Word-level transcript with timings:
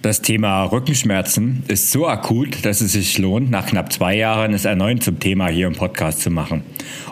Das 0.00 0.22
Thema 0.22 0.62
Rückenschmerzen 0.62 1.64
ist 1.66 1.90
so 1.90 2.06
akut, 2.06 2.64
dass 2.64 2.80
es 2.80 2.92
sich 2.92 3.18
lohnt, 3.18 3.50
nach 3.50 3.66
knapp 3.66 3.92
zwei 3.92 4.14
Jahren 4.14 4.54
es 4.54 4.64
erneut 4.64 5.02
zum 5.02 5.18
Thema 5.18 5.48
hier 5.48 5.66
im 5.66 5.74
Podcast 5.74 6.20
zu 6.20 6.30
machen. 6.30 6.62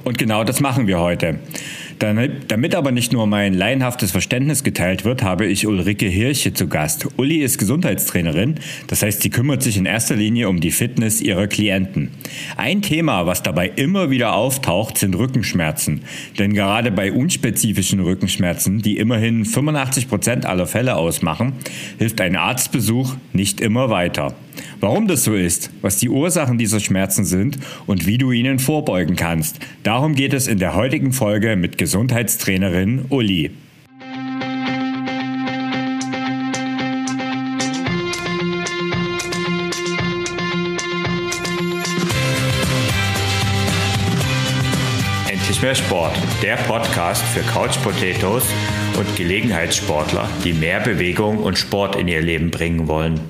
Und 0.05 0.19
genau 0.19 0.45
das 0.45 0.61
machen 0.61 0.87
wir 0.87 1.01
heute. 1.01 1.41
Damit 1.99 2.75
aber 2.75 2.93
nicht 2.93 3.13
nur 3.13 3.27
mein 3.27 3.55
laienhaftes 3.55 4.11
Verständnis 4.11 4.65
geteilt 4.65 5.05
wird, 5.05 5.23
habe 5.23 5.47
ich 5.47 5.67
Ulrike 5.67 6.07
Hirche 6.07 6.53
zu 6.53 6.69
Gast. 6.69 7.09
Uli 7.17 7.39
ist 7.39 7.59
Gesundheitstrainerin, 7.59 8.57
das 8.87 9.03
heißt, 9.03 9.23
sie 9.23 9.31
kümmert 9.31 9.63
sich 9.63 9.77
in 9.77 9.87
erster 9.87 10.15
Linie 10.15 10.49
um 10.49 10.61
die 10.61 10.71
Fitness 10.71 11.21
ihrer 11.21 11.47
Klienten. 11.47 12.11
Ein 12.57 12.83
Thema, 12.83 13.27
was 13.27 13.43
dabei 13.43 13.69
immer 13.69 14.11
wieder 14.11 14.35
auftaucht, 14.35 14.99
sind 14.99 15.17
Rückenschmerzen. 15.17 16.03
Denn 16.39 16.53
gerade 16.53 16.91
bei 16.91 17.13
unspezifischen 17.13 18.01
Rückenschmerzen, 18.01 18.83
die 18.83 18.99
immerhin 18.99 19.45
85 19.45 20.09
Prozent 20.09 20.47
aller 20.47 20.67
Fälle 20.67 20.97
ausmachen, 20.97 21.55
hilft 21.99 22.21
ein 22.21 22.37
Arztbesuch 22.37 23.17
nicht 23.33 23.61
immer 23.61 23.91
weiter. 23.91 24.35
Warum 24.81 25.09
das 25.09 25.25
so 25.25 25.35
ist, 25.35 25.71
was 25.81 25.99
die 25.99 26.09
Ursachen 26.09 26.59
dieser 26.59 26.81
Schmerzen 26.81 27.25
sind 27.25 27.59
und 27.87 28.07
wie 28.07 28.19
du 28.19 28.33
ihnen 28.33 28.59
vorbeugen 28.59 29.17
kannst. 29.17 29.59
Darum 29.83 30.15
geht 30.15 30.35
es 30.35 30.47
in 30.49 30.59
der 30.59 30.75
heutigen 30.75 31.13
Folge 31.13 31.57
mit 31.57 31.79
Gesundheitstrainerin 31.79 33.07
Uli. 33.09 33.51
Endlich 45.29 45.63
mehr 45.63 45.75
Sport, 45.75 46.17
der 46.43 46.57
Podcast 46.57 47.23
für 47.23 47.41
Couch 47.41 47.77
Potatoes 47.83 48.45
und 48.99 49.17
Gelegenheitssportler, 49.17 50.29
die 50.45 50.53
mehr 50.53 50.81
Bewegung 50.81 51.39
und 51.39 51.57
Sport 51.57 51.97
in 51.97 52.09
ihr 52.09 52.21
Leben 52.21 52.51
bringen 52.51 52.89
wollen. 52.89 53.21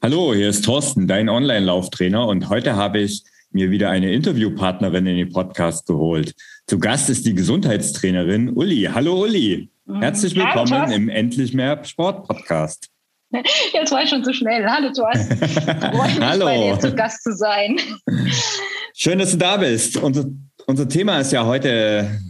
Hallo, 0.00 0.32
hier 0.32 0.48
ist 0.48 0.64
Thorsten, 0.64 1.08
dein 1.08 1.28
Online-Lauftrainer 1.28 2.28
und 2.28 2.48
heute 2.50 2.76
habe 2.76 3.00
ich 3.00 3.24
mir 3.50 3.72
wieder 3.72 3.90
eine 3.90 4.12
Interviewpartnerin 4.12 5.04
in 5.06 5.16
den 5.16 5.32
Podcast 5.32 5.88
geholt. 5.88 6.36
Zu 6.68 6.78
Gast 6.78 7.10
ist 7.10 7.26
die 7.26 7.34
Gesundheitstrainerin 7.34 8.50
Uli. 8.50 8.88
Hallo 8.94 9.24
Uli, 9.24 9.68
mhm. 9.86 10.00
herzlich 10.00 10.36
willkommen 10.36 10.72
Hallo, 10.72 10.92
im 10.92 11.08
Endlich 11.08 11.52
mehr 11.52 11.84
Sport 11.84 12.28
Podcast. 12.28 12.90
Jetzt 13.72 13.90
war 13.90 14.04
ich 14.04 14.10
schon 14.10 14.22
zu 14.22 14.32
schnell. 14.32 14.64
Hallo 14.64 14.92
Thorsten, 14.92 15.36
freue 15.46 16.14
mich 16.14 16.20
Hallo. 16.20 16.44
bei 16.44 16.58
dir 16.58 16.78
zu 16.78 16.94
Gast 16.94 17.24
zu 17.24 17.34
sein. 17.34 17.80
Schön, 18.94 19.18
dass 19.18 19.32
du 19.32 19.36
da 19.36 19.56
bist. 19.56 19.96
Unser, 19.96 20.26
unser 20.68 20.88
Thema 20.88 21.18
ist 21.18 21.32
ja 21.32 21.44
heute 21.44 22.20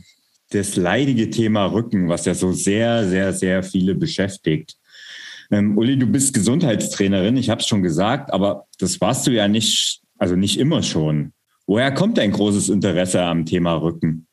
das 0.53 0.77
leidige 0.77 1.29
Thema 1.29 1.67
Rücken, 1.67 2.09
was 2.09 2.25
ja 2.25 2.33
so 2.33 2.51
sehr, 2.51 3.07
sehr, 3.07 3.35
sehr 3.35 3.63
viele 3.63 3.95
beschäftigt. 3.95 4.79
Ähm, 5.51 5.77
Uli, 5.77 5.99
du 5.99 6.07
bist 6.07 6.35
Gesundheitstrainerin, 6.35 7.37
ich 7.37 7.51
habe 7.51 7.61
es 7.61 7.67
schon 7.67 7.83
gesagt, 7.83 8.33
aber 8.33 8.67
das 8.79 9.01
warst 9.01 9.27
du 9.27 9.31
ja 9.31 9.49
nicht, 9.49 10.03
also 10.19 10.37
nicht 10.37 10.59
immer 10.59 10.83
schon. 10.83 11.33
Woher 11.67 11.93
kommt 11.93 12.19
dein 12.19 12.33
großes 12.33 12.69
Interesse 12.69 13.23
am 13.23 13.45
Thema 13.45 13.75
Rücken? 13.75 14.28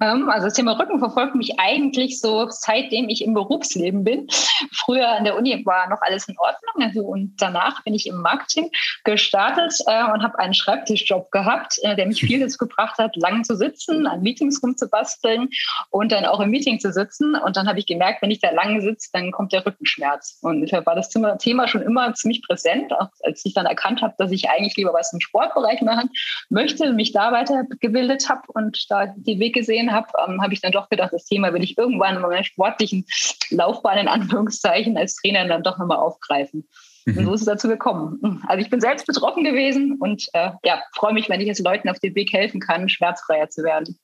Ähm, 0.00 0.28
also 0.28 0.46
das 0.46 0.54
Thema 0.54 0.78
Rücken 0.78 0.98
verfolgt 0.98 1.34
mich 1.34 1.58
eigentlich 1.58 2.20
so 2.20 2.46
seitdem 2.50 3.08
ich 3.08 3.24
im 3.24 3.34
Berufsleben 3.34 4.04
bin. 4.04 4.26
Früher 4.72 5.08
an 5.08 5.24
der 5.24 5.36
Uni 5.36 5.64
war 5.64 5.88
noch 5.88 6.02
alles 6.02 6.28
in 6.28 6.36
Ordnung. 6.38 6.86
Also 6.86 7.02
und 7.02 7.34
danach 7.38 7.82
bin 7.84 7.94
ich 7.94 8.06
im 8.06 8.16
Marketing 8.20 8.70
gestartet 9.04 9.74
äh, 9.86 10.04
und 10.12 10.22
habe 10.22 10.38
einen 10.38 10.54
Schreibtischjob 10.54 11.30
gehabt, 11.30 11.78
äh, 11.82 11.96
der 11.96 12.06
mich 12.06 12.20
viel 12.20 12.40
dazu 12.40 12.58
gebracht 12.58 12.98
hat, 12.98 13.16
lang 13.16 13.44
zu 13.44 13.56
sitzen, 13.56 14.06
an 14.06 14.22
Meetings 14.22 14.62
rumzubasteln 14.62 15.48
und 15.90 16.12
dann 16.12 16.26
auch 16.26 16.40
im 16.40 16.50
Meeting 16.50 16.78
zu 16.78 16.92
sitzen. 16.92 17.34
Und 17.34 17.56
dann 17.56 17.68
habe 17.68 17.78
ich 17.78 17.86
gemerkt, 17.86 18.22
wenn 18.22 18.30
ich 18.30 18.40
da 18.40 18.50
lang 18.50 18.80
sitze, 18.80 19.08
dann 19.12 19.32
kommt 19.32 19.52
der 19.52 19.64
Rückenschmerz. 19.64 20.38
Und 20.42 20.60
deshalb 20.60 20.86
war 20.86 20.94
das 20.94 21.08
Thema 21.08 21.68
schon 21.68 21.82
immer 21.82 22.12
ziemlich 22.14 22.42
präsent, 22.42 22.92
auch 22.92 23.08
als 23.22 23.44
ich 23.44 23.54
dann 23.54 23.66
erkannt 23.66 24.02
habe, 24.02 24.14
dass 24.18 24.30
ich 24.30 24.50
eigentlich 24.50 24.76
lieber 24.76 24.92
was 24.92 25.12
im 25.12 25.20
Sportbereich 25.20 25.80
machen 25.82 26.10
möchte, 26.50 26.92
mich 26.92 27.12
da 27.12 27.32
weitergebildet 27.32 28.28
habe 28.28 28.42
und 28.48 28.90
da 28.90 29.06
den 29.06 29.38
Weg 29.38 29.54
gesehen 29.54 29.85
gesehen 29.86 29.92
habe, 29.92 30.08
ähm, 30.26 30.42
habe 30.42 30.52
ich 30.52 30.60
dann 30.60 30.72
doch 30.72 30.88
gedacht, 30.88 31.12
das 31.12 31.24
Thema 31.24 31.52
will 31.52 31.62
ich 31.62 31.78
irgendwann 31.78 32.16
in 32.16 32.22
meiner 32.22 32.44
sportlichen 32.44 33.06
Laufbahn 33.50 33.98
in 33.98 34.08
Anführungszeichen 34.08 34.96
als 34.96 35.16
Trainer 35.16 35.46
dann 35.46 35.62
doch 35.62 35.78
nochmal 35.78 35.98
aufgreifen. 35.98 36.68
Mhm. 37.04 37.18
Und 37.18 37.24
so 37.24 37.34
ist 37.34 37.40
es 37.42 37.46
dazu 37.46 37.68
gekommen. 37.68 38.42
Also 38.46 38.62
ich 38.62 38.70
bin 38.70 38.80
selbst 38.80 39.06
betroffen 39.06 39.44
gewesen 39.44 39.96
und 40.00 40.26
äh, 40.32 40.50
ja, 40.64 40.82
freue 40.94 41.14
mich, 41.14 41.28
wenn 41.28 41.40
ich 41.40 41.46
jetzt 41.46 41.64
Leuten 41.64 41.88
auf 41.88 41.98
dem 41.98 42.14
Weg 42.14 42.32
helfen 42.32 42.60
kann, 42.60 42.88
schmerzfreier 42.88 43.48
zu 43.48 43.62
werden. 43.62 43.98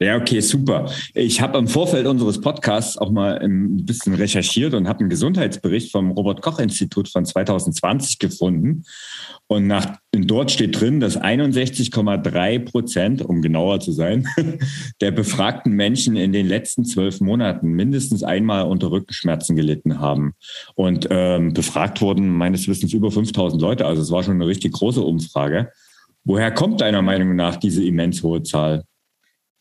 Ja, 0.00 0.16
okay, 0.16 0.40
super. 0.40 0.90
Ich 1.14 1.40
habe 1.40 1.56
im 1.56 1.68
Vorfeld 1.68 2.06
unseres 2.06 2.40
Podcasts 2.40 2.98
auch 2.98 3.10
mal 3.10 3.38
ein 3.38 3.86
bisschen 3.86 4.14
recherchiert 4.14 4.74
und 4.74 4.88
habe 4.88 5.00
einen 5.00 5.08
Gesundheitsbericht 5.08 5.92
vom 5.92 6.10
Robert 6.10 6.42
Koch 6.42 6.58
Institut 6.58 7.08
von 7.08 7.24
2020 7.24 8.18
gefunden. 8.18 8.84
Und 9.46 9.68
nach, 9.68 9.96
dort 10.12 10.50
steht 10.50 10.80
drin, 10.80 10.98
dass 10.98 11.20
61,3 11.20 12.58
Prozent, 12.64 13.22
um 13.22 13.40
genauer 13.40 13.80
zu 13.80 13.92
sein, 13.92 14.26
der 15.00 15.12
befragten 15.12 15.72
Menschen 15.72 16.16
in 16.16 16.32
den 16.32 16.48
letzten 16.48 16.84
zwölf 16.84 17.20
Monaten 17.20 17.68
mindestens 17.68 18.24
einmal 18.24 18.64
unter 18.64 18.90
Rückenschmerzen 18.90 19.54
gelitten 19.54 20.00
haben. 20.00 20.34
Und 20.74 21.06
ähm, 21.10 21.54
befragt 21.54 22.00
wurden 22.00 22.28
meines 22.28 22.66
Wissens 22.66 22.92
über 22.92 23.12
5000 23.12 23.62
Leute. 23.62 23.86
Also 23.86 24.02
es 24.02 24.10
war 24.10 24.24
schon 24.24 24.34
eine 24.34 24.46
richtig 24.46 24.72
große 24.72 25.00
Umfrage. 25.00 25.70
Woher 26.24 26.50
kommt 26.50 26.80
deiner 26.80 27.02
Meinung 27.02 27.36
nach 27.36 27.56
diese 27.56 27.84
immens 27.84 28.22
hohe 28.22 28.42
Zahl? 28.42 28.84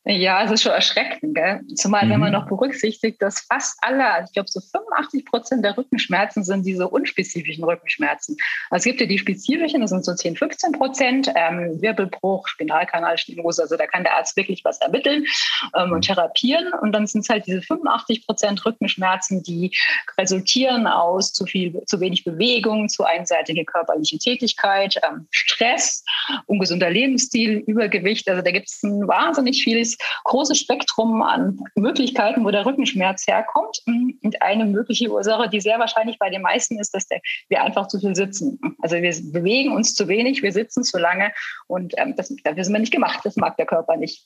Ja, 0.06 0.44
es 0.44 0.52
ist 0.52 0.64
schon 0.64 0.74
erschreckend, 0.74 1.34
gell? 1.34 1.62
Zumal, 1.75 2.06
mhm. 2.06 2.12
wenn 2.12 2.19
man 2.19 2.30
mhm. 2.30 2.40
noch 2.40 2.47
berücksichtigt, 2.47 3.22
dass 3.22 3.40
fast 3.40 3.78
alle, 3.81 4.06
also 4.06 4.28
ich 4.28 4.34
glaube, 4.34 4.50
so 4.50 4.59
85 4.59 5.25
Prozent 5.25 5.64
der 5.64 5.78
Rückenschmerzen 5.78 6.44
sind 6.44 6.66
diese 6.66 6.90
unspezifischen 6.90 7.64
Rückenschmerzen. 7.64 8.36
Also 8.69 8.81
es 8.81 8.84
gibt 8.84 9.00
ja 9.00 9.08
die 9.08 9.18
spezifischen, 9.18 9.80
das 9.80 9.92
sind 9.92 10.03
so 10.03 10.13
10, 10.13 10.36
15 10.36 10.74
Prozent, 10.74 11.31
ähm, 11.36 11.81
Wirbelbruch, 11.81 12.50
Spinalkanalstenose, 12.50 13.62
also 13.62 13.78
da 13.78 13.88
kann 13.88 14.03
der 14.03 14.18
Arzt 14.18 14.36
wirklich 14.36 14.66
was 14.66 14.81
ermitteln 14.81 15.25
ähm, 15.74 15.92
und 15.92 16.00
mhm. 16.00 16.02
therapieren. 16.02 16.74
Und 16.81 16.92
dann 16.92 17.08
sind 17.08 17.22
es 17.22 17.30
halt 17.30 17.47
diese 17.47 17.62
85 17.62 18.25
Prozent 18.25 18.66
Rückenschmerzen, 18.66 19.42
die 19.42 19.74
resultieren 20.18 20.86
aus 20.86 21.31
zu 21.31 21.46
viel, 21.46 21.81
zu 21.86 22.02
wenig 22.02 22.25
Bewegung, 22.25 22.90
zu 22.90 23.06
einseitige 23.06 23.63
körperliche 23.63 24.18
Tätigkeit, 24.18 25.00
ähm, 25.09 25.28
Stress, 25.31 26.03
ungesunder 26.47 26.90
Lebensstil, 26.90 27.63
Übergewicht. 27.66 28.28
Also 28.28 28.42
da 28.42 28.52
gibt 28.52 28.68
es 28.68 28.84
ein 28.84 29.08
wahnsinnig 29.08 29.63
vieles 29.63 29.93
großes 30.24 30.59
Spektrum 30.59 31.22
an 31.22 31.59
Möglichkeiten, 31.76 32.44
wo 32.44 32.52
der 32.52 32.66
Rückenschmerz 32.66 33.28
herkommt. 33.28 33.81
Und 33.86 34.42
eine 34.42 34.66
mögliche 34.66 35.09
Ursache, 35.12 35.50
die 35.50 35.62
sehr 35.62 35.80
wahrscheinlich 35.80 36.20
bei 36.20 36.30
den 36.30 36.42
meisten 36.42 36.80
ist, 36.80 36.94
dass 36.94 37.08
wir 37.50 37.62
einfach 37.62 37.88
zu 37.88 38.00
viel 38.00 38.16
sitzen. 38.16 38.59
Also 38.81 38.96
wir 38.96 39.14
bewegen 39.31 39.74
uns 39.74 39.94
zu 39.94 40.08
wenig, 40.08 40.42
wir 40.42 40.52
sitzen 40.52 40.84
zu 40.84 40.98
lange 40.98 41.31
und 41.68 41.94
ähm, 41.98 42.16
das, 42.16 42.34
dafür 42.44 42.64
sind 42.64 42.74
wir 42.74 42.80
nicht 42.80 42.94
gemacht. 42.94 43.20
Das 43.24 43.36
mag 43.36 43.58
der 43.58 43.66
Körper 43.66 43.98
nicht. 43.98 44.26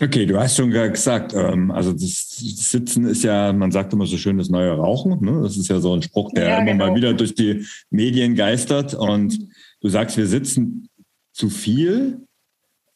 Okay, 0.00 0.26
du 0.26 0.38
hast 0.38 0.56
schon 0.56 0.70
gesagt, 0.70 1.34
ähm, 1.34 1.72
also 1.72 1.92
das 1.92 2.28
Sitzen 2.30 3.04
ist 3.04 3.24
ja, 3.24 3.52
man 3.52 3.72
sagt 3.72 3.92
immer 3.92 4.06
so 4.06 4.16
schön, 4.16 4.38
das 4.38 4.48
neue 4.48 4.70
Rauchen. 4.70 5.18
Ne? 5.20 5.40
Das 5.42 5.56
ist 5.56 5.68
ja 5.68 5.80
so 5.80 5.92
ein 5.92 6.02
Spruch, 6.02 6.30
der 6.32 6.48
ja, 6.48 6.58
immer 6.58 6.72
genau. 6.72 6.86
mal 6.86 6.94
wieder 6.94 7.14
durch 7.14 7.34
die 7.34 7.66
Medien 7.90 8.36
geistert. 8.36 8.94
Und 8.94 9.38
du 9.80 9.88
sagst, 9.88 10.16
wir 10.16 10.26
sitzen 10.26 10.88
zu 11.32 11.50
viel. 11.50 12.27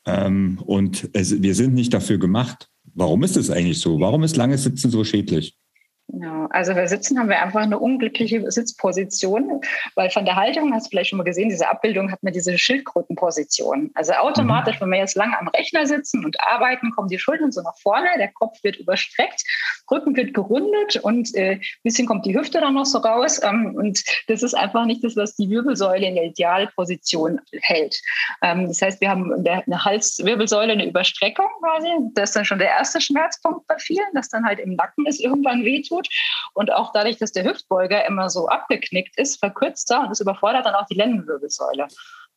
Ähm, 0.06 0.58
und 0.64 1.10
es, 1.12 1.42
wir 1.42 1.54
sind 1.54 1.74
nicht 1.74 1.94
dafür 1.94 2.18
gemacht. 2.18 2.68
Warum 2.94 3.22
ist 3.22 3.36
es 3.36 3.50
eigentlich 3.50 3.80
so? 3.80 4.00
Warum 4.00 4.22
ist 4.22 4.36
langes 4.36 4.64
Sitzen 4.64 4.90
so 4.90 5.04
schädlich? 5.04 5.56
Genau. 6.12 6.47
Also 6.50 6.75
bei 6.75 6.87
Sitzen 6.87 7.19
haben 7.19 7.31
wir 7.31 7.41
einfach 7.41 7.62
eine 7.62 7.78
unglückliche 7.78 8.50
Sitzposition, 8.50 9.62
weil 9.95 10.11
von 10.11 10.27
der 10.27 10.37
Haltung, 10.37 10.75
hast 10.75 10.87
du 10.87 10.91
vielleicht 10.91 11.09
schon 11.09 11.17
mal 11.17 11.25
gesehen, 11.25 11.49
diese 11.49 11.71
Abbildung 11.71 12.12
hat 12.12 12.23
man 12.23 12.34
diese 12.34 12.59
Schildkrötenposition. 12.59 13.91
Also 13.95 14.12
automatisch, 14.12 14.77
mhm. 14.77 14.81
wenn 14.83 14.91
wir 14.91 14.99
jetzt 14.99 15.17
lange 15.17 15.39
am 15.39 15.49
Rechner 15.49 15.87
sitzen 15.87 16.23
und 16.23 16.39
arbeiten, 16.39 16.91
kommen 16.91 17.09
die 17.09 17.19
Schultern 17.19 17.50
so 17.50 17.62
nach 17.62 17.78
vorne, 17.78 18.09
der 18.19 18.28
Kopf 18.28 18.62
wird 18.62 18.77
überstreckt, 18.77 19.43
Rücken 19.91 20.15
wird 20.15 20.34
gerundet 20.34 20.97
und 20.97 21.35
äh, 21.35 21.59
bisschen 21.82 22.06
kommt 22.06 22.26
die 22.26 22.38
Hüfte 22.38 22.61
dann 22.61 22.75
noch 22.75 22.85
so 22.85 22.99
raus. 22.99 23.41
Ähm, 23.43 23.75
und 23.75 24.05
das 24.29 24.43
ist 24.43 24.53
einfach 24.53 24.85
nicht 24.85 25.03
das, 25.03 25.17
was 25.17 25.35
die 25.37 25.49
Wirbelsäule 25.49 26.06
in 26.06 26.17
der 26.17 26.25
Idealposition 26.25 27.41
hält. 27.62 27.99
Ähm, 28.43 28.69
das 28.69 28.82
heißt, 28.82 29.00
wir 29.00 29.08
haben 29.08 29.32
eine 29.32 29.85
Halswirbelsäule, 29.85 30.73
eine 30.73 30.87
Überstreckung 30.87 31.47
quasi. 31.61 31.88
Das 32.12 32.31
ist 32.31 32.37
dann 32.37 32.44
schon 32.44 32.58
der 32.58 32.69
erste 32.69 33.00
Schmerzpunkt 33.00 33.67
bei 33.67 33.79
vielen, 33.79 34.12
dass 34.12 34.29
dann 34.29 34.44
halt 34.44 34.58
im 34.61 34.75
Nacken 34.75 35.06
es 35.06 35.19
irgendwann 35.19 35.65
wehtut 35.65 36.01
tut. 36.02 36.08
Und 36.54 36.72
auch 36.72 36.93
dadurch, 36.93 37.19
dass 37.19 37.32
der 37.32 37.44
Hüftbeuger 37.44 38.04
immer 38.06 38.31
so 38.31 38.49
abgeknickt 38.49 39.19
ist, 39.19 39.38
verkürzt 39.38 39.90
er 39.90 40.02
und 40.02 40.10
das 40.10 40.20
überfordert 40.20 40.66
dann 40.66 40.75
auch 40.75 40.87
die 40.87 40.94
Lendenwirbelsäule. 40.94 41.88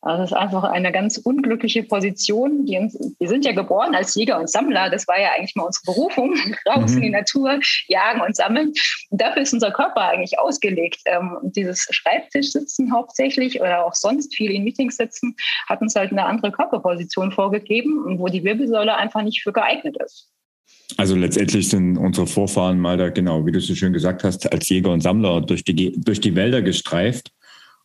Also 0.02 0.22
das 0.22 0.30
ist 0.30 0.36
einfach 0.36 0.62
eine 0.64 0.92
ganz 0.92 1.16
unglückliche 1.18 1.82
Position. 1.82 2.64
Die, 2.66 2.74
wir 3.18 3.28
sind 3.28 3.44
ja 3.44 3.52
geboren 3.52 3.94
als 3.94 4.14
Jäger 4.14 4.38
und 4.38 4.48
Sammler. 4.48 4.90
Das 4.90 5.08
war 5.08 5.18
ja 5.18 5.30
eigentlich 5.32 5.56
mal 5.56 5.64
unsere 5.64 5.84
Berufung. 5.86 6.34
Raus 6.68 6.92
mhm. 6.92 6.98
in 6.98 7.02
die 7.02 7.10
Natur, 7.10 7.58
jagen 7.88 8.20
und 8.20 8.36
sammeln. 8.36 8.72
Und 9.10 9.20
dafür 9.20 9.42
ist 9.42 9.52
unser 9.52 9.72
Körper 9.72 10.02
eigentlich 10.02 10.38
ausgelegt. 10.38 11.00
Ähm, 11.06 11.36
und 11.42 11.56
dieses 11.56 11.88
Schreibtischsitzen 11.90 12.92
hauptsächlich 12.92 13.60
oder 13.60 13.84
auch 13.84 13.94
sonst 13.94 14.34
viel 14.34 14.52
in 14.52 14.64
Meetings 14.64 14.96
sitzen, 14.96 15.34
hat 15.68 15.80
uns 15.80 15.96
halt 15.96 16.12
eine 16.12 16.26
andere 16.26 16.52
Körperposition 16.52 17.32
vorgegeben, 17.32 18.18
wo 18.18 18.28
die 18.28 18.44
Wirbelsäule 18.44 18.94
einfach 18.94 19.22
nicht 19.22 19.42
für 19.42 19.52
geeignet 19.52 19.96
ist. 20.04 20.30
Also 20.96 21.16
letztendlich 21.16 21.68
sind 21.68 21.98
unsere 21.98 22.26
Vorfahren 22.26 22.78
mal 22.78 22.96
da, 22.96 23.10
genau, 23.10 23.44
wie 23.44 23.52
du 23.52 23.60
so 23.60 23.74
schön 23.74 23.92
gesagt 23.92 24.24
hast, 24.24 24.50
als 24.50 24.68
Jäger 24.68 24.92
und 24.92 25.00
Sammler 25.00 25.40
durch 25.40 25.64
die, 25.64 25.92
durch 25.98 26.20
die 26.20 26.34
Wälder 26.34 26.62
gestreift. 26.62 27.32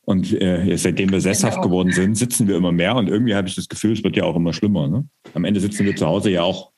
Und 0.04 0.34
äh, 0.42 0.76
seitdem 0.78 1.12
wir 1.12 1.22
sesshaft 1.22 1.58
genau. 1.58 1.68
geworden 1.68 1.92
sind, 1.92 2.16
sitzen 2.16 2.48
wir 2.48 2.56
immer 2.56 2.72
mehr 2.72 2.96
und 2.96 3.08
irgendwie 3.08 3.36
habe 3.36 3.48
ich 3.48 3.56
das 3.56 3.70
Gefühl, 3.70 3.94
es 3.94 4.04
wird 4.04 4.18
ja 4.18 4.24
auch 4.24 4.36
immer 4.36 4.52
schlimmer. 4.52 4.88
Ne? 4.88 5.08
Am 5.34 5.46
Ende 5.46 5.60
sitzen 5.60 5.86
wir 5.86 5.96
zu 5.96 6.08
Hause 6.08 6.32
ja 6.32 6.42
auch 6.42 6.72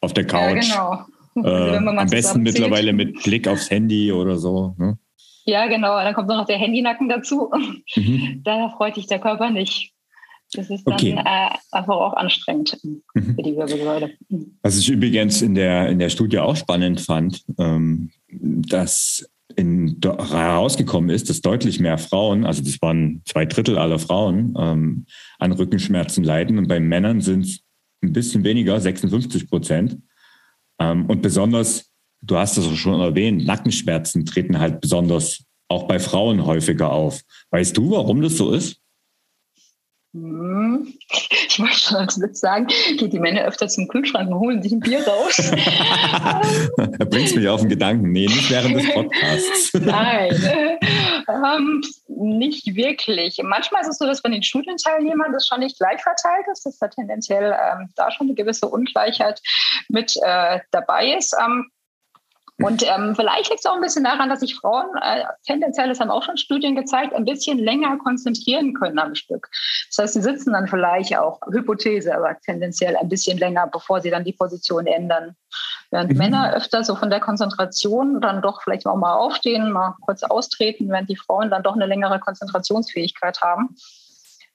auf 0.00 0.12
der 0.12 0.26
Couch. 0.26 0.68
Ja, 0.68 1.06
genau. 1.34 1.48
Äh, 1.48 1.76
am 1.76 2.06
besten 2.08 2.42
mittlerweile 2.42 2.92
mit 2.92 3.22
Blick 3.22 3.48
aufs 3.48 3.70
Handy 3.70 4.12
oder 4.12 4.36
so. 4.36 4.74
Ne? 4.78 4.98
Ja, 5.46 5.66
genau. 5.66 5.96
Dann 5.98 6.14
kommt 6.14 6.28
noch 6.28 6.46
der 6.46 6.58
Handynacken 6.58 7.08
dazu. 7.08 7.50
Mhm. 7.96 8.42
Da 8.44 8.70
freut 8.70 8.94
sich 8.94 9.06
der 9.06 9.18
Körper 9.18 9.50
nicht. 9.50 9.93
Das 10.54 10.70
ist 10.70 10.86
dann 10.86 10.94
okay. 10.94 11.16
äh, 11.18 11.50
einfach 11.72 11.96
auch 11.96 12.14
anstrengend 12.14 12.78
mhm. 12.82 13.02
für 13.34 13.42
die 13.42 13.56
Wirbelsäule. 13.56 14.12
Was 14.62 14.78
ich 14.78 14.88
übrigens 14.88 15.42
in 15.42 15.54
der, 15.54 15.88
in 15.88 15.98
der 15.98 16.08
Studie 16.08 16.38
auch 16.38 16.56
spannend 16.56 17.00
fand, 17.00 17.44
ähm, 17.58 18.10
dass 18.28 19.28
in, 19.56 20.00
herausgekommen 20.02 21.10
ist, 21.10 21.28
dass 21.30 21.40
deutlich 21.40 21.80
mehr 21.80 21.98
Frauen, 21.98 22.44
also 22.44 22.62
das 22.62 22.80
waren 22.82 23.22
zwei 23.24 23.44
Drittel 23.44 23.78
aller 23.78 23.98
Frauen, 23.98 24.54
ähm, 24.58 25.06
an 25.38 25.52
Rückenschmerzen 25.52 26.24
leiden 26.24 26.58
und 26.58 26.68
bei 26.68 26.80
Männern 26.80 27.20
sind 27.20 27.44
es 27.44 27.60
ein 28.02 28.12
bisschen 28.12 28.44
weniger, 28.44 28.80
56 28.80 29.48
Prozent. 29.48 29.98
Ähm, 30.78 31.06
und 31.06 31.22
besonders, 31.22 31.90
du 32.22 32.36
hast 32.36 32.58
es 32.58 32.66
auch 32.66 32.76
schon 32.76 33.00
erwähnt, 33.00 33.44
Nackenschmerzen 33.44 34.24
treten 34.24 34.58
halt 34.58 34.80
besonders 34.80 35.44
auch 35.68 35.84
bei 35.84 35.98
Frauen 35.98 36.44
häufiger 36.44 36.92
auf. 36.92 37.22
Weißt 37.50 37.76
du, 37.76 37.90
warum 37.90 38.20
das 38.20 38.36
so 38.36 38.52
ist? 38.52 38.80
Hm. 40.14 40.94
Ich 41.48 41.58
wollte 41.58 41.74
schon 41.74 41.96
als 41.96 42.20
Witz 42.20 42.38
sagen, 42.38 42.68
geht 42.96 43.12
die 43.12 43.18
Männer 43.18 43.42
öfter 43.42 43.66
zum 43.66 43.88
Kühlschrank 43.88 44.30
und 44.30 44.38
holen 44.38 44.62
sich 44.62 44.70
ein 44.70 44.78
Bier 44.78 45.04
raus. 45.04 45.36
da 46.76 47.04
bringst 47.04 47.34
mich 47.34 47.48
auf 47.48 47.62
den 47.62 47.70
Gedanken. 47.70 48.12
Nee, 48.12 48.26
nicht 48.26 48.48
während 48.48 48.76
des 48.76 48.94
Podcasts. 48.94 49.74
Nein, 49.80 50.78
ähm, 51.28 51.82
nicht 52.06 52.76
wirklich. 52.76 53.40
Manchmal 53.42 53.82
ist 53.82 53.88
es 53.88 53.98
so, 53.98 54.06
dass 54.06 54.22
bei 54.22 54.30
den 54.30 54.44
Studienteilnehmern 54.44 55.32
das 55.32 55.48
schon 55.48 55.58
nicht 55.58 55.78
gleich 55.78 56.00
verteilt 56.00 56.46
ist, 56.52 56.64
dass 56.64 56.78
da 56.78 56.86
tendenziell 56.86 57.52
ähm, 57.52 57.88
da 57.96 58.12
schon 58.12 58.28
eine 58.28 58.36
gewisse 58.36 58.68
Ungleichheit 58.68 59.42
mit 59.88 60.16
äh, 60.22 60.60
dabei 60.70 61.14
ist. 61.14 61.34
Ähm, 61.44 61.70
und 62.62 62.84
ähm, 62.84 63.16
vielleicht 63.16 63.50
liegt 63.50 63.60
es 63.60 63.66
auch 63.66 63.74
ein 63.74 63.80
bisschen 63.80 64.04
daran, 64.04 64.28
dass 64.28 64.40
sich 64.40 64.54
Frauen, 64.54 64.86
äh, 65.02 65.24
tendenziell, 65.44 65.88
das 65.88 65.98
haben 65.98 66.10
auch 66.10 66.22
schon 66.22 66.36
Studien 66.36 66.76
gezeigt, 66.76 67.12
ein 67.12 67.24
bisschen 67.24 67.58
länger 67.58 67.98
konzentrieren 67.98 68.74
können 68.74 68.98
am 69.00 69.16
Stück. 69.16 69.48
Das 69.88 70.04
heißt, 70.04 70.14
sie 70.14 70.22
sitzen 70.22 70.52
dann 70.52 70.68
vielleicht 70.68 71.16
auch, 71.18 71.40
Hypothese, 71.50 72.14
aber 72.14 72.38
tendenziell 72.44 72.96
ein 72.96 73.08
bisschen 73.08 73.38
länger, 73.38 73.66
bevor 73.66 74.00
sie 74.00 74.10
dann 74.10 74.24
die 74.24 74.32
Position 74.32 74.86
ändern. 74.86 75.34
Während 75.90 76.12
mhm. 76.12 76.18
Männer 76.18 76.54
öfter 76.54 76.84
so 76.84 76.94
von 76.94 77.10
der 77.10 77.20
Konzentration 77.20 78.20
dann 78.20 78.40
doch 78.40 78.62
vielleicht 78.62 78.86
auch 78.86 78.96
mal 78.96 79.14
aufstehen, 79.14 79.72
mal 79.72 79.96
kurz 80.02 80.22
austreten, 80.22 80.88
während 80.90 81.10
die 81.10 81.16
Frauen 81.16 81.50
dann 81.50 81.64
doch 81.64 81.74
eine 81.74 81.86
längere 81.86 82.20
Konzentrationsfähigkeit 82.20 83.42
haben 83.42 83.74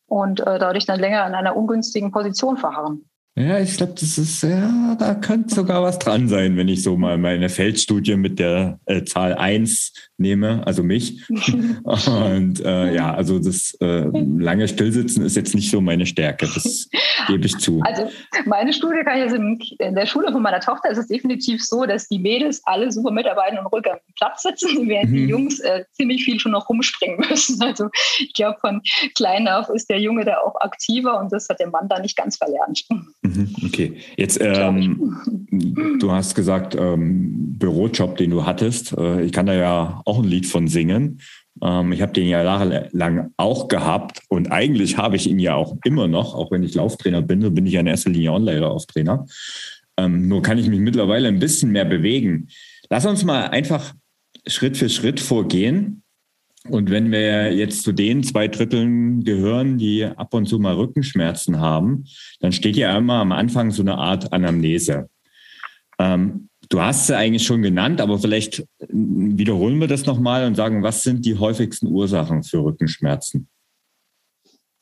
und 0.08 0.40
äh, 0.40 0.58
dadurch 0.58 0.86
dann 0.86 1.02
länger 1.02 1.28
in 1.28 1.36
einer 1.36 1.56
ungünstigen 1.56 2.12
Position 2.12 2.56
verharren. 2.56 3.09
Ja, 3.40 3.58
ich 3.58 3.78
glaube, 3.78 3.94
das 3.94 4.18
ist, 4.18 4.44
ja, 4.44 4.96
da 5.00 5.16
könnte 5.16 5.56
sogar 5.56 5.82
was 5.82 5.98
dran 5.98 6.28
sein, 6.28 6.58
wenn 6.58 6.68
ich 6.68 6.84
so 6.84 6.98
mal 6.98 7.18
meine 7.18 7.48
Feldstudie 7.48 8.18
mit 8.18 8.38
der 8.38 8.82
äh, 8.86 9.06
Zahl 9.06 9.34
1 9.34 9.94
nehme, 10.18 10.68
also 10.68 10.84
mich. 10.84 11.24
Und 11.84 12.60
äh, 12.60 12.94
ja, 12.94 13.14
also 13.14 13.40
das 13.40 13.78
äh, 13.80 14.04
lange 14.38 14.68
Stillsitzen 14.68 15.24
ist 15.24 15.38
jetzt 15.38 15.56
nicht 15.56 15.72
so 15.72 15.80
meine 15.80 16.06
Stärke, 16.06 16.50
das 16.54 16.90
gebe 17.28 17.46
ich 17.46 17.58
zu. 17.58 17.82
Also 17.84 18.10
meine 18.46 18.74
Studie 18.74 19.04
kann 19.06 19.18
ich 19.18 19.32
jetzt 19.32 19.80
in 19.80 19.96
der 19.96 20.06
Schule 20.06 20.34
von 20.34 20.42
meiner 20.42 20.60
Tochter 20.60 20.90
ist 20.90 20.98
es 20.98 21.08
definitiv 21.08 21.64
so, 21.64 21.86
dass 21.86 22.10
die 22.10 22.20
Mädels 22.20 22.62
alle 22.66 22.92
super 22.92 23.12
mitarbeiten 23.12 23.58
und 23.58 23.68
ruhig 23.68 23.90
am 23.90 24.00
Platz 24.18 24.44
sitzen, 24.44 24.90
während 24.90 25.12
mhm. 25.12 25.16
die 25.16 25.26
Jungs 25.26 25.60
äh, 25.62 25.86
ziemlich 25.94 26.26
viel 26.26 26.40
schon 26.40 26.52
noch 26.52 26.68
rumspringen 26.68 27.20
müssen. 27.30 27.62
Also 27.62 27.90
ich 28.20 28.34
glaube, 28.34 28.60
von 28.60 28.82
klein 29.16 29.48
auf 29.48 29.70
ist 29.70 29.90
der 29.90 30.00
Junge 30.00 30.26
da 30.26 30.40
auch 30.40 30.60
aktiver 30.60 31.20
und 31.22 31.32
das 31.32 31.48
hat 31.48 31.62
der 31.62 31.70
Mann 31.70 31.88
da 31.88 32.00
nicht 32.00 32.18
ganz 32.18 32.36
verlernt. 32.36 32.84
Mhm, 32.90 33.14
okay, 33.66 33.98
jetzt 34.18 34.40
ähm, 34.42 35.18
du 36.00 36.12
hast 36.12 36.36
gesagt 36.36 36.76
ähm, 36.76 37.58
Bürojob, 37.58 38.18
den 38.18 38.32
du 38.32 38.46
hattest. 38.46 38.96
Äh, 38.98 39.24
ich 39.24 39.32
kann 39.32 39.46
da 39.46 39.54
ja 39.54 40.02
auch 40.06 40.20
ein 40.20 40.26
Lied 40.26 40.46
von 40.46 40.68
singen. 40.68 41.22
Ähm, 41.62 41.92
ich 41.92 42.02
habe 42.02 42.14
den 42.14 42.28
ja 42.28 42.44
jahrelang 42.44 43.32
auch 43.38 43.68
gehabt 43.68 44.22
und 44.30 44.52
eigentlich 44.52 44.98
habe 44.98 45.16
ich 45.16 45.30
ihn 45.30 45.40
ja 45.40 45.56
auch 45.56 45.78
immer 45.84 46.08
noch, 46.08 46.36
auch 46.36 46.52
wenn 46.52 46.64
ich 46.64 46.76
Lauftrainer 46.76 47.22
bin, 47.22 47.42
so 47.42 47.52
bin 47.52 47.66
ich 47.66 47.74
ja 47.74 47.82
in 47.82 47.88
erster 47.88 48.10
Linie 48.10 48.34
Online-Lauftrainer. 48.34 49.26
Ähm, 49.98 50.28
nur 50.28 50.42
kann 50.42 50.58
ich 50.58 50.68
mich 50.68 50.80
mittlerweile 50.80 51.28
ein 51.28 51.40
bisschen 51.40 51.72
mehr 51.72 51.86
bewegen. 51.86 52.48
Lass 52.90 53.06
uns 53.06 53.24
mal 53.24 53.48
einfach 53.50 53.94
Schritt 54.48 54.78
für 54.78 54.90
Schritt 54.90 55.20
vorgehen 55.20 56.04
und 56.68 56.90
wenn 56.90 57.12
wir 57.12 57.54
jetzt 57.54 57.84
zu 57.84 57.94
den 57.94 58.24
zwei 58.24 58.48
Dritteln 58.48 59.24
gehören, 59.24 59.78
die 59.78 60.04
ab 60.04 60.34
und 60.34 60.46
zu 60.46 60.60
mal 60.60 60.76
Rückenschmerzen 60.76 61.60
haben, 61.60 62.06
dann 62.42 62.52
steht 62.52 62.76
ja 62.76 62.98
immer 62.98 63.16
am 63.16 63.32
Anfang 63.32 63.72
so 63.72 63.82
eine 63.82 63.98
Art 63.98 64.34
Anamnese. 64.34 65.10
Ähm, 66.00 66.50
du 66.68 66.82
hast 66.82 67.08
sie 67.08 67.16
eigentlich 67.16 67.46
schon 67.46 67.62
genannt, 67.62 68.02
aber 68.02 68.20
vielleicht 68.20 68.66
wiederholen 68.90 69.80
wir 69.80 69.88
das 69.88 70.06
nochmal 70.06 70.46
und 70.46 70.56
sagen, 70.56 70.84
was 70.84 71.04
sind 71.04 71.26
die 71.26 71.38
häufigsten 71.38 71.88
Ursachen 71.88 72.44
für 72.44 72.64
Rückenschmerzen? 72.64 73.48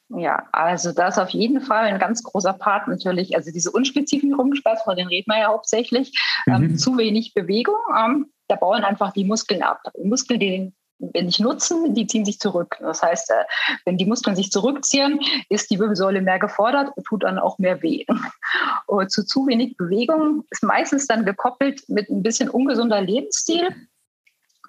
Ja, 0.10 0.48
also 0.54 0.94
das 0.94 1.16
ist 1.16 1.22
auf 1.22 1.30
jeden 1.32 1.62
Fall 1.62 1.86
ein 1.86 2.00
ganz 2.00 2.24
großer 2.24 2.54
Part 2.54 2.88
natürlich. 2.88 3.36
Also 3.36 3.52
diese 3.52 3.72
unspezifischen 3.72 4.34
Rückenschmerzen, 4.36 4.84
von 4.86 4.96
denen 4.96 5.10
reden 5.10 5.30
wir 5.30 5.40
ja 5.40 5.48
hauptsächlich. 5.50 6.18
Ähm, 6.48 6.58
mhm. 6.58 6.64
Ähm, 6.64 6.78
zu 6.78 6.98
wenig 6.98 7.34
Bewegung. 7.34 7.76
Ähm, 7.96 8.28
da 8.48 8.56
bauen 8.56 8.84
einfach 8.84 9.12
die 9.12 9.26
Muskeln 9.26 9.62
ab. 9.62 9.82
Muskeln, 10.02 10.40
die 10.40 10.52
wenn 10.52 10.74
ich 11.14 11.40
nutzen, 11.40 11.94
die 11.94 12.08
ziehen 12.08 12.26
sich 12.26 12.40
zurück. 12.40 12.78
Das 12.80 13.02
heißt, 13.02 13.30
äh, 13.32 13.44
wenn 13.86 13.98
die 13.98 14.06
Muskeln 14.06 14.36
sich 14.36 14.52
zurückziehen, 14.52 15.20
ist 15.50 15.70
die 15.70 15.80
Wirbelsäule 15.80 16.22
mehr 16.22 16.40
gefordert 16.40 16.92
und 16.96 17.06
tut 17.06 17.24
dann 17.24 17.40
auch 17.40 17.58
mehr 17.60 17.82
weh. 17.82 18.06
Und 18.88 19.12
zu 19.12 19.26
zu 19.26 19.46
wenig 19.48 19.76
Bewegung 19.78 20.46
ist 20.50 20.64
meistens 20.64 21.08
dann 21.08 21.26
gekoppelt 21.26 21.88
mit 21.90 22.10
ein 22.10 22.24
bisschen 22.24 22.50
ungesunder 22.50 23.02
Lebensstil. 23.02 23.68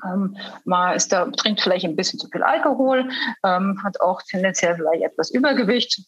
Ähm, 0.04 0.36
man 0.64 0.96
ist 0.96 1.12
da, 1.12 1.26
trinkt 1.30 1.60
vielleicht 1.60 1.84
ein 1.84 1.96
bisschen 1.96 2.19
zu 2.19 2.28
viel 2.28 2.42
Alkohol, 2.42 3.08
ähm, 3.44 3.80
hat 3.82 4.00
auch 4.00 4.22
tendenziell 4.22 4.75
vielleicht 4.76 5.02
etwas 5.02 5.30
Übergewicht. 5.30 6.02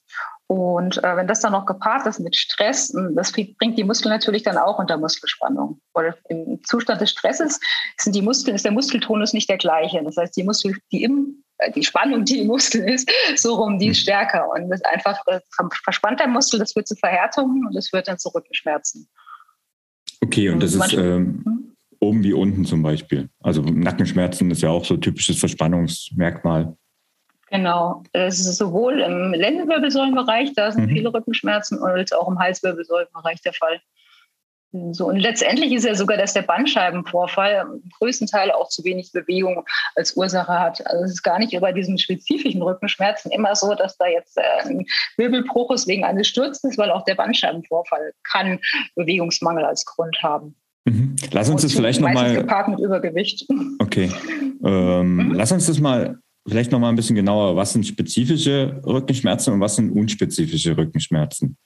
Und 0.50 0.98
äh, 1.04 1.14
wenn 1.14 1.28
das 1.28 1.38
dann 1.38 1.52
noch 1.52 1.64
gepaart 1.64 2.08
ist 2.08 2.18
mit 2.18 2.34
Stress, 2.34 2.92
das 3.14 3.30
bringt 3.30 3.78
die 3.78 3.84
Muskeln 3.84 4.12
natürlich 4.12 4.42
dann 4.42 4.56
auch 4.56 4.80
unter 4.80 4.98
Muskelspannung. 4.98 5.80
Weil 5.92 6.12
im 6.28 6.58
Zustand 6.64 7.00
des 7.00 7.12
Stresses 7.12 7.60
sind 7.98 8.16
die 8.16 8.20
Muskeln, 8.20 8.56
ist 8.56 8.64
der 8.64 8.72
Muskeltonus 8.72 9.32
nicht 9.32 9.48
der 9.48 9.58
gleiche. 9.58 10.02
Das 10.02 10.16
heißt, 10.16 10.36
die 10.36 10.42
Muskel, 10.42 10.76
die 10.90 11.04
im 11.04 11.44
äh, 11.58 11.70
die 11.70 11.84
Spannung, 11.84 12.24
die 12.24 12.40
im 12.40 12.48
Muskel 12.48 12.82
ist, 12.82 13.08
so 13.36 13.54
rum, 13.54 13.78
die 13.78 13.90
ist 13.90 13.98
hm. 13.98 14.02
stärker. 14.02 14.50
Und 14.50 14.70
das 14.70 14.80
ist 14.80 14.86
einfach 14.86 15.20
äh, 15.28 15.38
verspannter 15.84 16.26
Muskel, 16.26 16.58
das 16.58 16.74
wird 16.74 16.88
zu 16.88 16.96
Verhärtungen 16.96 17.64
und 17.64 17.76
das 17.76 17.90
führt 17.90 18.08
dann 18.08 18.18
zu 18.18 18.30
Rückenschmerzen. 18.30 19.08
Okay, 20.20 20.48
und 20.48 20.60
das 20.60 20.74
ist 20.74 20.92
ähm, 20.94 21.44
hm? 21.44 21.76
oben 22.00 22.24
wie 22.24 22.32
unten 22.32 22.64
zum 22.64 22.82
Beispiel. 22.82 23.28
Also 23.38 23.62
Nackenschmerzen 23.62 24.50
ist 24.50 24.62
ja 24.62 24.70
auch 24.70 24.84
so 24.84 24.94
ein 24.94 25.00
typisches 25.00 25.38
Verspannungsmerkmal. 25.38 26.76
Genau, 27.50 28.04
es 28.12 28.38
ist 28.38 28.58
sowohl 28.58 29.00
im 29.00 29.32
Lendenwirbelsäulenbereich, 29.32 30.54
da 30.54 30.70
sind 30.70 30.86
mhm. 30.86 30.94
viele 30.94 31.12
Rückenschmerzen, 31.12 31.82
als 31.82 32.12
auch 32.12 32.28
im 32.28 32.38
Halswirbelsäulenbereich 32.38 33.42
der 33.42 33.52
Fall. 33.52 33.80
So, 34.92 35.08
und 35.08 35.16
letztendlich 35.16 35.72
ist 35.72 35.84
ja 35.84 35.96
sogar, 35.96 36.16
dass 36.16 36.32
der 36.32 36.42
Bandscheibenvorfall 36.42 37.66
im 37.66 37.82
größten 37.98 38.28
Teil 38.28 38.52
auch 38.52 38.68
zu 38.68 38.84
wenig 38.84 39.10
Bewegung 39.10 39.64
als 39.96 40.16
Ursache 40.16 40.52
hat. 40.52 40.86
Also 40.86 41.04
es 41.04 41.10
ist 41.10 41.22
gar 41.24 41.40
nicht 41.40 41.52
über 41.52 41.72
diesen 41.72 41.98
spezifischen 41.98 42.62
Rückenschmerzen 42.62 43.32
immer 43.32 43.56
so, 43.56 43.74
dass 43.74 43.98
da 43.98 44.06
jetzt 44.06 44.38
äh, 44.38 44.68
ein 44.68 44.86
Wirbelbruch 45.16 45.72
ist 45.72 45.88
wegen 45.88 46.04
eines 46.04 46.28
Sturzes, 46.28 46.78
weil 46.78 46.92
auch 46.92 47.04
der 47.04 47.16
Bandscheibenvorfall 47.16 48.12
kann 48.22 48.60
Bewegungsmangel 48.94 49.64
als 49.64 49.84
Grund 49.84 50.16
haben. 50.22 50.54
Mhm. 50.84 51.16
Lass 51.32 51.50
uns 51.50 51.62
das 51.62 51.72
vielleicht 51.72 52.00
nochmal. 52.00 52.36
gepaart 52.36 52.68
mit 52.68 52.78
Übergewicht. 52.78 53.46
Okay. 53.80 54.10
Ähm, 54.62 55.16
mhm. 55.16 55.32
Lass 55.32 55.52
uns 55.52 55.68
das 55.68 55.80
mal 55.80 56.18
vielleicht 56.50 56.72
nochmal 56.72 56.90
ein 56.92 56.96
bisschen 56.96 57.16
genauer. 57.16 57.56
Was 57.56 57.72
sind 57.72 57.86
spezifische 57.86 58.82
Rückenschmerzen 58.84 59.54
und 59.54 59.60
was 59.60 59.76
sind 59.76 59.90
unspezifische 59.90 60.76
Rückenschmerzen? 60.76 61.56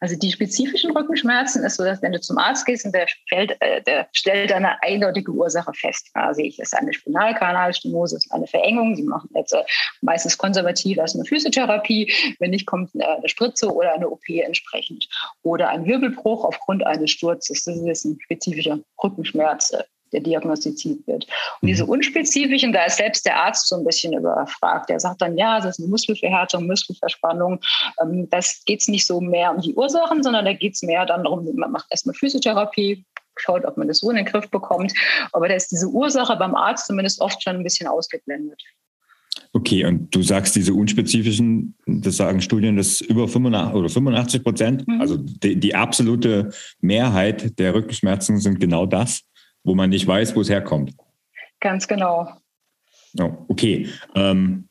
Also 0.00 0.16
die 0.16 0.32
spezifischen 0.32 0.90
Rückenschmerzen 0.90 1.64
ist 1.64 1.76
so, 1.76 1.84
dass 1.84 2.02
wenn 2.02 2.12
du 2.12 2.20
zum 2.20 2.36
Arzt 2.38 2.66
gehst 2.66 2.84
und 2.84 2.94
der, 2.94 3.06
fällt, 3.28 3.56
äh, 3.60 3.82
der 3.82 4.08
stellt 4.12 4.52
eine 4.52 4.82
eindeutige 4.82 5.30
Ursache 5.30 5.72
fest. 5.72 6.10
Also 6.14 6.42
ich 6.42 6.58
ist 6.58 6.76
eine 6.76 6.92
Spinalkanalstenose, 6.92 8.16
ist 8.16 8.30
eine 8.32 8.46
Verengung. 8.46 8.96
Sie 8.96 9.04
machen 9.04 9.30
jetzt 9.34 9.52
äh, 9.52 9.62
meistens 10.02 10.36
konservativ 10.36 10.98
als 10.98 11.14
eine 11.14 11.24
Physiotherapie. 11.24 12.12
Wenn 12.38 12.50
nicht, 12.50 12.66
kommt 12.66 12.90
eine, 12.94 13.16
eine 13.16 13.28
Spritze 13.28 13.72
oder 13.72 13.94
eine 13.94 14.08
OP 14.08 14.28
entsprechend. 14.28 15.08
Oder 15.42 15.68
ein 15.68 15.86
Wirbelbruch 15.86 16.44
aufgrund 16.44 16.84
eines 16.84 17.10
Sturzes. 17.10 17.64
Das 17.64 17.76
ist 17.76 18.04
ein 18.04 18.18
spezifischer 18.20 18.80
Rückenschmerz 19.02 19.72
der 20.14 20.22
diagnostiziert 20.22 21.06
wird. 21.06 21.26
Und 21.60 21.68
diese 21.68 21.84
mhm. 21.84 21.90
unspezifischen, 21.90 22.72
da 22.72 22.84
ist 22.84 22.96
selbst 22.96 23.26
der 23.26 23.36
Arzt 23.36 23.68
so 23.68 23.76
ein 23.76 23.84
bisschen 23.84 24.14
überfragt. 24.14 24.88
Der 24.88 25.00
sagt 25.00 25.20
dann, 25.20 25.36
ja, 25.36 25.60
das 25.60 25.78
ist 25.78 25.80
eine 25.80 25.88
Muskelverhärtung, 25.88 26.66
Muskelverspannung. 26.66 27.60
Ähm, 28.00 28.28
das 28.30 28.62
geht 28.64 28.80
es 28.80 28.88
nicht 28.88 29.06
so 29.06 29.20
mehr 29.20 29.54
um 29.54 29.60
die 29.60 29.74
Ursachen, 29.74 30.22
sondern 30.22 30.44
da 30.44 30.52
geht 30.52 30.74
es 30.74 30.82
mehr 30.82 31.04
dann 31.04 31.24
darum, 31.24 31.48
man 31.54 31.72
macht 31.72 31.86
erstmal 31.90 32.14
Physiotherapie, 32.14 33.04
schaut, 33.36 33.64
ob 33.64 33.76
man 33.76 33.88
das 33.88 33.98
so 33.98 34.10
in 34.10 34.16
den 34.16 34.24
Griff 34.24 34.48
bekommt. 34.50 34.92
Aber 35.32 35.48
da 35.48 35.54
ist 35.54 35.72
diese 35.72 35.88
Ursache 35.88 36.36
beim 36.36 36.54
Arzt 36.54 36.86
zumindest 36.86 37.20
oft 37.20 37.42
schon 37.42 37.56
ein 37.56 37.64
bisschen 37.64 37.88
ausgeblendet. 37.88 38.62
Okay, 39.52 39.84
und 39.84 40.14
du 40.14 40.22
sagst, 40.22 40.56
diese 40.56 40.74
unspezifischen, 40.74 41.74
das 41.86 42.16
sagen 42.16 42.40
Studien, 42.40 42.76
dass 42.76 43.00
über 43.00 43.28
85 43.28 43.74
oder 43.74 43.88
85 43.88 44.42
Prozent, 44.42 44.88
mhm. 44.88 45.00
also 45.00 45.16
die, 45.16 45.56
die, 45.56 45.74
absolute 45.74 46.50
Mehrheit 46.80 47.58
der 47.58 47.74
Rückenschmerzen 47.74 48.38
sind 48.38 48.60
genau 48.60 48.86
das, 48.86 49.22
wo 49.64 49.74
man 49.74 49.90
nicht 49.90 50.06
weiß, 50.06 50.36
wo 50.36 50.40
es 50.42 50.48
herkommt. 50.48 50.94
Ganz 51.60 51.88
genau. 51.88 52.28
Oh, 53.18 53.32
okay. 53.48 53.88
Ähm, 54.14 54.68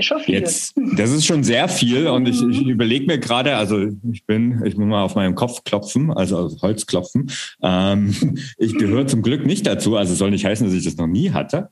schon 0.00 0.20
viel. 0.20 0.36
Jetzt, 0.36 0.74
das 0.96 1.10
ist 1.10 1.26
schon 1.26 1.44
sehr 1.44 1.68
viel 1.68 2.08
und 2.08 2.26
ich, 2.26 2.42
ich 2.42 2.62
mhm. 2.62 2.70
überlege 2.70 3.06
mir 3.06 3.18
gerade, 3.18 3.56
also 3.56 3.86
ich 4.10 4.24
bin, 4.26 4.62
ich 4.64 4.76
muss 4.76 4.86
mal 4.86 5.02
auf 5.02 5.14
meinem 5.14 5.34
Kopf 5.34 5.64
klopfen, 5.64 6.10
also 6.10 6.38
auf 6.38 6.62
Holz 6.62 6.86
klopfen. 6.86 7.30
Ähm, 7.62 8.14
ich 8.58 8.76
gehöre 8.76 9.06
zum 9.06 9.22
Glück 9.22 9.46
nicht 9.46 9.66
dazu, 9.66 9.96
also 9.96 10.14
soll 10.14 10.30
nicht 10.30 10.44
heißen, 10.44 10.66
dass 10.66 10.74
ich 10.74 10.84
das 10.84 10.96
noch 10.96 11.06
nie 11.06 11.30
hatte. 11.30 11.70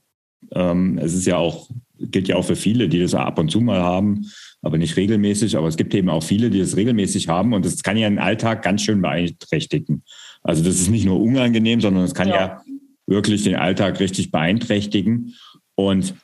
Ähm, 0.52 0.98
es 0.98 1.14
ist 1.14 1.26
ja 1.26 1.36
auch, 1.36 1.68
gilt 1.98 2.28
ja 2.28 2.36
auch 2.36 2.44
für 2.44 2.56
viele, 2.56 2.88
die 2.88 2.98
das 2.98 3.14
ab 3.14 3.38
und 3.38 3.50
zu 3.50 3.60
mal 3.60 3.80
haben, 3.80 4.30
aber 4.62 4.78
nicht 4.78 4.96
regelmäßig. 4.96 5.56
Aber 5.56 5.68
es 5.68 5.76
gibt 5.76 5.94
eben 5.94 6.08
auch 6.08 6.22
viele, 6.22 6.50
die 6.50 6.58
das 6.58 6.76
regelmäßig 6.76 7.28
haben 7.28 7.52
und 7.52 7.64
das 7.64 7.82
kann 7.82 7.96
ja 7.96 8.08
den 8.08 8.18
Alltag 8.18 8.62
ganz 8.62 8.82
schön 8.82 9.02
beeinträchtigen. 9.02 10.02
Also 10.42 10.62
das 10.62 10.80
ist 10.80 10.90
nicht 10.90 11.06
nur 11.06 11.20
unangenehm, 11.20 11.80
sondern 11.80 12.04
es 12.04 12.14
kann 12.14 12.28
ja, 12.28 12.34
ja 12.34 12.62
wirklich 13.06 13.44
den 13.44 13.56
Alltag 13.56 14.00
richtig 14.00 14.30
beeinträchtigen. 14.30 15.34
Und 15.74 16.14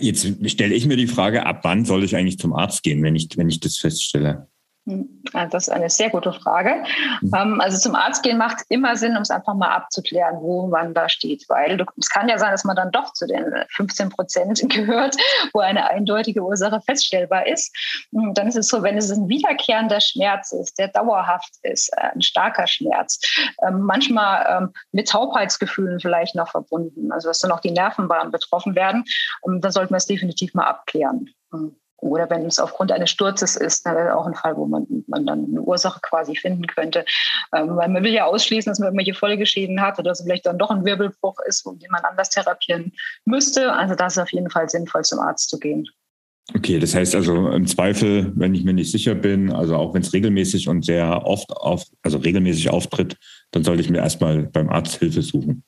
Jetzt 0.00 0.26
stelle 0.50 0.74
ich 0.74 0.86
mir 0.86 0.96
die 0.96 1.06
Frage, 1.06 1.46
ab 1.46 1.60
wann 1.62 1.84
soll 1.84 2.04
ich 2.04 2.16
eigentlich 2.16 2.38
zum 2.38 2.52
Arzt 2.52 2.82
gehen, 2.82 3.02
wenn 3.02 3.16
ich, 3.16 3.28
wenn 3.36 3.48
ich 3.48 3.60
das 3.60 3.76
feststelle? 3.76 4.48
Hm, 4.86 5.22
das 5.32 5.68
ist 5.68 5.68
eine 5.70 5.88
sehr 5.88 6.10
gute 6.10 6.32
Frage. 6.32 6.84
Mhm. 7.22 7.60
Also 7.60 7.78
zum 7.78 7.94
Arzt 7.94 8.22
gehen 8.22 8.36
macht 8.36 8.64
immer 8.68 8.96
Sinn, 8.96 9.16
um 9.16 9.22
es 9.22 9.30
einfach 9.30 9.54
mal 9.54 9.70
abzuklären, 9.70 10.36
wo 10.40 10.66
man 10.66 10.92
da 10.92 11.08
steht. 11.08 11.44
Weil 11.48 11.84
es 11.98 12.10
kann 12.10 12.28
ja 12.28 12.38
sein, 12.38 12.50
dass 12.50 12.64
man 12.64 12.76
dann 12.76 12.92
doch 12.92 13.12
zu 13.14 13.26
den 13.26 13.46
15 13.70 14.10
Prozent 14.10 14.62
gehört, 14.68 15.16
wo 15.54 15.60
eine 15.60 15.88
eindeutige 15.88 16.42
Ursache 16.42 16.80
feststellbar 16.82 17.46
ist. 17.46 17.74
Und 18.12 18.24
hm, 18.24 18.34
dann 18.34 18.48
ist 18.48 18.56
es 18.56 18.68
so, 18.68 18.82
wenn 18.82 18.98
es 18.98 19.10
ein 19.10 19.28
wiederkehrender 19.28 20.00
Schmerz 20.00 20.52
ist, 20.52 20.78
der 20.78 20.88
dauerhaft 20.88 21.54
ist, 21.62 21.90
äh, 21.96 22.10
ein 22.14 22.22
starker 22.22 22.66
Schmerz, 22.66 23.20
ähm, 23.66 23.80
manchmal 23.80 24.46
ähm, 24.48 24.72
mit 24.92 25.08
Taubheitsgefühlen 25.08 25.98
vielleicht 26.00 26.34
noch 26.34 26.50
verbunden, 26.50 27.10
also 27.10 27.28
dass 27.28 27.38
dann 27.38 27.52
auch 27.52 27.60
die 27.60 27.70
Nervenbahnen 27.70 28.30
betroffen 28.30 28.74
werden, 28.74 29.04
ähm, 29.46 29.62
dann 29.62 29.72
sollte 29.72 29.92
man 29.92 29.98
es 29.98 30.06
definitiv 30.06 30.52
mal 30.52 30.66
abklären. 30.66 31.30
Oder 31.98 32.28
wenn 32.28 32.44
es 32.46 32.58
aufgrund 32.58 32.92
eines 32.92 33.10
Sturzes 33.10 33.56
ist, 33.56 33.86
dann 33.86 33.96
wäre 33.96 34.16
auch 34.16 34.26
ein 34.26 34.34
Fall, 34.34 34.56
wo 34.56 34.66
man, 34.66 34.86
man 35.06 35.26
dann 35.26 35.44
eine 35.44 35.62
Ursache 35.62 36.00
quasi 36.02 36.36
finden 36.36 36.66
könnte. 36.66 37.04
Ähm, 37.54 37.76
weil 37.76 37.88
man 37.88 38.02
will 38.04 38.12
ja 38.12 38.26
ausschließen, 38.26 38.70
dass 38.70 38.78
man 38.78 38.88
irgendwelche 38.88 39.14
Folgeschäden 39.14 39.80
hat 39.80 39.98
oder 39.98 40.10
dass 40.10 40.20
es 40.20 40.26
vielleicht 40.26 40.46
dann 40.46 40.58
doch 40.58 40.70
ein 40.70 40.84
Wirbelbruch 40.84 41.38
ist, 41.46 41.64
den 41.64 41.90
man 41.90 42.04
anders 42.04 42.30
therapieren 42.30 42.92
müsste. 43.24 43.72
Also 43.72 43.94
da 43.94 44.06
ist 44.06 44.18
auf 44.18 44.32
jeden 44.32 44.50
Fall 44.50 44.68
sinnvoll, 44.68 45.02
zum 45.02 45.20
Arzt 45.20 45.48
zu 45.48 45.58
gehen. 45.58 45.88
Okay, 46.52 46.78
das 46.78 46.94
heißt 46.94 47.14
also 47.14 47.48
im 47.48 47.66
Zweifel, 47.66 48.30
wenn 48.36 48.54
ich 48.54 48.64
mir 48.64 48.74
nicht 48.74 48.92
sicher 48.92 49.14
bin, 49.14 49.50
also 49.50 49.76
auch 49.76 49.94
wenn 49.94 50.02
es 50.02 50.12
regelmäßig 50.12 50.68
und 50.68 50.84
sehr 50.84 51.24
oft 51.24 51.50
auf, 51.50 51.84
also 52.02 52.18
regelmäßig 52.18 52.68
auftritt, 52.68 53.16
dann 53.50 53.64
sollte 53.64 53.80
ich 53.80 53.88
mir 53.88 53.98
erstmal 53.98 54.42
beim 54.42 54.68
Arzt 54.68 54.98
Hilfe 54.98 55.22
suchen. 55.22 55.64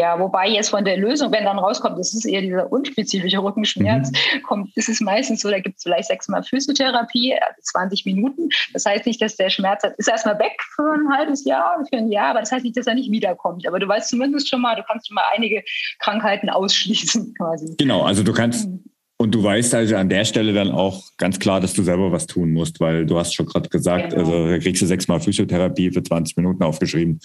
Ja, 0.00 0.18
wobei 0.18 0.48
jetzt 0.48 0.70
von 0.70 0.82
der 0.82 0.96
Lösung, 0.96 1.30
wenn 1.30 1.44
dann 1.44 1.58
rauskommt, 1.58 1.98
das 1.98 2.14
ist 2.14 2.24
eher 2.24 2.40
dieser 2.40 2.72
unspezifische 2.72 3.36
Rückenschmerz, 3.36 4.10
mhm. 4.10 4.42
kommt, 4.44 4.74
ist 4.74 4.88
es 4.88 4.98
meistens 5.02 5.42
so, 5.42 5.50
da 5.50 5.60
gibt 5.60 5.76
es 5.76 5.82
vielleicht 5.82 6.08
sechsmal 6.08 6.42
Physiotherapie, 6.42 7.34
also 7.34 7.60
20 7.60 8.06
Minuten. 8.06 8.48
Das 8.72 8.86
heißt 8.86 9.04
nicht, 9.04 9.20
dass 9.20 9.36
der 9.36 9.50
Schmerz 9.50 9.82
ist 9.98 10.08
erstmal 10.08 10.38
weg 10.38 10.58
für 10.74 10.90
ein 10.90 11.12
halbes 11.12 11.44
Jahr, 11.44 11.84
für 11.90 11.98
ein 11.98 12.10
Jahr, 12.10 12.28
aber 12.28 12.40
das 12.40 12.50
heißt 12.50 12.64
nicht, 12.64 12.78
dass 12.78 12.86
er 12.86 12.94
nicht 12.94 13.10
wiederkommt. 13.10 13.68
Aber 13.68 13.78
du 13.78 13.86
weißt 13.86 14.08
zumindest 14.08 14.48
schon 14.48 14.62
mal, 14.62 14.74
du 14.74 14.82
kannst 14.84 15.06
schon 15.06 15.16
mal 15.16 15.24
einige 15.36 15.62
Krankheiten 15.98 16.48
ausschließen 16.48 17.34
quasi. 17.38 17.74
Genau, 17.76 18.00
also 18.00 18.22
du 18.22 18.32
kannst, 18.32 18.68
mhm. 18.68 18.82
Und 19.18 19.34
du 19.34 19.42
weißt 19.42 19.74
also 19.74 19.96
an 19.96 20.08
der 20.08 20.24
Stelle 20.24 20.54
dann 20.54 20.70
auch 20.70 21.02
ganz 21.18 21.38
klar, 21.38 21.60
dass 21.60 21.74
du 21.74 21.82
selber 21.82 22.10
was 22.10 22.26
tun 22.26 22.52
musst, 22.52 22.80
weil 22.80 23.04
du 23.04 23.18
hast 23.18 23.34
schon 23.34 23.44
gerade 23.44 23.68
gesagt, 23.68 24.14
genau. 24.14 24.22
also 24.22 24.48
da 24.48 24.58
kriegst 24.58 24.80
du 24.80 24.86
sechsmal 24.86 25.20
Physiotherapie 25.20 25.90
für 25.90 26.02
20 26.02 26.38
Minuten 26.38 26.62
aufgeschrieben. 26.62 27.20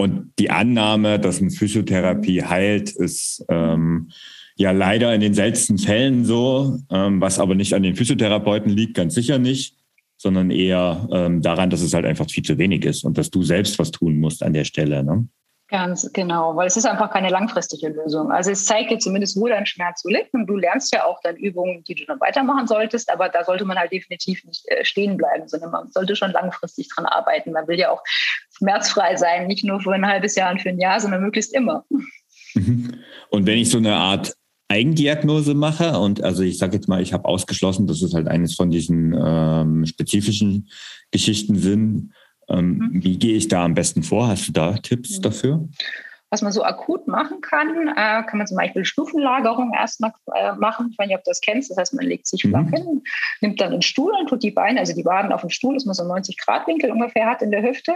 Und 0.00 0.32
die 0.38 0.50
Annahme, 0.50 1.18
dass 1.18 1.40
eine 1.40 1.50
Physiotherapie 1.50 2.44
heilt, 2.44 2.90
ist 2.90 3.44
ähm, 3.48 4.10
ja 4.54 4.70
leider 4.70 5.12
in 5.12 5.20
den 5.20 5.34
seltensten 5.34 5.76
Fällen 5.76 6.24
so, 6.24 6.78
ähm, 6.90 7.20
was 7.20 7.40
aber 7.40 7.56
nicht 7.56 7.74
an 7.74 7.82
den 7.82 7.96
Physiotherapeuten 7.96 8.70
liegt, 8.70 8.94
ganz 8.94 9.14
sicher 9.14 9.38
nicht, 9.38 9.74
sondern 10.16 10.52
eher 10.52 11.08
ähm, 11.12 11.42
daran, 11.42 11.70
dass 11.70 11.82
es 11.82 11.94
halt 11.94 12.06
einfach 12.06 12.30
viel 12.30 12.44
zu 12.44 12.58
wenig 12.58 12.84
ist 12.84 13.02
und 13.02 13.18
dass 13.18 13.30
du 13.30 13.42
selbst 13.42 13.76
was 13.80 13.90
tun 13.90 14.20
musst 14.20 14.44
an 14.44 14.52
der 14.52 14.64
Stelle. 14.64 15.02
Ne? 15.02 15.26
Ganz 15.70 16.10
genau, 16.14 16.56
weil 16.56 16.66
es 16.66 16.78
ist 16.78 16.86
einfach 16.86 17.10
keine 17.10 17.28
langfristige 17.28 17.88
Lösung. 17.88 18.32
Also 18.32 18.50
es 18.52 18.64
zeigt 18.64 18.90
dir 18.90 18.98
zumindest, 18.98 19.38
wo 19.38 19.48
dein 19.48 19.66
Schmerz 19.66 20.00
so 20.00 20.08
liegt 20.08 20.32
und 20.32 20.46
du 20.46 20.56
lernst 20.56 20.94
ja 20.94 21.04
auch 21.04 21.20
dann 21.22 21.36
Übungen, 21.36 21.84
die 21.84 21.94
du 21.94 22.06
dann 22.06 22.18
weitermachen 22.20 22.66
solltest, 22.66 23.12
aber 23.12 23.28
da 23.28 23.44
sollte 23.44 23.66
man 23.66 23.78
halt 23.78 23.92
definitiv 23.92 24.44
nicht 24.44 24.66
äh, 24.68 24.82
stehen 24.82 25.18
bleiben, 25.18 25.46
sondern 25.46 25.70
man 25.70 25.90
sollte 25.90 26.16
schon 26.16 26.32
langfristig 26.32 26.88
dran 26.88 27.04
arbeiten. 27.04 27.52
Man 27.52 27.68
will 27.68 27.78
ja 27.78 27.90
auch 27.90 28.02
schmerzfrei 28.58 29.16
sein, 29.16 29.46
nicht 29.46 29.64
nur 29.64 29.80
für 29.80 29.92
ein 29.92 30.06
halbes 30.06 30.36
Jahr 30.36 30.52
und 30.52 30.60
für 30.60 30.68
ein 30.68 30.78
Jahr, 30.78 31.00
sondern 31.00 31.22
möglichst 31.22 31.54
immer. 31.54 31.84
Mhm. 32.54 32.94
Und 33.30 33.46
wenn 33.46 33.58
ich 33.58 33.70
so 33.70 33.78
eine 33.78 33.94
Art 33.94 34.34
Eigendiagnose 34.68 35.54
mache 35.54 35.98
und 35.98 36.22
also 36.22 36.42
ich 36.42 36.58
sage 36.58 36.76
jetzt 36.76 36.88
mal, 36.88 37.00
ich 37.00 37.12
habe 37.12 37.24
ausgeschlossen, 37.24 37.86
dass 37.86 38.02
es 38.02 38.12
halt 38.12 38.28
eines 38.28 38.54
von 38.54 38.70
diesen 38.70 39.14
ähm, 39.18 39.86
spezifischen 39.86 40.68
Geschichten 41.10 41.56
sind, 41.56 42.12
ähm, 42.48 42.78
mhm. 42.78 43.04
Wie 43.04 43.18
gehe 43.18 43.36
ich 43.36 43.48
da 43.48 43.64
am 43.64 43.74
besten 43.74 44.02
vor? 44.02 44.28
Hast 44.28 44.48
du 44.48 44.52
da 44.52 44.72
Tipps 44.74 45.18
mhm. 45.18 45.22
dafür? 45.22 45.68
Was 46.30 46.42
man 46.42 46.52
so 46.52 46.62
akut 46.62 47.08
machen 47.08 47.40
kann, 47.40 47.88
äh, 47.88 48.22
kann 48.22 48.36
man 48.36 48.46
zum 48.46 48.58
Beispiel 48.58 48.84
Stufenlagerung 48.84 49.72
erstmal 49.72 50.12
äh, 50.34 50.52
machen. 50.52 50.88
Ich 50.90 50.98
weiß 50.98 51.06
nicht, 51.06 51.16
ob 51.16 51.24
du 51.24 51.30
das 51.30 51.40
kennst. 51.40 51.70
Das 51.70 51.78
heißt, 51.78 51.94
man 51.94 52.04
legt 52.04 52.26
sich 52.26 52.42
flach 52.42 52.64
mhm. 52.64 52.74
hin, 52.74 53.02
nimmt 53.40 53.60
dann 53.60 53.72
einen 53.72 53.82
Stuhl 53.82 54.12
und 54.18 54.28
tut 54.28 54.42
die 54.42 54.50
Beine, 54.50 54.80
also 54.80 54.94
die 54.94 55.06
Waden 55.06 55.32
auf 55.32 55.40
den 55.40 55.50
Stuhl, 55.50 55.74
dass 55.74 55.86
man 55.86 55.94
so 55.94 56.04
90 56.04 56.36
Grad 56.36 56.66
Winkel 56.66 56.90
ungefähr 56.90 57.26
hat 57.26 57.40
in 57.40 57.50
der 57.50 57.62
Hüfte. 57.62 57.94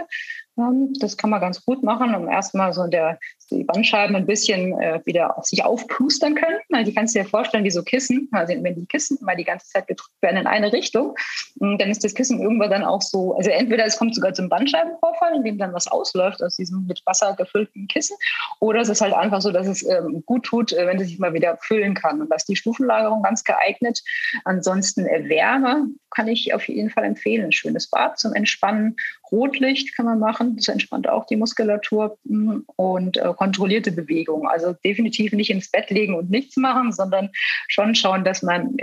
Das 0.55 1.17
kann 1.17 1.29
man 1.29 1.41
ganz 1.41 1.65
gut 1.65 1.83
machen, 1.83 2.13
um 2.13 2.27
erstmal 2.27 2.73
so 2.73 2.87
der, 2.87 3.19
die 3.51 3.63
Bandscheiben 3.63 4.15
ein 4.15 4.25
bisschen 4.25 4.79
äh, 4.79 5.01
wieder 5.05 5.37
auf 5.37 5.45
sich 5.45 5.63
aufplustern 5.63 6.35
können. 6.35 6.59
Also 6.71 6.89
die 6.89 6.95
kannst 6.95 7.15
du 7.15 7.19
dir 7.19 7.25
vorstellen 7.25 7.63
wie 7.63 7.71
so 7.71 7.83
Kissen. 7.83 8.29
Also 8.31 8.53
wenn 8.61 8.75
die 8.75 8.85
Kissen 8.85 9.17
immer 9.21 9.35
die 9.35 9.43
ganze 9.43 9.67
Zeit 9.67 9.87
gedrückt 9.87 10.21
werden 10.21 10.37
in 10.37 10.47
eine 10.47 10.71
Richtung, 10.71 11.15
hm, 11.59 11.77
dann 11.77 11.89
ist 11.89 12.03
das 12.03 12.13
Kissen 12.13 12.41
irgendwann 12.41 12.71
dann 12.71 12.83
auch 12.83 13.01
so, 13.01 13.35
also 13.35 13.49
entweder 13.49 13.85
es 13.85 13.97
kommt 13.97 14.15
sogar 14.15 14.33
zum 14.33 14.49
Bandscheibenvorfall, 14.49 15.35
in 15.35 15.43
dem 15.43 15.57
dann 15.57 15.73
was 15.73 15.87
ausläuft 15.87 16.41
aus 16.41 16.55
diesem 16.55 16.85
mit 16.87 17.01
Wasser 17.05 17.35
gefüllten 17.35 17.87
Kissen, 17.87 18.17
oder 18.59 18.81
es 18.81 18.89
ist 18.89 19.01
halt 19.01 19.13
einfach 19.13 19.41
so, 19.41 19.51
dass 19.51 19.67
es 19.67 19.83
ähm, 19.87 20.23
gut 20.25 20.45
tut, 20.45 20.73
äh, 20.73 20.87
wenn 20.87 20.99
es 20.99 21.07
sich 21.07 21.19
mal 21.19 21.33
wieder 21.33 21.57
füllen 21.61 21.93
kann. 21.93 22.21
Und 22.21 22.29
da 22.29 22.35
ist 22.35 22.47
die 22.47 22.55
Stufenlagerung 22.55 23.23
ganz 23.23 23.43
geeignet. 23.43 24.01
Ansonsten 24.45 25.05
Wärme 25.05 25.87
kann 26.11 26.27
ich 26.27 26.53
auf 26.53 26.67
jeden 26.67 26.89
Fall 26.89 27.03
empfehlen. 27.03 27.45
Ein 27.45 27.51
schönes 27.51 27.89
Bad 27.89 28.19
zum 28.19 28.33
Entspannen. 28.33 28.95
Rotlicht 29.31 29.95
kann 29.95 30.05
man 30.05 30.19
machen, 30.19 30.55
das 30.55 30.67
entspannt 30.67 31.09
auch 31.09 31.25
die 31.25 31.37
Muskulatur 31.37 32.17
hm, 32.27 32.65
und 32.75 33.17
äh, 33.17 33.32
kontrollierte 33.33 33.91
Bewegung. 33.91 34.47
Also 34.47 34.73
definitiv 34.83 35.33
nicht 35.33 35.49
ins 35.49 35.69
Bett 35.69 35.89
legen 35.89 36.15
und 36.15 36.29
nichts 36.29 36.57
machen, 36.57 36.91
sondern 36.91 37.29
schon 37.67 37.95
schauen, 37.95 38.23
dass 38.23 38.43
man 38.43 38.75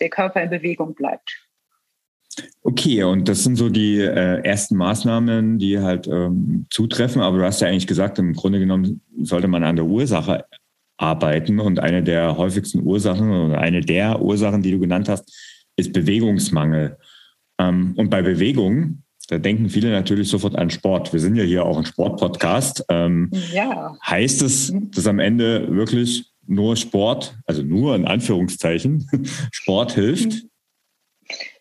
der 0.00 0.08
Körper 0.10 0.42
in 0.42 0.50
Bewegung 0.50 0.94
bleibt. 0.94 1.44
Okay, 2.62 3.04
und 3.04 3.28
das 3.28 3.44
sind 3.44 3.56
so 3.56 3.68
die 3.68 4.00
äh, 4.00 4.42
ersten 4.42 4.76
Maßnahmen, 4.76 5.58
die 5.58 5.78
halt 5.78 6.08
ähm, 6.08 6.66
zutreffen. 6.70 7.22
Aber 7.22 7.38
du 7.38 7.44
hast 7.44 7.60
ja 7.60 7.68
eigentlich 7.68 7.86
gesagt, 7.86 8.18
im 8.18 8.32
Grunde 8.32 8.58
genommen 8.58 9.02
sollte 9.22 9.48
man 9.48 9.62
an 9.62 9.76
der 9.76 9.84
Ursache 9.84 10.44
arbeiten. 10.96 11.60
Und 11.60 11.78
eine 11.78 12.02
der 12.02 12.36
häufigsten 12.36 12.82
Ursachen 12.82 13.30
oder 13.30 13.58
eine 13.58 13.80
der 13.80 14.20
Ursachen, 14.20 14.62
die 14.62 14.72
du 14.72 14.80
genannt 14.80 15.08
hast, 15.08 15.32
ist 15.76 15.92
Bewegungsmangel. 15.92 16.98
Ähm, 17.58 17.94
und 17.96 18.10
bei 18.10 18.22
Bewegung, 18.22 19.03
da 19.26 19.38
denken 19.38 19.68
viele 19.68 19.90
natürlich 19.90 20.28
sofort 20.28 20.56
an 20.56 20.70
Sport. 20.70 21.12
Wir 21.12 21.20
sind 21.20 21.36
ja 21.36 21.44
hier 21.44 21.64
auch 21.64 21.78
ein 21.78 21.86
Sportpodcast. 21.86 22.84
Ähm, 22.88 23.30
ja. 23.52 23.96
Heißt 24.06 24.42
es, 24.42 24.72
mhm. 24.72 24.90
dass 24.90 25.06
am 25.06 25.18
Ende 25.18 25.74
wirklich 25.74 26.32
nur 26.46 26.76
Sport, 26.76 27.36
also 27.46 27.62
nur 27.62 27.94
in 27.96 28.06
Anführungszeichen, 28.06 29.08
Sport 29.52 29.92
hilft? 29.92 30.44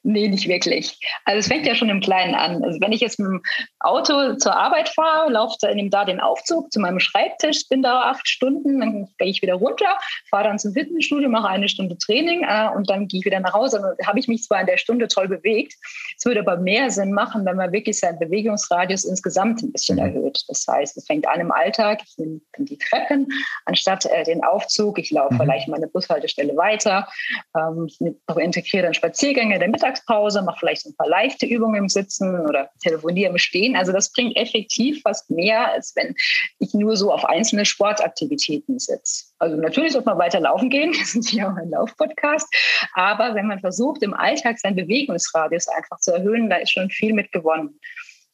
Nee, 0.06 0.28
nicht 0.28 0.50
wirklich. 0.50 1.00
Also 1.24 1.40
es 1.40 1.48
fängt 1.48 1.66
ja 1.66 1.76
schon 1.76 1.90
im 1.90 2.02
Kleinen 2.02 2.36
an. 2.36 2.62
Also 2.62 2.82
wenn 2.82 2.92
ich 2.92 3.00
jetzt 3.00 3.20
mit 3.20 3.30
dem 3.30 3.42
Auto 3.80 4.36
zur 4.36 4.54
Arbeit 4.54 4.90
fahre, 4.90 5.32
laufe 5.32 5.56
dann 5.62 5.78
nehme 5.78 5.90
da 5.90 6.04
den 6.04 6.20
Aufzug 6.20 6.74
zu 6.74 6.82
meinem 6.82 7.00
Schreibtisch, 7.00 7.70
bin 7.70 7.82
da 7.82 8.12
acht 8.12 8.28
Stunden, 8.28 8.82
dann 8.82 9.08
gehe 9.18 9.30
ich 9.30 9.42
wieder 9.42 9.54
runter, 9.54 9.98
fahre 10.30 10.44
dann 10.44 10.60
zum 10.60 10.74
Fitnessstudio, 10.74 11.30
mache 11.30 11.48
eine 11.48 11.70
Stunde 11.70 11.98
Training 11.98 12.44
äh, 12.44 12.68
und 12.76 12.90
dann 12.90 13.08
gehe 13.08 13.22
ich 13.22 13.26
wieder 13.26 13.40
nach 13.40 13.54
Hause. 13.54 13.80
Dann 13.82 14.08
habe 14.08 14.20
ich 14.20 14.28
mich 14.28 14.44
zwar 14.44 14.60
in 14.60 14.68
der 14.68 14.76
Stunde 14.76 15.08
toll 15.08 15.30
bewegt, 15.30 15.74
es 16.18 16.26
würde 16.26 16.42
aber 16.42 16.58
mehr 16.58 16.92
Sinn 16.92 17.14
machen, 17.14 17.46
wenn 17.46 17.56
man 17.56 17.72
wirklich 17.72 17.98
seinen 17.98 18.20
Bewegungsradius 18.20 19.06
insgesamt 19.06 19.64
ein 19.64 19.72
bisschen 19.72 19.96
mhm. 19.96 20.06
erhöht. 20.06 20.44
Das 20.50 20.66
heißt, 20.68 20.98
es 20.98 21.06
fängt 21.06 21.26
an 21.30 21.40
im 21.40 21.52
Alltag, 21.54 22.02
ich 22.04 22.18
nehme 22.18 22.42
die 22.58 22.78
Treppen, 22.78 23.30
anstatt 23.64 24.06
äh, 24.08 24.26
den 24.26 24.44
Aufzug, 24.44 25.00
ich 25.00 25.12
laufe 25.12 25.34
mhm. 25.36 25.40
vielleicht 25.40 25.70
meine 25.70 25.88
Bushaltestelle 25.88 26.58
weiter, 26.58 27.08
ähm, 27.56 27.88
ich 27.88 28.00
integriere 28.36 28.84
dann 28.84 28.94
Spaziergänge 28.94 29.60
der 29.60 29.70
Mittag 29.70 29.93
Mittagspause, 29.94 30.42
mache 30.42 30.60
vielleicht 30.60 30.86
ein 30.86 30.96
paar 30.96 31.08
leichte 31.08 31.46
Übungen 31.46 31.76
im 31.76 31.90
Sitzen 31.90 32.40
oder 32.48 32.70
telefoniere 32.82 33.32
im 33.32 33.38
Stehen. 33.38 33.76
Also 33.76 33.92
das 33.92 34.12
bringt 34.12 34.36
effektiv 34.36 35.02
fast 35.02 35.30
mehr, 35.30 35.72
als 35.72 35.94
wenn 35.96 36.16
ich 36.60 36.74
nur 36.74 36.98
so 36.98 37.12
auf 37.12 37.26
einzelne 37.26 37.66
Sportaktivitäten 37.66 38.80
sitze. 38.80 39.26
Also 39.40 39.58
natürlich 39.58 39.94
sollte 39.94 40.10
man 40.10 40.18
weiter 40.18 40.40
laufen 40.40 40.70
gehen, 40.70 40.94
das 41.00 41.16
ist 41.16 41.32
ja 41.32 41.52
auch 41.52 41.58
ein 41.58 41.70
Laufpodcast, 41.70 42.48
aber 42.94 43.36
wenn 43.36 43.48
man 43.48 43.60
versucht, 43.60 44.04
im 44.04 44.14
Alltag 44.14 44.60
seinen 44.60 44.76
Bewegungsradius 44.76 45.68
einfach 45.68 46.00
zu 46.00 46.12
erhöhen, 46.12 46.50
da 46.50 46.58
ist 46.58 46.72
schon 46.72 46.90
viel 46.90 47.14
mit 47.14 47.32
gewonnen. 47.32 47.80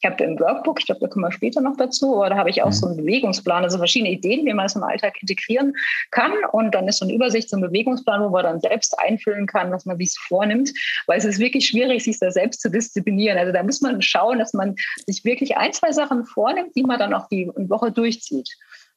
Ich 0.02 0.08
habe 0.08 0.24
im 0.24 0.38
Workbook, 0.40 0.80
ich 0.80 0.86
glaube, 0.86 1.00
da 1.00 1.08
kommen 1.08 1.26
wir 1.26 1.32
später 1.32 1.60
noch 1.60 1.76
dazu, 1.76 2.16
aber 2.16 2.30
da 2.30 2.36
habe 2.36 2.48
ich 2.48 2.62
auch 2.62 2.68
mhm. 2.68 2.72
so 2.72 2.86
einen 2.86 2.96
Bewegungsplan, 2.96 3.64
also 3.64 3.76
verschiedene 3.76 4.10
Ideen, 4.10 4.46
wie 4.46 4.54
man 4.54 4.66
es 4.66 4.74
im 4.74 4.82
Alltag 4.82 5.20
integrieren 5.20 5.74
kann. 6.10 6.32
Und 6.52 6.74
dann 6.74 6.88
ist 6.88 6.98
so 6.98 7.04
eine 7.04 7.14
Übersicht, 7.14 7.50
so 7.50 7.56
ein 7.56 7.62
Bewegungsplan, 7.62 8.22
wo 8.22 8.30
man 8.30 8.44
dann 8.44 8.60
selbst 8.60 8.98
einfüllen 8.98 9.46
kann, 9.46 9.70
was 9.72 9.84
man 9.84 9.98
sich 9.98 10.14
vornimmt, 10.18 10.72
weil 11.06 11.18
es 11.18 11.24
ist 11.24 11.38
wirklich 11.38 11.66
schwierig, 11.66 12.02
sich 12.02 12.18
da 12.18 12.30
selbst 12.30 12.62
zu 12.62 12.70
disziplinieren. 12.70 13.36
Also 13.36 13.52
da 13.52 13.62
muss 13.62 13.82
man 13.82 14.00
schauen, 14.00 14.38
dass 14.38 14.54
man 14.54 14.74
sich 15.06 15.24
wirklich 15.24 15.58
ein, 15.58 15.72
zwei 15.72 15.92
Sachen 15.92 16.24
vornimmt, 16.24 16.74
die 16.76 16.82
man 16.82 16.98
dann 16.98 17.12
auch 17.12 17.28
die 17.28 17.50
Woche 17.54 17.92
durchzieht. 17.92 18.48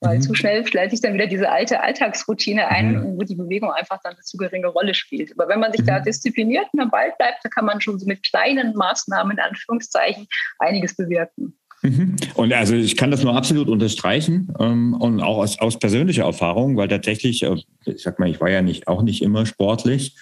Weil 0.04 0.18
mhm. 0.18 0.22
zu 0.22 0.34
schnell 0.34 0.68
stellt 0.68 0.92
sich 0.92 1.02
dann 1.02 1.14
wieder 1.14 1.28
diese 1.28 1.50
alte 1.50 1.82
Alltagsroutine 1.82 2.68
ein, 2.68 2.94
mhm. 2.94 3.18
wo 3.18 3.24
die 3.24 3.36
Bewegung 3.36 3.72
einfach 3.72 4.00
dann 4.04 4.14
eine 4.14 4.22
zu 4.22 4.38
geringe 4.38 4.68
Rolle 4.68 4.94
spielt. 4.94 5.32
Aber 5.38 5.48
wenn 5.48 5.60
man 5.60 5.72
sich 5.72 5.82
mhm. 5.82 5.88
da 5.88 6.00
diszipliniert 6.00 6.66
und 6.74 6.82
am 6.82 6.92
Ball 6.92 7.14
bleibt, 7.18 7.44
dann 7.44 7.52
kann 7.52 7.66
man 7.66 7.80
schon 7.80 7.98
so 7.98 8.06
mit 8.06 8.22
kleinen 8.24 8.76
Maßnahmen, 8.76 9.38
in 9.38 9.40
Anführungszeichen, 9.40 10.28
einiges 10.60 10.96
bewirken. 10.96 11.58
Mhm. 11.84 12.16
Und 12.36 12.54
also 12.54 12.76
ich 12.76 12.98
kann 12.98 13.12
das 13.12 13.24
nur 13.24 13.36
absolut 13.36 13.68
unterstreichen 13.68 14.54
ähm, 14.60 14.94
und 14.94 15.22
auch 15.22 15.38
aus, 15.38 15.60
aus 15.60 15.80
persönlicher 15.80 16.24
Erfahrung, 16.24 16.78
weil 16.78 16.88
tatsächlich, 16.88 17.44
äh, 17.44 17.56
ich 17.86 18.04
sag 18.04 18.20
mal, 18.20 18.30
ich 18.30 18.40
war 18.40 18.50
ja 18.50 18.62
nicht 18.62 18.88
auch 18.88 19.04
nicht 19.04 19.22
immer 19.22 19.46
sportlich 19.46 20.16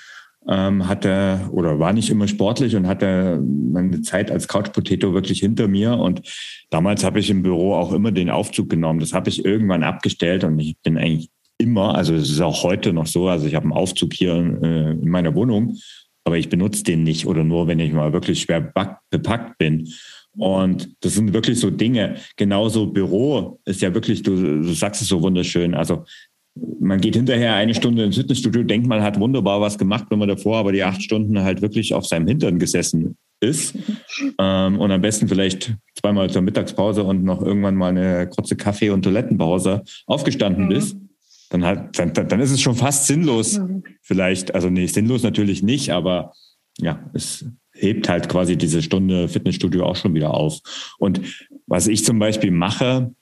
ähm, 0.48 0.88
hatte 0.88 1.50
oder 1.51 1.79
war 1.79 1.93
nicht 1.93 2.10
immer 2.10 2.27
sportlich 2.27 2.75
und 2.75 2.88
hatte 2.88 3.41
meine 3.41 4.01
Zeit 4.01 4.31
als 4.31 4.48
Couch 4.48 4.71
Potato 4.74 5.13
wirklich 5.13 5.39
hinter 5.39 5.67
mir. 5.67 5.93
Und 5.93 6.21
damals 6.69 7.03
habe 7.03 7.19
ich 7.19 7.29
im 7.29 7.43
Büro 7.43 7.75
auch 7.75 7.93
immer 7.93 8.12
den 8.12 8.29
Aufzug 8.29 8.69
genommen. 8.69 9.00
Das 9.00 9.13
habe 9.13 9.29
ich 9.29 9.45
irgendwann 9.45 9.83
abgestellt 9.83 10.43
und 10.43 10.57
ich 10.60 10.77
bin 10.83 10.98
eigentlich 10.98 11.29
immer, 11.57 11.95
also 11.95 12.15
es 12.15 12.29
ist 12.29 12.41
auch 12.41 12.63
heute 12.63 12.91
noch 12.91 13.05
so, 13.05 13.27
also 13.27 13.45
ich 13.45 13.53
habe 13.53 13.65
einen 13.65 13.74
Aufzug 13.74 14.13
hier 14.13 14.33
äh, 14.33 14.91
in 14.91 15.10
meiner 15.10 15.36
Wohnung, 15.36 15.77
aber 16.24 16.38
ich 16.38 16.50
benutze 16.50 16.83
den 16.83 17.03
nicht 17.03 17.27
oder 17.27 17.43
nur, 17.43 17.67
wenn 17.67 17.79
ich 17.79 17.93
mal 17.93 18.13
wirklich 18.13 18.41
schwer 18.41 18.74
bepackt 19.10 19.57
bin. 19.57 19.88
Und 20.38 20.95
das 21.01 21.15
sind 21.15 21.33
wirklich 21.33 21.60
so 21.60 21.69
Dinge. 21.69 22.15
Genauso 22.38 22.88
Büro 22.88 23.60
ist 23.65 23.81
ja 23.81 23.93
wirklich, 23.93 24.24
du, 24.24 24.62
du 24.62 24.74
sagst 24.74 25.01
es 25.01 25.10
so 25.10 25.21
wunderschön. 25.21 25.74
Also 25.74 26.05
man 26.55 27.00
geht 27.00 27.15
hinterher 27.15 27.55
eine 27.55 27.74
Stunde 27.74 28.03
ins 28.03 28.17
Fitnessstudio, 28.17 28.63
denkt, 28.63 28.88
man 28.88 29.01
hat 29.01 29.20
wunderbar 29.20 29.62
was 29.62 29.77
gemacht, 29.77 30.05
wenn 30.10 30.20
man 30.20 30.27
davor 30.27 30.58
aber 30.58 30.72
die 30.72 30.84
acht 30.84 31.01
Stunden 31.01 31.41
halt 31.41 31.62
wirklich 31.62 31.93
auf 31.93 32.05
seinem 32.05 32.27
Hintern 32.27 32.60
gesessen 32.60 33.17
ist. 33.39 33.75
Ähm, 34.38 34.79
und 34.79 34.91
am 34.91 35.01
besten 35.01 35.27
vielleicht 35.27 35.75
zweimal 35.96 36.29
zur 36.29 36.41
Mittagspause 36.41 37.03
und 37.03 37.24
noch 37.24 37.41
irgendwann 37.41 37.75
mal 37.75 37.89
eine 37.89 38.27
kurze 38.27 38.55
Kaffee- 38.55 38.89
und 38.89 39.03
Toilettenpause 39.03 39.84
aufgestanden 40.05 40.65
mhm. 40.65 40.70
bist. 40.70 40.98
Dann, 41.50 41.65
hat, 41.65 41.98
dann, 42.00 42.13
dann 42.13 42.39
ist 42.39 42.51
es 42.51 42.62
schon 42.62 42.75
fast 42.75 43.08
sinnlos. 43.08 43.60
Mhm. 43.60 43.84
Vielleicht, 44.01 44.53
also 44.53 44.70
nee, 44.70 44.86
sinnlos 44.86 45.24
natürlich 45.24 45.63
nicht, 45.63 45.91
aber 45.91 46.34
ja, 46.77 47.10
es 47.13 47.46
hebt 47.74 48.10
halt 48.10 48.29
quasi 48.29 48.58
diese 48.58 48.81
Stunde 48.81 49.27
Fitnessstudio 49.27 49.86
auch 49.86 49.96
schon 49.96 50.13
wieder 50.13 50.34
auf. 50.34 50.60
Und 51.00 51.22
was 51.67 51.88
ich 51.88 52.05
zum 52.05 52.20
Beispiel 52.20 52.51
mache, 52.51 53.13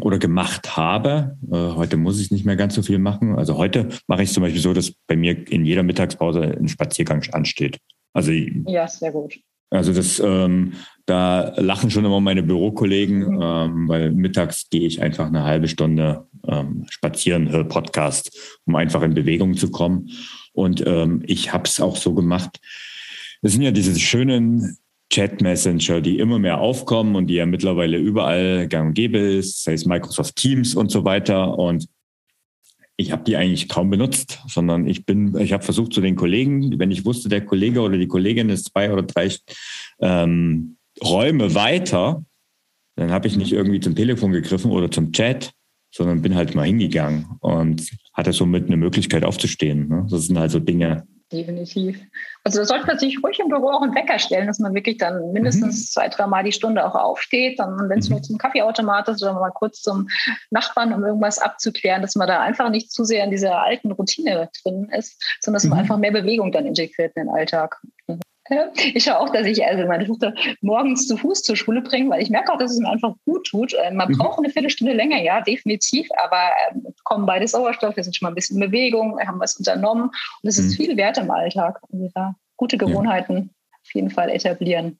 oder 0.00 0.18
gemacht 0.18 0.76
habe. 0.76 1.36
Äh, 1.50 1.56
heute 1.56 1.96
muss 1.96 2.20
ich 2.20 2.30
nicht 2.30 2.44
mehr 2.44 2.56
ganz 2.56 2.74
so 2.74 2.82
viel 2.82 2.98
machen. 2.98 3.36
Also 3.36 3.56
heute 3.56 3.88
mache 4.06 4.22
ich 4.22 4.32
zum 4.32 4.42
Beispiel 4.42 4.60
so, 4.60 4.72
dass 4.72 4.92
bei 5.06 5.16
mir 5.16 5.48
in 5.50 5.64
jeder 5.64 5.82
Mittagspause 5.82 6.42
ein 6.42 6.68
Spaziergang 6.68 7.22
ansteht. 7.32 7.78
Also 8.12 8.32
ja, 8.32 8.86
sehr 8.88 9.12
gut. 9.12 9.38
Also 9.70 9.92
das, 9.92 10.18
ähm, 10.18 10.74
da 11.04 11.52
lachen 11.56 11.90
schon 11.90 12.04
immer 12.04 12.20
meine 12.20 12.42
Bürokollegen, 12.42 13.18
mhm. 13.18 13.40
ähm, 13.42 13.88
weil 13.88 14.12
mittags 14.12 14.70
gehe 14.70 14.86
ich 14.86 15.02
einfach 15.02 15.26
eine 15.26 15.44
halbe 15.44 15.68
Stunde 15.68 16.26
ähm, 16.46 16.86
spazieren, 16.88 17.50
höre 17.50 17.64
Podcast, 17.64 18.60
um 18.64 18.76
einfach 18.76 19.02
in 19.02 19.14
Bewegung 19.14 19.54
zu 19.54 19.70
kommen. 19.70 20.10
Und 20.52 20.82
ähm, 20.86 21.22
ich 21.26 21.52
habe 21.52 21.64
es 21.64 21.80
auch 21.80 21.96
so 21.96 22.14
gemacht. 22.14 22.58
Es 23.42 23.52
sind 23.52 23.62
ja 23.62 23.70
diese 23.70 23.98
schönen 23.98 24.78
Chat-Messenger, 25.10 26.00
die 26.00 26.18
immer 26.18 26.38
mehr 26.38 26.58
aufkommen 26.58 27.16
und 27.16 27.28
die 27.28 27.34
ja 27.34 27.46
mittlerweile 27.46 27.98
überall 27.98 28.68
gang 28.68 28.88
und 28.88 28.94
gäbe 28.94 29.18
ist, 29.18 29.64
sei 29.64 29.72
es 29.72 29.86
Microsoft 29.86 30.36
Teams 30.36 30.74
und 30.74 30.90
so 30.90 31.04
weiter. 31.04 31.58
Und 31.58 31.86
ich 32.96 33.12
habe 33.12 33.24
die 33.24 33.36
eigentlich 33.36 33.68
kaum 33.68 33.90
benutzt, 33.90 34.42
sondern 34.48 34.86
ich 34.86 35.06
bin, 35.06 35.36
ich 35.38 35.52
habe 35.52 35.62
versucht 35.62 35.92
zu 35.92 36.00
den 36.00 36.16
Kollegen, 36.16 36.78
wenn 36.78 36.90
ich 36.90 37.04
wusste, 37.04 37.28
der 37.28 37.44
Kollege 37.44 37.80
oder 37.80 37.96
die 37.96 38.08
Kollegin 38.08 38.50
ist 38.50 38.70
zwei 38.72 38.92
oder 38.92 39.02
drei 39.02 39.30
ähm, 40.00 40.76
Räume 41.02 41.54
weiter, 41.54 42.24
dann 42.96 43.12
habe 43.12 43.28
ich 43.28 43.36
nicht 43.36 43.52
irgendwie 43.52 43.80
zum 43.80 43.94
Telefon 43.94 44.32
gegriffen 44.32 44.72
oder 44.72 44.90
zum 44.90 45.12
Chat, 45.12 45.52
sondern 45.90 46.20
bin 46.20 46.34
halt 46.34 46.54
mal 46.54 46.66
hingegangen 46.66 47.26
und 47.40 47.88
hatte 48.12 48.32
somit 48.32 48.66
eine 48.66 48.76
Möglichkeit 48.76 49.24
aufzustehen. 49.24 49.88
Ne? 49.88 50.06
Das 50.10 50.26
sind 50.26 50.38
halt 50.38 50.50
so 50.50 50.58
Dinge, 50.58 51.06
definitiv. 51.32 52.00
Also 52.44 52.60
da 52.60 52.64
sollte 52.64 52.86
man 52.86 52.98
sich 52.98 53.22
ruhig 53.22 53.38
im 53.38 53.48
Büro 53.48 53.70
auch 53.70 53.82
einen 53.82 53.94
Wecker 53.94 54.18
stellen, 54.18 54.46
dass 54.46 54.58
man 54.58 54.74
wirklich 54.74 54.98
dann 54.98 55.32
mindestens 55.32 55.76
mhm. 55.76 55.92
zwei, 55.92 56.08
dreimal 56.08 56.44
die 56.44 56.52
Stunde 56.52 56.86
auch 56.86 56.94
aufsteht. 56.94 57.58
Dann, 57.58 57.88
wenn 57.88 57.98
es 57.98 58.08
mhm. 58.08 58.16
nur 58.16 58.22
zum 58.22 58.38
Kaffeeautomat 58.38 59.08
ist 59.08 59.22
oder 59.22 59.34
mal 59.34 59.50
kurz 59.50 59.82
zum 59.82 60.08
Nachbarn, 60.50 60.92
um 60.92 61.04
irgendwas 61.04 61.38
abzuklären, 61.38 62.02
dass 62.02 62.14
man 62.16 62.28
da 62.28 62.40
einfach 62.40 62.70
nicht 62.70 62.92
zu 62.92 63.04
sehr 63.04 63.24
in 63.24 63.30
dieser 63.30 63.62
alten 63.62 63.92
Routine 63.92 64.48
drin 64.62 64.88
ist, 64.90 65.22
sondern 65.40 65.56
dass 65.56 65.64
man 65.64 65.78
mhm. 65.78 65.82
einfach 65.82 65.98
mehr 65.98 66.12
Bewegung 66.12 66.52
dann 66.52 66.66
integriert 66.66 67.12
in 67.16 67.24
den 67.24 67.34
Alltag. 67.34 67.80
Ich 68.94 69.04
schaue 69.04 69.20
auch, 69.20 69.30
dass 69.30 69.46
ich 69.46 69.64
also 69.64 69.86
meine 69.86 70.06
Tochter 70.06 70.34
morgens 70.60 71.06
zu 71.06 71.16
Fuß 71.16 71.42
zur 71.42 71.56
Schule 71.56 71.82
bringe, 71.82 72.10
weil 72.10 72.22
ich 72.22 72.30
merke 72.30 72.52
auch, 72.52 72.58
dass 72.58 72.72
es 72.72 72.78
mir 72.78 72.88
einfach 72.88 73.14
gut 73.24 73.46
tut. 73.46 73.74
Äh, 73.74 73.92
man 73.92 74.08
mhm. 74.08 74.18
braucht 74.18 74.38
eine 74.38 74.50
Viertelstunde 74.50 74.92
länger, 74.92 75.22
ja, 75.22 75.40
definitiv, 75.40 76.08
aber 76.22 76.50
ähm, 76.70 76.86
kommen 77.04 77.26
beide 77.26 77.46
Sauerstoff, 77.46 77.96
wir 77.96 78.04
sind 78.04 78.16
schon 78.16 78.26
mal 78.26 78.32
ein 78.32 78.34
bisschen 78.34 78.60
in 78.60 78.70
Bewegung, 78.70 79.16
wir 79.16 79.26
haben 79.26 79.40
was 79.40 79.56
unternommen 79.56 80.04
und 80.42 80.48
es 80.48 80.58
ist 80.58 80.72
mhm. 80.72 80.84
viel 80.84 80.96
wert 80.96 81.18
im 81.18 81.30
Alltag. 81.30 81.80
Also 81.92 82.08
da 82.14 82.34
gute 82.56 82.78
Gewohnheiten 82.78 83.36
ja. 83.36 83.42
auf 83.82 83.94
jeden 83.94 84.10
Fall 84.10 84.30
etablieren. 84.30 84.98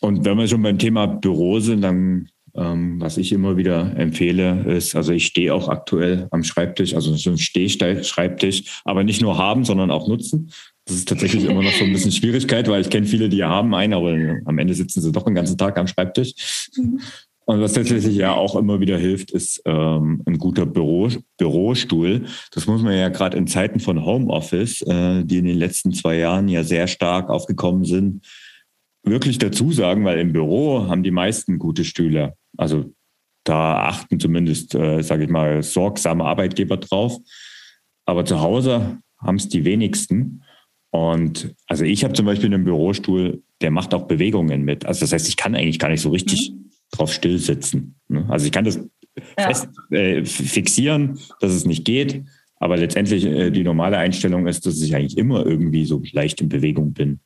Und 0.00 0.24
wenn 0.24 0.36
wir 0.36 0.48
schon 0.48 0.62
beim 0.62 0.78
Thema 0.78 1.06
Büro 1.06 1.60
sind, 1.60 1.82
dann 1.82 2.28
ähm, 2.56 3.00
was 3.00 3.16
ich 3.16 3.32
immer 3.32 3.56
wieder 3.56 3.96
empfehle, 3.96 4.64
ist, 4.66 4.94
also 4.94 5.12
ich 5.12 5.26
stehe 5.26 5.52
auch 5.52 5.68
aktuell 5.68 6.28
am 6.30 6.44
Schreibtisch, 6.44 6.94
also 6.94 7.14
so 7.16 7.30
ein 7.30 7.38
Stehschreibtisch, 7.38 8.80
aber 8.84 9.02
nicht 9.02 9.20
nur 9.20 9.38
haben, 9.38 9.64
sondern 9.64 9.90
auch 9.90 10.06
nutzen. 10.06 10.52
Das 10.86 10.96
ist 10.96 11.08
tatsächlich 11.08 11.44
immer 11.44 11.62
noch 11.62 11.72
so 11.72 11.84
ein 11.84 11.92
bisschen 11.92 12.12
Schwierigkeit, 12.12 12.68
weil 12.68 12.82
ich 12.82 12.90
kenne 12.90 13.06
viele, 13.06 13.28
die 13.28 13.44
haben 13.44 13.74
einen, 13.74 13.94
aber 13.94 14.12
am 14.44 14.58
Ende 14.58 14.74
sitzen 14.74 15.00
sie 15.00 15.12
doch 15.12 15.24
den 15.24 15.34
ganzen 15.34 15.56
Tag 15.56 15.78
am 15.78 15.86
Schreibtisch. 15.86 16.68
Mhm. 16.76 17.00
Und 17.46 17.60
was 17.60 17.74
tatsächlich 17.74 18.16
ja 18.16 18.32
auch 18.32 18.56
immer 18.56 18.80
wieder 18.80 18.96
hilft, 18.96 19.30
ist 19.30 19.60
ähm, 19.66 20.22
ein 20.24 20.38
guter 20.38 20.64
Büro, 20.64 21.10
Bürostuhl. 21.36 22.24
Das 22.52 22.66
muss 22.66 22.82
man 22.82 22.96
ja 22.96 23.10
gerade 23.10 23.36
in 23.36 23.46
Zeiten 23.46 23.80
von 23.80 24.04
Homeoffice, 24.04 24.80
äh, 24.82 25.24
die 25.24 25.38
in 25.38 25.44
den 25.44 25.58
letzten 25.58 25.92
zwei 25.92 26.16
Jahren 26.16 26.48
ja 26.48 26.64
sehr 26.64 26.86
stark 26.86 27.28
aufgekommen 27.28 27.84
sind, 27.84 28.26
wirklich 29.02 29.36
dazu 29.36 29.72
sagen, 29.72 30.04
weil 30.04 30.18
im 30.20 30.32
Büro 30.32 30.88
haben 30.88 31.02
die 31.02 31.10
meisten 31.10 31.58
gute 31.58 31.84
Stühle. 31.84 32.34
Also 32.56 32.94
da 33.44 33.88
achten 33.88 34.18
zumindest, 34.18 34.74
äh, 34.74 35.02
sage 35.02 35.24
ich 35.24 35.30
mal, 35.30 35.62
sorgsame 35.62 36.24
Arbeitgeber 36.24 36.78
drauf. 36.78 37.18
Aber 38.06 38.24
zu 38.24 38.40
Hause 38.40 38.98
haben 39.18 39.36
es 39.36 39.48
die 39.48 39.66
wenigsten. 39.66 40.43
Und 40.94 41.56
also 41.66 41.84
ich 41.84 42.04
habe 42.04 42.14
zum 42.14 42.24
Beispiel 42.24 42.54
einen 42.54 42.62
Bürostuhl, 42.62 43.42
der 43.60 43.72
macht 43.72 43.92
auch 43.94 44.06
Bewegungen 44.06 44.62
mit. 44.62 44.86
Also 44.86 45.00
das 45.00 45.12
heißt, 45.12 45.26
ich 45.26 45.36
kann 45.36 45.56
eigentlich 45.56 45.80
gar 45.80 45.88
nicht 45.88 46.00
so 46.00 46.10
richtig 46.10 46.52
mhm. 46.52 46.70
drauf 46.92 47.12
still 47.12 47.36
sitzen. 47.40 47.96
Ne? 48.06 48.24
Also 48.28 48.46
ich 48.46 48.52
kann 48.52 48.64
das 48.64 48.76
ja. 48.76 49.48
fest 49.48 49.68
äh, 49.90 50.24
fixieren, 50.24 51.18
dass 51.40 51.50
es 51.50 51.66
nicht 51.66 51.84
geht. 51.84 52.22
Aber 52.58 52.76
letztendlich 52.76 53.24
äh, 53.24 53.50
die 53.50 53.64
normale 53.64 53.98
Einstellung 53.98 54.46
ist, 54.46 54.66
dass 54.66 54.80
ich 54.80 54.94
eigentlich 54.94 55.18
immer 55.18 55.44
irgendwie 55.44 55.84
so 55.84 56.00
leicht 56.12 56.40
in 56.40 56.48
Bewegung 56.48 56.92
bin. 56.92 57.18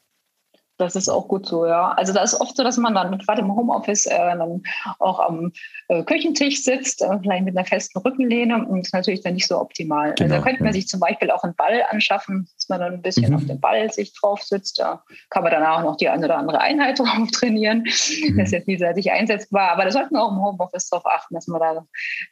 Das 0.78 0.94
ist 0.94 1.08
auch 1.08 1.26
gut 1.26 1.44
so, 1.44 1.66
ja. 1.66 1.90
Also 1.92 2.12
da 2.12 2.22
ist 2.22 2.40
oft 2.40 2.56
so, 2.56 2.62
dass 2.62 2.76
man 2.76 2.94
dann 2.94 3.18
gerade 3.18 3.40
im 3.40 3.54
Homeoffice 3.54 4.06
äh, 4.06 4.16
dann 4.16 4.62
auch 5.00 5.18
am 5.18 5.52
äh, 5.88 6.04
Küchentisch 6.04 6.62
sitzt, 6.62 7.02
äh, 7.02 7.18
vielleicht 7.20 7.44
mit 7.44 7.56
einer 7.56 7.66
festen 7.66 7.98
Rückenlehne 7.98 8.64
und 8.64 8.78
das 8.78 8.88
ist 8.88 8.94
natürlich 8.94 9.22
dann 9.22 9.34
nicht 9.34 9.48
so 9.48 9.60
optimal. 9.60 10.14
Genau, 10.14 10.22
also 10.22 10.36
da 10.36 10.40
könnte 10.40 10.62
man 10.62 10.72
ja. 10.72 10.74
sich 10.74 10.86
zum 10.86 11.00
Beispiel 11.00 11.32
auch 11.32 11.42
einen 11.42 11.56
Ball 11.56 11.82
anschaffen, 11.90 12.48
dass 12.54 12.68
man 12.68 12.80
dann 12.80 12.94
ein 12.94 13.02
bisschen 13.02 13.30
mhm. 13.30 13.36
auf 13.36 13.44
den 13.44 13.60
Ball 13.60 13.92
sich 13.92 14.14
drauf 14.14 14.40
sitzt. 14.42 14.78
Da 14.78 15.02
kann 15.30 15.42
man 15.42 15.50
danach 15.50 15.82
noch 15.82 15.96
die 15.96 16.08
eine 16.08 16.24
oder 16.24 16.38
andere 16.38 16.60
Einheit 16.60 16.98
drauf 17.00 17.28
trainieren. 17.32 17.78
Mhm. 17.78 18.36
Das 18.36 18.46
ist 18.46 18.52
ja 18.52 18.60
vielseitig 18.60 19.10
einsetzbar. 19.10 19.72
Aber 19.72 19.84
da 19.84 19.90
sollten 19.90 20.14
wir 20.14 20.22
auch 20.22 20.30
im 20.30 20.40
Homeoffice 20.40 20.88
darauf 20.90 21.06
achten, 21.06 21.34
dass 21.34 21.48
man 21.48 21.60
da 21.60 21.86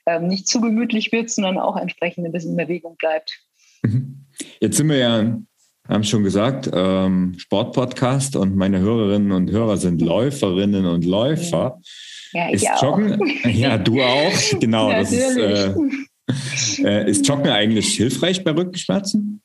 ähm, 0.06 0.28
nicht 0.28 0.46
zu 0.46 0.61
gemütlich 0.61 1.11
wird, 1.11 1.30
sondern 1.30 1.59
auch 1.59 1.76
entsprechend 1.76 2.24
ein 2.24 2.32
bisschen 2.32 2.52
in 2.52 2.56
Bewegung 2.56 2.96
bleibt. 2.96 3.40
Mhm. 3.82 4.24
Jetzt 4.61 4.76
sind 4.76 4.88
wir 4.88 4.98
ja 4.98 5.37
haben 5.88 6.05
schon 6.05 6.25
gesagt, 6.25 6.70
ähm, 6.72 7.35
Sportpodcast 7.38 8.37
und 8.37 8.57
meine 8.57 8.81
Hörerinnen 8.81 9.33
und 9.33 9.51
Hörer 9.51 9.77
sind 9.77 10.01
Läuferinnen 10.01 10.87
und 10.87 11.05
Läufer. 11.05 11.81
Ja, 12.33 12.49
ich 12.49 12.55
ist 12.62 12.70
auch. 12.70 12.83
Joggen, 12.83 13.20
ja, 13.44 13.79
du 13.79 14.03
auch, 14.03 14.61
genau. 14.61 14.90
das 14.90 15.12
ist, 15.12 15.37
äh, 15.37 15.75
äh, 16.83 17.11
ist 17.11 17.27
Joggen 17.27 17.51
eigentlich 17.51 17.94
hilfreich 17.94 18.42
bei 18.44 18.53
Rückenschmerzen? 18.53 19.42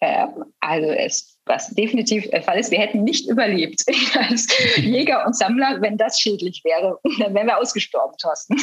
Ähm, 0.00 0.28
also 0.60 0.88
es 0.88 1.36
was 1.46 1.68
definitiv 1.70 2.28
der 2.30 2.42
Fall 2.42 2.58
ist, 2.58 2.70
wir 2.70 2.78
hätten 2.78 3.04
nicht 3.04 3.28
überlebt 3.28 3.82
als 4.14 4.48
Jäger 4.76 5.24
und 5.24 5.36
Sammler, 5.36 5.80
wenn 5.80 5.96
das 5.96 6.20
schädlich 6.20 6.62
wäre. 6.64 6.98
Dann 7.18 7.34
wären 7.34 7.46
wir 7.46 7.58
ausgestorben, 7.58 8.16
Thorsten. 8.18 8.56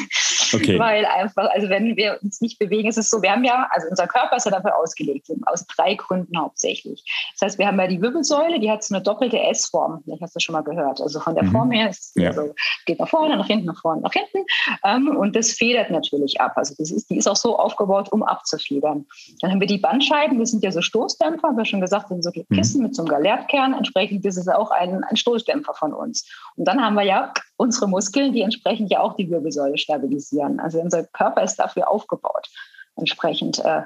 Okay. 0.53 0.79
Weil 0.79 1.05
einfach, 1.05 1.49
also 1.51 1.69
wenn 1.69 1.95
wir 1.95 2.19
uns 2.23 2.41
nicht 2.41 2.59
bewegen, 2.59 2.89
ist 2.89 2.97
es 2.97 3.09
so, 3.09 3.21
wir 3.21 3.31
haben 3.31 3.43
ja, 3.43 3.67
also 3.69 3.87
unser 3.89 4.07
Körper 4.07 4.35
ist 4.37 4.45
ja 4.45 4.51
dafür 4.51 4.75
ausgelegt, 4.77 5.27
aus 5.45 5.65
drei 5.67 5.93
Gründen 5.95 6.37
hauptsächlich. 6.37 7.03
Das 7.33 7.47
heißt, 7.47 7.59
wir 7.59 7.67
haben 7.67 7.79
ja 7.79 7.87
die 7.87 8.01
Wirbelsäule, 8.01 8.59
die 8.59 8.71
hat 8.71 8.83
so 8.83 8.95
eine 8.95 9.03
doppelte 9.03 9.39
S-Form. 9.39 10.01
Vielleicht 10.03 10.21
hast 10.21 10.35
du 10.35 10.39
schon 10.39 10.53
mal 10.53 10.63
gehört. 10.63 10.99
Also 10.99 11.19
von 11.19 11.35
der 11.35 11.45
mhm. 11.45 11.51
Form 11.51 11.71
her 11.71 11.89
ist 11.89 12.13
ja. 12.15 12.29
also, 12.29 12.53
geht 12.85 12.99
nach 12.99 13.09
vorne, 13.09 13.37
nach 13.37 13.47
hinten, 13.47 13.67
nach 13.67 13.81
vorne, 13.81 14.01
nach 14.01 14.13
hinten. 14.13 14.45
Ähm, 14.83 15.15
und 15.15 15.35
das 15.35 15.51
federt 15.51 15.91
natürlich 15.91 16.41
ab. 16.41 16.53
Also 16.55 16.73
das 16.77 16.91
ist, 16.91 17.09
die 17.09 17.17
ist 17.17 17.27
auch 17.27 17.35
so 17.35 17.57
aufgebaut, 17.57 18.11
um 18.11 18.23
abzufedern. 18.23 19.05
Dann 19.41 19.51
haben 19.51 19.59
wir 19.59 19.67
die 19.67 19.77
Bandscheiben, 19.77 20.39
das 20.39 20.51
sind 20.51 20.63
ja 20.63 20.71
so 20.71 20.81
Stoßdämpfer, 20.81 21.55
wie 21.55 21.65
schon 21.65 21.81
gesagt, 21.81 22.07
sind 22.07 22.23
so 22.23 22.31
Kissen. 22.31 22.47
Mhm 22.49 22.63
Kissen 22.63 22.83
mit 22.83 22.95
so 22.95 23.03
einem 23.03 23.09
Galertkern. 23.09 23.73
Entsprechend 23.73 24.25
ist 24.25 24.37
es 24.37 24.47
auch 24.47 24.71
ein, 24.71 25.03
ein 25.03 25.17
Stoßdämpfer 25.17 25.73
von 25.73 25.93
uns. 25.93 26.25
Und 26.55 26.65
dann 26.65 26.81
haben 26.81 26.95
wir 26.95 27.03
ja 27.03 27.33
unsere 27.57 27.87
Muskeln, 27.87 28.33
die 28.33 28.41
entsprechend 28.41 28.89
ja 28.89 29.01
auch 29.01 29.15
die 29.15 29.29
Wirbelsäule 29.29 29.77
stabilisieren. 29.77 30.42
Also 30.59 30.79
unser 30.79 31.03
Körper 31.03 31.43
ist 31.43 31.57
dafür 31.57 31.89
aufgebaut 31.89 32.49
entsprechend 32.95 33.59
äh, 33.59 33.83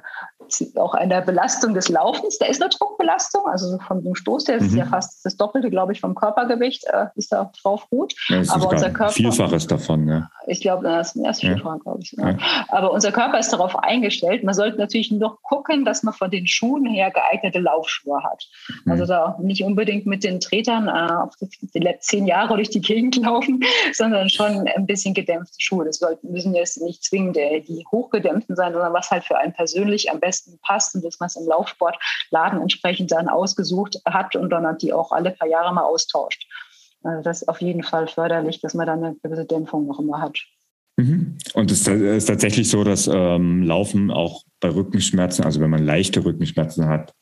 auch 0.76 0.94
einer 0.94 1.22
Belastung 1.22 1.74
des 1.74 1.90
Laufens. 1.90 2.38
Da 2.38 2.46
ist 2.46 2.62
eine 2.62 2.70
Druckbelastung, 2.70 3.46
also 3.48 3.78
von 3.80 4.04
dem 4.04 4.16
Stoß, 4.16 4.46
der 4.46 4.58
ist 4.58 4.72
mhm. 4.72 4.78
ja 4.78 4.86
fast 4.86 5.26
das 5.26 5.36
Doppelte, 5.36 5.70
glaube 5.70 5.92
ich, 5.92 6.00
vom 6.00 6.16
Körpergewicht, 6.16 6.86
äh, 6.86 7.08
ist 7.16 7.32
da 7.32 7.52
drauf 7.62 7.90
gut. 7.90 8.16
Ja, 8.30 8.42
Aber 8.50 8.70
unser 8.70 8.90
Körper. 8.90 9.12
Vielfaches 9.12 9.68
davon, 9.68 10.08
ja. 10.08 10.30
Ich 10.48 10.62
glaube, 10.62 10.84
das 10.84 11.16
ist 11.16 11.24
erst 11.24 11.42
Vielfach, 11.42 11.76
ja. 11.76 11.78
glaube 11.78 12.00
ich. 12.02 12.16
Ja. 12.18 12.38
Aber 12.70 12.92
unser 12.92 13.12
Körper 13.12 13.40
ist 13.40 13.52
darauf 13.52 13.78
eingestellt. 13.78 14.44
Man 14.44 14.54
sollte 14.54 14.78
natürlich 14.78 15.12
noch 15.12 15.42
gucken, 15.42 15.84
dass 15.86 16.04
man 16.04 16.14
von 16.14 16.32
den 16.32 16.48
Schuhen 16.48 16.86
her 16.86 17.12
geeignete 17.12 17.60
Laufschuhe 17.60 18.24
hat. 18.24 18.48
Mhm. 18.86 18.92
Also 18.92 19.06
da 19.06 19.38
nicht 19.42 19.64
unbedingt 19.64 20.06
mit 20.06 20.24
den 20.24 20.40
Tretern 20.40 20.88
äh, 20.88 21.14
auf 21.14 21.34
die 21.40 21.80
letzten 21.80 22.08
zehn 22.08 22.28
Jahre 22.28 22.56
durch 22.56 22.70
die 22.70 22.82
Gegend 22.82 23.16
laufen, 23.24 23.62
sondern 23.94 24.30
schon 24.30 24.68
ein 24.68 24.86
bisschen 24.86 25.14
gedämpfte 25.14 25.58
Schuhe. 25.60 25.86
Das 25.86 26.00
sollten, 26.00 26.32
müssen 26.32 26.56
jetzt 26.56 26.82
nicht 26.82 27.04
zwingend 27.04 27.38
äh, 27.38 27.62
die 27.62 27.86
hochgedämpften 27.92 28.56
sein, 28.56 28.74
sondern 28.74 28.94
was 28.98 29.12
halt 29.12 29.24
für 29.24 29.38
einen 29.38 29.54
persönlich 29.54 30.12
am 30.12 30.20
besten 30.20 30.60
passt 30.62 30.96
und 30.96 31.06
das 31.06 31.20
man 31.20 31.30
im 31.36 31.48
Laufsportladen 31.48 32.62
entsprechend 32.62 33.12
dann 33.12 33.30
ausgesucht 33.30 34.02
hat 34.06 34.36
und 34.36 34.50
dann 34.50 34.66
hat 34.66 34.82
die 34.82 34.94
auch 34.94 35.12
alle 35.12 35.32
paar 35.32 35.48
Jahre 35.48 35.74
mal 35.74 35.84
austauscht. 35.84 36.48
Also 37.04 37.22
das 37.24 37.42
ist 37.44 37.48
auf 37.48 37.62
jeden 37.62 37.84
Fall 37.84 38.08
förderlich, 38.08 38.60
dass 38.60 38.74
man 38.74 38.88
dann 38.88 39.04
eine 39.04 39.16
gewisse 39.22 39.46
Dämpfung 39.46 39.86
noch 39.86 40.00
immer 40.00 40.20
hat. 40.20 40.40
Mhm. 40.98 41.38
Und 41.54 41.72
es 41.72 41.88
ist 41.88 42.26
tatsächlich 42.26 42.70
so, 42.70 42.84
dass 42.84 43.08
ähm, 43.08 43.64
Laufen 43.64 44.10
auch 44.10 44.44
bei 44.60 44.70
Rückenschmerzen, 44.70 45.46
also 45.46 45.62
wenn 45.62 45.70
man 45.70 45.86
leichte 45.86 46.26
Rückenschmerzen 46.26 46.88
hat, 46.88 47.14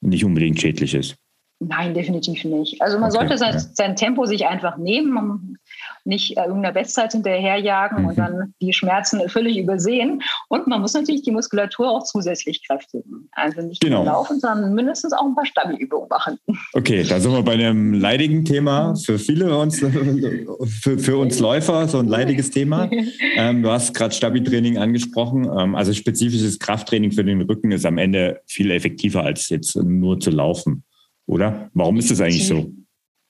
nicht 0.00 0.24
unbedingt 0.24 0.60
schädlich 0.60 0.94
ist. 0.94 1.16
Nein, 1.60 1.92
definitiv 1.92 2.42
nicht. 2.44 2.80
Also 2.80 2.98
man 2.98 3.10
okay, 3.10 3.18
sollte 3.18 3.38
sein, 3.38 3.52
ja. 3.52 3.60
sein, 3.60 3.94
Tempo 3.94 4.24
sich 4.24 4.46
einfach 4.46 4.78
nehmen, 4.78 5.58
nicht 6.04 6.36
äh, 6.36 6.42
irgendeiner 6.42 6.72
Bestzeit 6.72 7.12
hinterherjagen 7.12 8.02
mhm. 8.02 8.08
und 8.08 8.18
dann 8.18 8.54
die 8.60 8.72
Schmerzen 8.72 9.28
völlig 9.28 9.58
übersehen. 9.58 10.22
Und 10.48 10.66
man 10.66 10.80
muss 10.80 10.94
natürlich 10.94 11.22
die 11.22 11.30
Muskulatur 11.30 11.90
auch 11.90 12.04
zusätzlich 12.04 12.66
kräftigen. 12.66 13.28
Also 13.32 13.62
nicht 13.62 13.80
genau. 13.80 14.04
nur 14.04 14.12
laufen, 14.12 14.40
sondern 14.40 14.74
mindestens 14.74 15.12
auch 15.12 15.24
ein 15.24 15.34
paar 15.34 15.46
Stabi-Übungen 15.46 16.08
machen. 16.08 16.38
Okay, 16.72 17.02
da 17.02 17.18
sind 17.18 17.32
wir 17.32 17.42
bei 17.42 17.52
einem 17.52 17.94
leidigen 17.94 18.44
Thema 18.44 18.94
für 18.94 19.18
viele 19.18 19.56
uns, 19.56 19.78
für, 20.82 20.98
für 20.98 21.16
uns 21.16 21.38
Läufer, 21.40 21.88
so 21.88 21.98
ein 21.98 22.06
leidiges 22.06 22.50
Thema. 22.50 22.88
Ähm, 23.36 23.62
du 23.62 23.70
hast 23.70 23.92
gerade 23.92 24.14
Stabi-Training 24.14 24.78
angesprochen. 24.78 25.44
Ähm, 25.44 25.74
also 25.74 25.92
spezifisches 25.92 26.58
Krafttraining 26.58 27.12
für 27.12 27.24
den 27.24 27.42
Rücken 27.42 27.72
ist 27.72 27.84
am 27.86 27.98
Ende 27.98 28.40
viel 28.46 28.70
effektiver 28.70 29.24
als 29.24 29.48
jetzt 29.48 29.74
nur 29.76 30.20
zu 30.20 30.30
laufen 30.30 30.84
oder? 31.30 31.70
Warum 31.74 31.96
ist 31.96 32.10
das 32.10 32.20
eigentlich 32.20 32.46
so? 32.46 32.72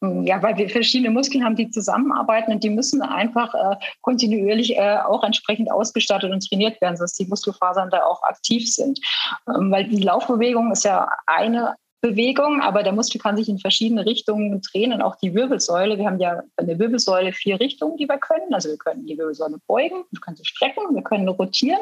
Ja, 0.02 0.42
weil 0.42 0.56
wir 0.56 0.70
verschiedene 0.70 1.10
Muskeln 1.10 1.44
haben, 1.44 1.56
die 1.56 1.70
zusammenarbeiten 1.70 2.52
und 2.52 2.64
die 2.64 2.70
müssen 2.70 3.02
einfach 3.02 3.52
äh, 3.54 3.76
kontinuierlich 4.00 4.78
äh, 4.78 4.96
auch 4.96 5.22
entsprechend 5.22 5.70
ausgestattet 5.70 6.32
und 6.32 6.48
trainiert 6.48 6.80
werden, 6.80 6.96
sodass 6.96 7.12
die 7.12 7.26
Muskelfasern 7.26 7.90
da 7.90 8.04
auch 8.04 8.22
aktiv 8.22 8.72
sind. 8.72 8.98
Ähm, 9.46 9.70
weil 9.70 9.84
die 9.84 10.00
Laufbewegung 10.00 10.72
ist 10.72 10.84
ja 10.84 11.06
eine 11.26 11.74
Bewegung, 12.00 12.62
aber 12.62 12.82
der 12.82 12.92
Muskel 12.92 13.20
kann 13.20 13.36
sich 13.36 13.48
in 13.48 13.58
verschiedene 13.58 14.06
Richtungen 14.06 14.62
drehen 14.62 14.92
und 14.92 15.02
auch 15.02 15.16
die 15.16 15.34
Wirbelsäule. 15.34 15.98
Wir 15.98 16.06
haben 16.06 16.18
ja 16.18 16.42
in 16.58 16.66
der 16.66 16.78
Wirbelsäule 16.78 17.32
vier 17.32 17.60
Richtungen, 17.60 17.96
die 17.98 18.08
wir 18.08 18.16
können. 18.16 18.54
Also 18.54 18.70
wir 18.70 18.78
können 18.78 19.06
die 19.06 19.18
Wirbelsäule 19.18 19.58
beugen, 19.66 20.04
wir 20.10 20.20
können 20.20 20.36
sie 20.36 20.44
strecken, 20.44 20.82
wir 20.94 21.02
können 21.02 21.28
rotieren 21.28 21.80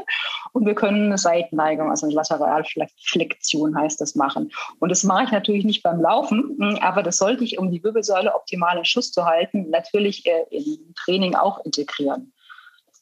und 0.52 0.66
wir 0.66 0.74
können 0.74 1.06
eine 1.06 1.18
Seitenneigung, 1.18 1.90
also 1.90 2.06
eine 2.06 2.16
Lateralflexion 2.16 3.78
heißt 3.78 4.00
das 4.00 4.16
machen. 4.16 4.50
Und 4.80 4.90
das 4.90 5.04
mache 5.04 5.24
ich 5.24 5.30
natürlich 5.30 5.64
nicht 5.64 5.82
beim 5.82 6.00
Laufen, 6.00 6.78
aber 6.80 7.02
das 7.02 7.16
sollte 7.16 7.44
ich, 7.44 7.58
um 7.58 7.70
die 7.70 7.82
Wirbelsäule 7.84 8.34
optimal 8.34 8.76
in 8.76 8.84
Schuss 8.84 9.12
zu 9.12 9.24
halten, 9.24 9.70
natürlich 9.70 10.26
äh, 10.26 10.44
im 10.50 10.94
Training 10.96 11.36
auch 11.36 11.64
integrieren 11.64 12.32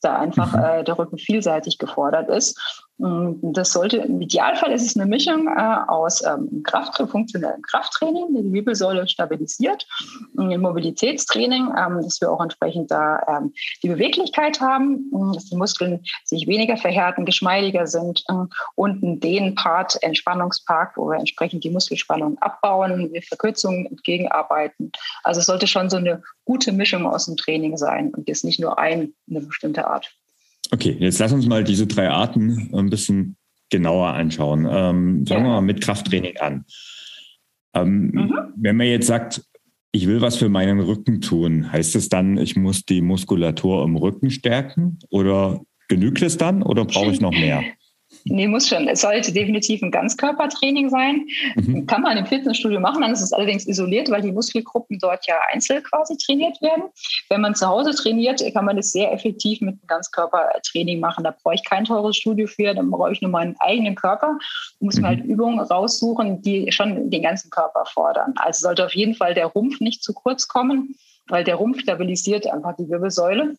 da 0.07 0.18
einfach 0.18 0.52
mhm. 0.52 0.62
äh, 0.62 0.85
der 0.85 0.98
Rücken 0.98 1.18
vielseitig 1.18 1.79
gefordert 1.79 2.29
ist. 2.29 2.86
Das 2.98 3.72
sollte, 3.72 3.98
im 3.98 4.22
Idealfall 4.22 4.72
ist 4.72 4.87
es 4.87 4.96
eine 4.96 5.04
Mischung 5.04 5.48
äh, 5.48 5.76
aus 5.87 6.24
ähm, 6.24 6.62
Kraft, 6.62 6.96
funktionellem 6.96 7.61
Krafttraining, 7.61 8.32
der 8.32 8.42
die 8.42 8.52
Wirbelsäule 8.54 9.06
stabilisiert, 9.06 9.87
ein 10.38 10.59
Mobilitätstraining, 10.61 11.74
ähm, 11.76 12.00
dass 12.02 12.22
wir 12.22 12.30
auch 12.30 12.40
entsprechend 12.40 12.90
da 12.90 13.20
ähm, 13.28 13.52
die 13.82 13.88
Beweglichkeit 13.88 14.62
haben, 14.62 15.11
dass 15.35 15.44
die 15.44 15.56
Muskeln 15.56 16.02
sich 16.24 16.46
weniger 16.46 16.78
verhärten, 16.78 17.26
geschmeidiger 17.26 17.87
sind 17.87 18.24
äh, 18.28 18.46
und 18.76 19.20
den 19.20 19.54
Part, 19.54 20.02
Entspannungspart, 20.02 20.96
wo 20.96 21.11
wir 21.11 21.18
entsprechend 21.18 21.64
die 21.64 21.70
Muskelspannung 21.70 22.38
abbauen, 22.38 23.12
wir 23.12 23.22
Verkürzungen 23.22 23.85
entgegenarbeiten. 23.87 24.90
Also 25.22 25.40
es 25.40 25.46
sollte 25.46 25.66
schon 25.66 25.90
so 25.90 25.98
eine 25.98 26.22
gute 26.46 26.72
Mischung 26.72 27.06
aus 27.06 27.26
dem 27.26 27.37
Training 27.37 27.76
sein 27.76 28.14
und 28.14 28.26
jetzt 28.26 28.44
nicht 28.44 28.59
nur 28.59 28.78
ein, 28.78 29.12
eine 29.28 29.40
bestimmte 29.42 29.87
Art. 29.87 30.16
Okay, 30.70 30.96
jetzt 30.98 31.18
lass 31.18 31.33
uns 31.33 31.46
mal 31.46 31.64
diese 31.64 31.87
drei 31.87 32.09
Arten 32.11 32.70
ein 32.74 32.90
bisschen 32.90 33.37
genauer 33.70 34.09
anschauen. 34.09 34.66
Ähm, 34.68 35.26
fangen 35.26 35.44
wir 35.44 35.50
mal 35.50 35.61
mit 35.61 35.81
Krafttraining 35.81 36.37
an. 36.38 36.64
Ähm, 37.74 38.11
mhm. 38.12 38.35
Wenn 38.57 38.76
man 38.76 38.87
jetzt 38.87 39.07
sagt, 39.07 39.42
ich 39.92 40.07
will 40.07 40.20
was 40.20 40.37
für 40.37 40.48
meinen 40.48 40.81
Rücken 40.81 41.20
tun, 41.20 41.72
heißt 41.72 41.96
es 41.96 42.09
dann, 42.09 42.37
ich 42.38 42.57
muss 42.57 42.85
die 42.85 43.00
Muskulatur 43.00 43.85
im 43.85 43.96
Rücken 43.96 44.31
stärken 44.31 44.98
oder 45.09 45.61
genügt 45.88 46.22
es 46.22 46.37
dann 46.37 46.62
oder 46.62 46.85
brauche 46.85 47.11
ich 47.11 47.20
noch 47.20 47.33
mehr? 47.33 47.62
Nee, 48.28 48.48
muss 48.48 48.68
schon. 48.68 48.88
Es 48.88 49.02
sollte 49.02 49.32
definitiv 49.32 49.82
ein 49.82 49.92
Ganzkörpertraining 49.92 50.90
sein. 50.90 51.26
Mhm. 51.54 51.86
Kann 51.86 52.02
man 52.02 52.16
im 52.16 52.26
Fitnessstudio 52.26 52.80
machen, 52.80 53.02
dann 53.02 53.12
ist 53.12 53.22
es 53.22 53.32
allerdings 53.32 53.66
isoliert, 53.66 54.10
weil 54.10 54.22
die 54.22 54.32
Muskelgruppen 54.32 54.98
dort 54.98 55.26
ja 55.26 55.36
einzeln 55.52 55.82
quasi 55.82 56.16
trainiert 56.16 56.60
werden. 56.60 56.84
Wenn 57.28 57.40
man 57.40 57.54
zu 57.54 57.66
Hause 57.66 57.92
trainiert, 57.92 58.42
kann 58.52 58.64
man 58.64 58.76
das 58.76 58.90
sehr 58.90 59.12
effektiv 59.12 59.60
mit 59.60 59.74
einem 59.74 59.86
Ganzkörpertraining 59.86 60.98
machen. 60.98 61.22
Da 61.22 61.34
brauche 61.40 61.54
ich 61.54 61.64
kein 61.64 61.84
teures 61.84 62.16
Studio 62.16 62.48
für, 62.48 62.74
dann 62.74 62.90
brauche 62.90 63.12
ich 63.12 63.22
nur 63.22 63.30
meinen 63.30 63.54
eigenen 63.60 63.94
Körper. 63.94 64.38
Muss 64.80 64.96
man 64.96 65.10
halt 65.10 65.24
mhm. 65.24 65.30
Übungen 65.30 65.60
raussuchen, 65.60 66.42
die 66.42 66.72
schon 66.72 67.10
den 67.10 67.22
ganzen 67.22 67.50
Körper 67.50 67.84
fordern. 67.86 68.34
Also 68.36 68.62
sollte 68.66 68.84
auf 68.84 68.94
jeden 68.94 69.14
Fall 69.14 69.34
der 69.34 69.46
Rumpf 69.46 69.78
nicht 69.78 70.02
zu 70.02 70.12
kurz 70.12 70.48
kommen 70.48 70.96
weil 71.28 71.44
der 71.44 71.56
Rumpf 71.56 71.80
stabilisiert 71.80 72.46
einfach 72.46 72.76
die 72.76 72.88
Wirbelsäule. 72.88 73.56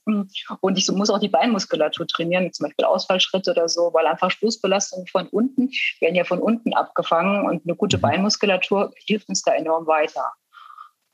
Und 0.62 0.78
ich 0.78 0.90
muss 0.92 1.10
auch 1.10 1.20
die 1.20 1.30
Beinmuskulatur 1.30 2.08
trainieren, 2.08 2.52
zum 2.54 2.66
Beispiel 2.66 2.86
Ausfallschritte 2.86 3.52
oder 3.52 3.68
so, 3.68 3.92
weil 3.94 4.06
einfach 4.06 4.32
Stoßbelastungen 4.32 5.08
von 5.08 5.28
unten 5.28 5.70
werden 6.00 6.16
ja 6.16 6.24
von 6.24 6.40
unten 6.40 6.74
abgefangen 6.74 7.46
und 7.46 7.64
eine 7.66 7.76
gute 7.76 7.98
mhm. 7.98 8.02
Beinmuskulatur 8.02 8.92
hilft 9.06 9.30
uns 9.30 9.42
da 9.42 9.54
enorm 9.54 9.88
weiter. 9.88 10.32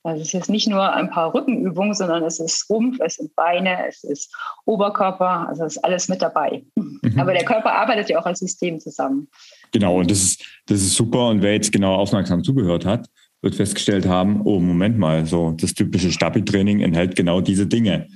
Also 0.06 0.20
es 0.20 0.28
ist 0.28 0.34
jetzt 0.34 0.50
nicht 0.50 0.68
nur 0.68 0.92
ein 0.92 1.10
paar 1.10 1.34
Rückenübungen, 1.34 1.94
sondern 1.94 2.24
es 2.24 2.38
ist 2.38 2.70
Rumpf, 2.70 2.98
es 3.00 3.16
sind 3.16 3.34
Beine, 3.36 3.88
es 3.88 4.04
ist 4.04 4.36
Oberkörper, 4.66 5.48
also 5.48 5.64
es 5.64 5.78
ist 5.78 5.84
alles 5.84 6.10
mit 6.10 6.22
dabei. 6.22 6.66
Mhm. 6.76 7.18
Aber 7.18 7.32
der 7.32 7.46
Körper 7.46 7.74
arbeitet 7.74 8.10
ja 8.10 8.20
auch 8.20 8.26
als 8.26 8.40
System 8.40 8.82
zusammen. 8.82 9.30
Genau, 9.72 10.00
und 10.00 10.12
das 10.12 10.22
ist, 10.22 10.46
das 10.66 10.82
ist 10.82 10.96
super. 10.96 11.30
Und 11.30 11.42
wer 11.42 11.54
jetzt 11.54 11.72
genau 11.72 11.96
aufmerksam 11.96 12.44
zugehört 12.44 12.86
hat, 12.86 13.08
wird 13.44 13.56
festgestellt 13.56 14.08
haben, 14.08 14.42
oh, 14.46 14.60
Moment 14.60 14.98
mal, 14.98 15.26
so 15.26 15.52
das 15.52 15.74
typische 15.74 16.12
Stabi-Training 16.12 16.80
enthält 16.80 17.16
genau 17.16 17.42
diese 17.42 17.68
Dinge, 17.68 18.08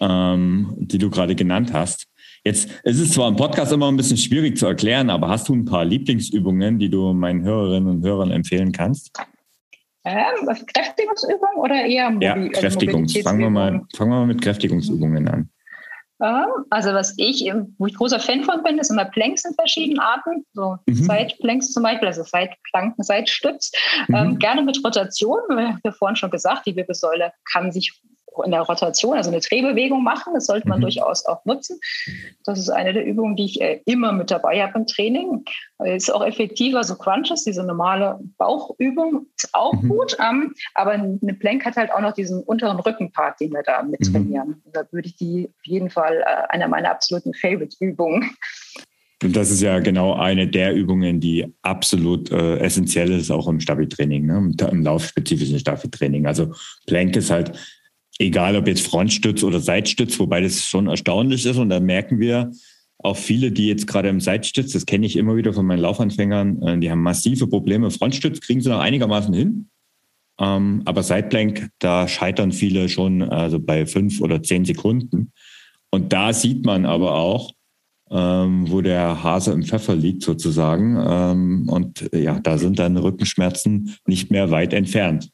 ähm, 0.00 0.74
die 0.78 0.98
du 0.98 1.10
gerade 1.10 1.36
genannt 1.36 1.72
hast. 1.72 2.06
Jetzt 2.42 2.70
es 2.82 2.96
ist 2.96 3.08
es 3.08 3.12
zwar 3.12 3.28
im 3.28 3.36
Podcast 3.36 3.70
immer 3.70 3.88
ein 3.88 3.98
bisschen 3.98 4.16
schwierig 4.16 4.56
zu 4.56 4.66
erklären, 4.66 5.10
aber 5.10 5.28
hast 5.28 5.50
du 5.50 5.54
ein 5.54 5.66
paar 5.66 5.84
Lieblingsübungen, 5.84 6.78
die 6.78 6.88
du 6.88 7.12
meinen 7.12 7.42
Hörerinnen 7.42 7.96
und 7.96 8.02
Hörern 8.02 8.30
empfehlen 8.30 8.72
kannst? 8.72 9.12
Ähm, 10.04 10.48
Kräftigungsübung 10.74 11.56
oder 11.56 11.84
eher 11.84 12.10
Mobil 12.10 12.26
Ja, 12.26 12.34
also 12.34 12.50
Kräftigungs. 12.52 13.18
Fangen 13.18 13.40
wir, 13.40 13.50
mal, 13.50 13.82
fangen 13.94 14.10
wir 14.10 14.20
mal 14.20 14.26
mit 14.26 14.40
Kräftigungsübungen 14.40 15.28
an. 15.28 15.50
Also 16.20 16.92
was 16.92 17.14
ich, 17.16 17.50
wo 17.78 17.86
ich 17.86 17.94
großer 17.94 18.20
Fan 18.20 18.44
von 18.44 18.62
bin, 18.62 18.78
ist 18.78 18.90
immer 18.90 19.06
Planks 19.06 19.44
in 19.44 19.54
verschiedenen 19.54 20.00
Arten. 20.00 20.44
So 20.52 20.76
mhm. 20.86 20.94
Seitplanks 20.94 21.72
zum 21.72 21.82
Beispiel, 21.82 22.08
also 22.08 22.22
Seitplanken, 22.22 23.02
Seitstütz. 23.02 23.72
Mhm. 24.08 24.14
Ähm, 24.14 24.38
gerne 24.38 24.62
mit 24.62 24.84
Rotation, 24.84 25.40
wir 25.48 25.68
haben 25.68 25.92
vorhin 25.92 26.16
schon 26.16 26.30
gesagt, 26.30 26.66
die 26.66 26.76
Wirbelsäule 26.76 27.32
kann 27.50 27.72
sich 27.72 28.00
in 28.44 28.50
der 28.50 28.62
Rotation, 28.62 29.16
also 29.16 29.30
eine 29.30 29.40
Drehbewegung 29.40 30.02
machen. 30.02 30.34
Das 30.34 30.46
sollte 30.46 30.68
man 30.68 30.78
mhm. 30.78 30.82
durchaus 30.82 31.26
auch 31.26 31.44
nutzen. 31.44 31.80
Das 32.44 32.58
ist 32.58 32.70
eine 32.70 32.92
der 32.92 33.04
Übungen, 33.04 33.36
die 33.36 33.44
ich 33.44 33.60
äh, 33.60 33.80
immer 33.86 34.12
mit 34.12 34.30
dabei 34.30 34.62
habe 34.62 34.78
im 34.78 34.86
Training. 34.86 35.44
Ist 35.84 36.12
auch 36.12 36.24
effektiver, 36.24 36.84
so 36.84 36.94
Crunches, 36.96 37.44
diese 37.44 37.64
normale 37.64 38.18
Bauchübung 38.38 39.26
ist 39.36 39.48
auch 39.52 39.74
mhm. 39.74 39.88
gut. 39.88 40.16
Ähm, 40.20 40.54
aber 40.74 40.92
eine 40.92 41.34
Plank 41.38 41.64
hat 41.64 41.76
halt 41.76 41.92
auch 41.92 42.00
noch 42.00 42.12
diesen 42.12 42.42
unteren 42.42 42.78
Rückenpart, 42.80 43.40
den 43.40 43.52
wir 43.52 43.62
da 43.62 43.82
mit 43.82 44.00
mhm. 44.00 44.12
trainieren. 44.12 44.62
Da 44.72 44.82
würde 44.90 45.08
ich 45.08 45.16
die 45.16 45.48
auf 45.48 45.66
jeden 45.66 45.90
Fall 45.90 46.18
äh, 46.18 46.46
einer 46.48 46.68
meiner 46.68 46.90
absoluten 46.90 47.34
Favorite-Übungen 47.34 48.36
und 49.22 49.36
das 49.36 49.50
ist 49.50 49.60
ja 49.60 49.80
genau 49.80 50.14
eine 50.14 50.48
der 50.48 50.74
Übungen, 50.74 51.20
die 51.20 51.52
absolut 51.62 52.30
äh, 52.30 52.56
essentiell 52.58 53.12
ist, 53.12 53.30
auch 53.30 53.48
im 53.48 53.60
Stabi-Training, 53.60 54.24
ne? 54.24 54.52
im 54.70 54.82
laufspezifischen 54.82 55.58
Stabi-Training. 55.58 56.26
Also 56.26 56.54
Plank 56.86 57.14
ist 57.16 57.30
halt 57.30 57.52
egal 58.20 58.54
ob 58.56 58.68
jetzt 58.68 58.86
Frontstütz 58.86 59.42
oder 59.42 59.60
Seitstütz, 59.60 60.18
wobei 60.18 60.42
das 60.42 60.64
schon 60.64 60.86
erstaunlich 60.88 61.46
ist. 61.46 61.56
Und 61.56 61.70
da 61.70 61.80
merken 61.80 62.20
wir 62.20 62.52
auch 62.98 63.16
viele, 63.16 63.50
die 63.50 63.66
jetzt 63.66 63.86
gerade 63.86 64.10
im 64.10 64.20
Seitstütz, 64.20 64.72
das 64.72 64.84
kenne 64.84 65.06
ich 65.06 65.16
immer 65.16 65.36
wieder 65.36 65.54
von 65.54 65.64
meinen 65.64 65.80
Laufanfängern, 65.80 66.62
äh, 66.62 66.78
die 66.78 66.90
haben 66.90 67.02
massive 67.02 67.46
Probleme. 67.46 67.90
Frontstütz 67.90 68.40
kriegen 68.40 68.60
sie 68.60 68.68
noch 68.68 68.80
einigermaßen 68.80 69.32
hin. 69.32 69.70
Ähm, 70.38 70.82
aber 70.84 71.02
Seitblank, 71.02 71.70
da 71.78 72.06
scheitern 72.08 72.52
viele 72.52 72.88
schon 72.88 73.22
also 73.22 73.58
bei 73.58 73.86
fünf 73.86 74.20
oder 74.20 74.42
zehn 74.42 74.64
Sekunden. 74.64 75.32
Und 75.90 76.12
da 76.12 76.32
sieht 76.32 76.64
man 76.64 76.84
aber 76.84 77.14
auch, 77.14 77.52
ähm, 78.10 78.70
wo 78.70 78.82
der 78.82 79.22
Hase 79.22 79.52
im 79.52 79.62
Pfeffer 79.62 79.96
liegt 79.96 80.22
sozusagen. 80.22 80.98
Ähm, 81.02 81.68
und 81.68 82.10
ja, 82.12 82.38
da 82.38 82.58
sind 82.58 82.78
dann 82.78 82.98
Rückenschmerzen 82.98 83.96
nicht 84.06 84.30
mehr 84.30 84.50
weit 84.50 84.74
entfernt. 84.74 85.30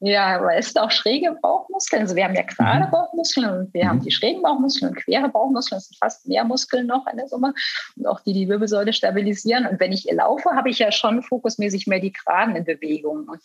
Ja, 0.00 0.36
aber 0.36 0.54
es 0.56 0.66
sind 0.66 0.82
auch 0.82 0.90
schräge 0.90 1.34
Bauchmuskeln. 1.40 2.02
Also 2.02 2.16
wir 2.16 2.24
haben 2.24 2.34
ja 2.34 2.42
gerade 2.42 2.86
mhm. 2.86 2.90
Bauchmuskeln 2.90 3.46
und 3.48 3.74
wir 3.74 3.84
mhm. 3.84 3.88
haben 3.88 4.00
die 4.02 4.10
schrägen 4.10 4.42
Bauchmuskeln 4.42 4.90
und 4.90 4.96
quere 4.96 5.28
Bauchmuskeln. 5.28 5.78
Das 5.78 5.86
sind 5.86 5.98
fast 5.98 6.28
mehr 6.28 6.44
Muskeln 6.44 6.86
noch 6.86 7.06
in 7.06 7.16
der 7.16 7.28
Summe 7.28 7.54
und 7.96 8.06
auch 8.06 8.20
die 8.20 8.34
die 8.34 8.46
Wirbelsäule 8.46 8.92
stabilisieren. 8.92 9.66
Und 9.66 9.80
wenn 9.80 9.92
ich 9.92 10.04
laufe, 10.12 10.50
habe 10.50 10.68
ich 10.68 10.78
ja 10.78 10.92
schon 10.92 11.22
fokusmäßig 11.22 11.86
mehr 11.86 12.00
die 12.00 12.12
Geraden 12.12 12.56
in 12.56 12.64
Bewegung. 12.64 13.26
Und 13.26 13.40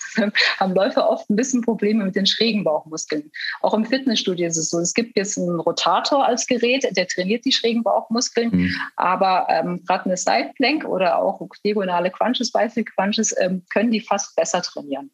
haben 0.59 0.73
Läufer 0.73 1.09
oft 1.09 1.29
ein 1.29 1.37
bisschen 1.37 1.61
Probleme 1.61 2.03
mit 2.03 2.17
den 2.17 2.25
schrägen 2.25 2.65
Bauchmuskeln. 2.65 3.31
Auch 3.61 3.73
im 3.73 3.85
Fitnessstudio 3.85 4.47
ist 4.47 4.57
es 4.57 4.69
so. 4.69 4.79
Es 4.79 4.93
gibt 4.93 5.15
jetzt 5.15 5.37
einen 5.37 5.59
Rotator 5.61 6.25
als 6.25 6.47
Gerät, 6.47 6.85
der 6.97 7.07
trainiert 7.07 7.45
die 7.45 7.53
schrägen 7.53 7.83
Bauchmuskeln. 7.83 8.49
Mhm. 8.51 8.75
Aber 8.97 9.47
ähm, 9.49 9.81
gerade 9.87 10.05
eine 10.05 10.17
Side 10.17 10.51
Plank 10.57 10.83
oder 10.83 11.17
auch 11.17 11.39
diagonale 11.63 12.11
Crunches, 12.11 12.51
Bicycle 12.51 12.91
Crunches 12.93 13.33
ähm, 13.39 13.63
können 13.69 13.91
die 13.91 14.01
fast 14.01 14.35
besser 14.35 14.61
trainieren. 14.61 15.11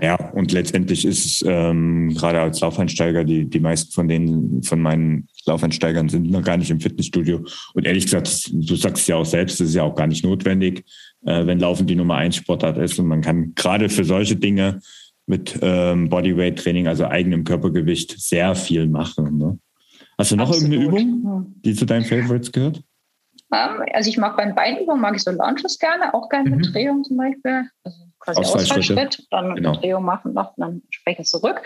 Ja, 0.00 0.16
und 0.32 0.52
letztendlich 0.52 1.04
ist 1.04 1.24
es 1.24 1.44
ähm, 1.46 2.14
gerade 2.14 2.40
als 2.40 2.60
Laufeinsteiger, 2.60 3.24
die, 3.24 3.48
die 3.48 3.60
meisten 3.60 3.92
von 3.92 4.08
denen, 4.08 4.62
von 4.62 4.80
meinen 4.80 5.28
Laufeinsteigern 5.46 6.08
sind 6.08 6.30
noch 6.30 6.42
gar 6.42 6.56
nicht 6.56 6.70
im 6.70 6.80
Fitnessstudio. 6.80 7.44
Und 7.74 7.86
ehrlich 7.86 8.04
gesagt, 8.04 8.50
du 8.52 8.76
sagst 8.76 9.08
ja 9.08 9.16
auch 9.16 9.26
selbst, 9.26 9.60
das 9.60 9.68
ist 9.68 9.74
ja 9.74 9.82
auch 9.82 9.94
gar 9.94 10.06
nicht 10.06 10.24
notwendig, 10.24 10.84
äh, 11.24 11.46
wenn 11.46 11.60
Laufen 11.60 11.86
die 11.86 11.96
Nummer 11.96 12.16
eins 12.16 12.36
Sportart 12.36 12.78
ist. 12.78 12.98
Und 12.98 13.06
man 13.06 13.20
kann 13.20 13.54
gerade 13.54 13.88
für 13.88 14.04
solche 14.04 14.36
Dinge 14.36 14.80
mit 15.26 15.58
ähm, 15.60 16.08
Bodyweight-Training, 16.08 16.88
also 16.88 17.06
eigenem 17.06 17.44
Körpergewicht, 17.44 18.18
sehr 18.18 18.54
viel 18.54 18.88
machen. 18.88 19.36
Ne? 19.36 19.58
Hast 20.16 20.32
du 20.32 20.36
noch 20.36 20.48
Absolut. 20.48 20.72
irgendeine 20.72 21.12
Übung, 21.12 21.54
die 21.64 21.74
zu 21.74 21.84
deinen 21.84 22.04
Favorites 22.04 22.50
gehört? 22.50 22.82
Ähm, 23.52 23.82
also 23.92 24.10
ich 24.10 24.18
mag 24.18 24.36
bei 24.36 24.44
den 24.44 24.54
Beinübungen, 24.54 25.00
mag 25.00 25.14
ich 25.16 25.22
so 25.22 25.30
Launches 25.30 25.78
gerne, 25.78 26.12
auch 26.14 26.28
gerne 26.28 26.50
mit 26.50 26.60
mhm. 26.60 26.72
Drehung 26.72 27.04
zum 27.04 27.16
Beispiel. 27.16 27.68
Also 27.84 28.07
quasi 28.34 28.40
Ausfallschritt, 28.40 29.26
dann 29.30 29.54
genau. 29.54 29.74
Drehung 29.74 30.04
machen 30.04 30.34
noch 30.34 30.54
dann 30.56 30.82
sprechen 30.90 31.24
zurück. 31.24 31.62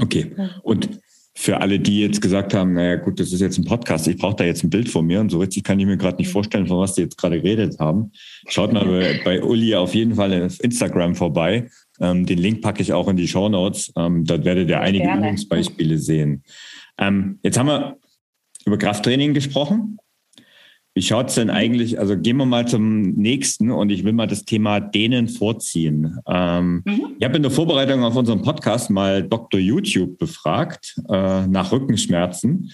Okay. 0.00 0.34
Und 0.62 1.00
für 1.34 1.60
alle, 1.60 1.78
die 1.78 2.00
jetzt 2.00 2.20
gesagt 2.20 2.54
haben, 2.54 2.74
naja 2.74 2.96
gut, 2.96 3.20
das 3.20 3.32
ist 3.32 3.40
jetzt 3.40 3.56
ein 3.56 3.64
Podcast, 3.64 4.06
ich 4.08 4.18
brauche 4.18 4.36
da 4.36 4.44
jetzt 4.44 4.64
ein 4.64 4.70
Bild 4.70 4.88
von 4.88 5.06
mir 5.06 5.20
und 5.20 5.30
so 5.30 5.38
richtig 5.38 5.62
kann 5.62 5.78
ich 5.78 5.86
mir 5.86 5.96
gerade 5.96 6.16
nicht 6.16 6.30
vorstellen, 6.30 6.66
von 6.66 6.78
was 6.78 6.94
die 6.94 7.02
jetzt 7.02 7.16
gerade 7.16 7.40
geredet 7.40 7.78
haben. 7.78 8.12
Schaut 8.48 8.72
mal 8.72 8.84
bei, 8.84 9.20
bei 9.24 9.42
Uli 9.42 9.74
auf 9.74 9.94
jeden 9.94 10.16
Fall 10.16 10.44
auf 10.44 10.62
Instagram 10.62 11.14
vorbei. 11.14 11.70
Ähm, 12.00 12.26
den 12.26 12.38
Link 12.38 12.62
packe 12.62 12.82
ich 12.82 12.92
auch 12.92 13.08
in 13.08 13.16
die 13.16 13.28
Show 13.28 13.48
Notes. 13.48 13.92
Ähm, 13.96 14.24
dort 14.24 14.44
werdet 14.44 14.68
ihr 14.68 14.80
einige. 14.80 15.10
Übungsbeispiele 15.10 15.98
sehen. 15.98 16.42
Ähm, 16.98 17.38
jetzt 17.42 17.58
haben 17.58 17.68
wir 17.68 17.96
über 18.66 18.76
Krafttraining 18.76 19.32
gesprochen. 19.32 19.98
Wie 21.00 21.04
schaut 21.06 21.30
es 21.30 21.36
denn 21.36 21.48
eigentlich, 21.48 21.98
also 21.98 22.14
gehen 22.14 22.36
wir 22.36 22.44
mal 22.44 22.68
zum 22.68 23.00
nächsten 23.14 23.70
und 23.70 23.88
ich 23.88 24.04
will 24.04 24.12
mal 24.12 24.26
das 24.26 24.44
Thema 24.44 24.80
Dehnen 24.80 25.28
vorziehen. 25.28 26.18
Ähm, 26.28 26.82
mhm. 26.84 27.16
Ich 27.18 27.24
habe 27.24 27.36
in 27.36 27.42
der 27.42 27.50
Vorbereitung 27.50 28.04
auf 28.04 28.16
unseren 28.16 28.42
Podcast 28.42 28.90
mal 28.90 29.22
Dr. 29.22 29.58
YouTube 29.58 30.18
befragt 30.18 31.00
äh, 31.08 31.46
nach 31.46 31.72
Rückenschmerzen. 31.72 32.70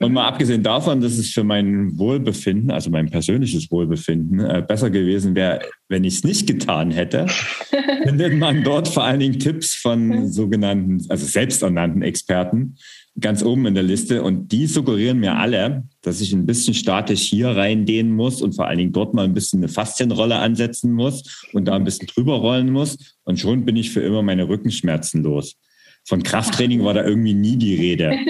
Und 0.00 0.08
mhm. 0.08 0.14
mal 0.14 0.26
abgesehen 0.26 0.64
davon, 0.64 1.00
dass 1.00 1.12
es 1.12 1.30
für 1.30 1.44
mein 1.44 1.96
Wohlbefinden, 1.96 2.72
also 2.72 2.90
mein 2.90 3.08
persönliches 3.08 3.70
Wohlbefinden, 3.70 4.40
äh, 4.40 4.64
besser 4.66 4.90
gewesen 4.90 5.36
wäre, 5.36 5.60
wenn 5.88 6.02
ich 6.02 6.14
es 6.14 6.24
nicht 6.24 6.48
getan 6.48 6.90
hätte, 6.90 7.28
findet 8.02 8.34
man 8.38 8.64
dort 8.64 8.88
vor 8.88 9.04
allen 9.04 9.20
Dingen 9.20 9.38
Tipps 9.38 9.72
von 9.72 10.08
mhm. 10.08 10.26
sogenannten, 10.26 10.98
also 11.08 11.24
selbsternannten 11.24 12.02
Experten, 12.02 12.74
ganz 13.20 13.42
oben 13.42 13.66
in 13.66 13.74
der 13.74 13.82
Liste 13.82 14.22
und 14.22 14.52
die 14.52 14.66
suggerieren 14.66 15.20
mir 15.20 15.36
alle, 15.36 15.84
dass 16.00 16.20
ich 16.20 16.32
ein 16.32 16.46
bisschen 16.46 16.74
statisch 16.74 17.22
hier 17.22 17.48
reindehnen 17.48 18.12
muss 18.12 18.40
und 18.40 18.54
vor 18.54 18.66
allen 18.66 18.78
Dingen 18.78 18.92
dort 18.92 19.14
mal 19.14 19.24
ein 19.24 19.34
bisschen 19.34 19.60
eine 19.60 19.68
Faszienrolle 19.68 20.36
ansetzen 20.36 20.92
muss 20.92 21.46
und 21.52 21.66
da 21.66 21.74
ein 21.74 21.84
bisschen 21.84 22.06
drüber 22.06 22.36
rollen 22.36 22.70
muss 22.70 23.16
und 23.24 23.38
schon 23.38 23.64
bin 23.64 23.76
ich 23.76 23.90
für 23.90 24.00
immer 24.00 24.22
meine 24.22 24.48
Rückenschmerzen 24.48 25.22
los. 25.22 25.56
Von 26.04 26.22
Krafttraining 26.22 26.84
war 26.84 26.94
da 26.94 27.04
irgendwie 27.04 27.34
nie 27.34 27.56
die 27.56 27.74
Rede. 27.74 28.12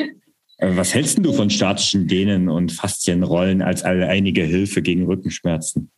Äh, 0.58 0.76
was 0.76 0.94
hältst 0.94 1.18
du 1.18 1.32
von 1.32 1.50
statischen 1.50 2.06
Dehnen 2.06 2.48
und 2.48 2.70
Faszienrollen 2.70 3.62
als 3.62 3.82
alleinige 3.82 4.44
Hilfe 4.44 4.80
gegen 4.80 5.06
Rückenschmerzen? 5.06 5.90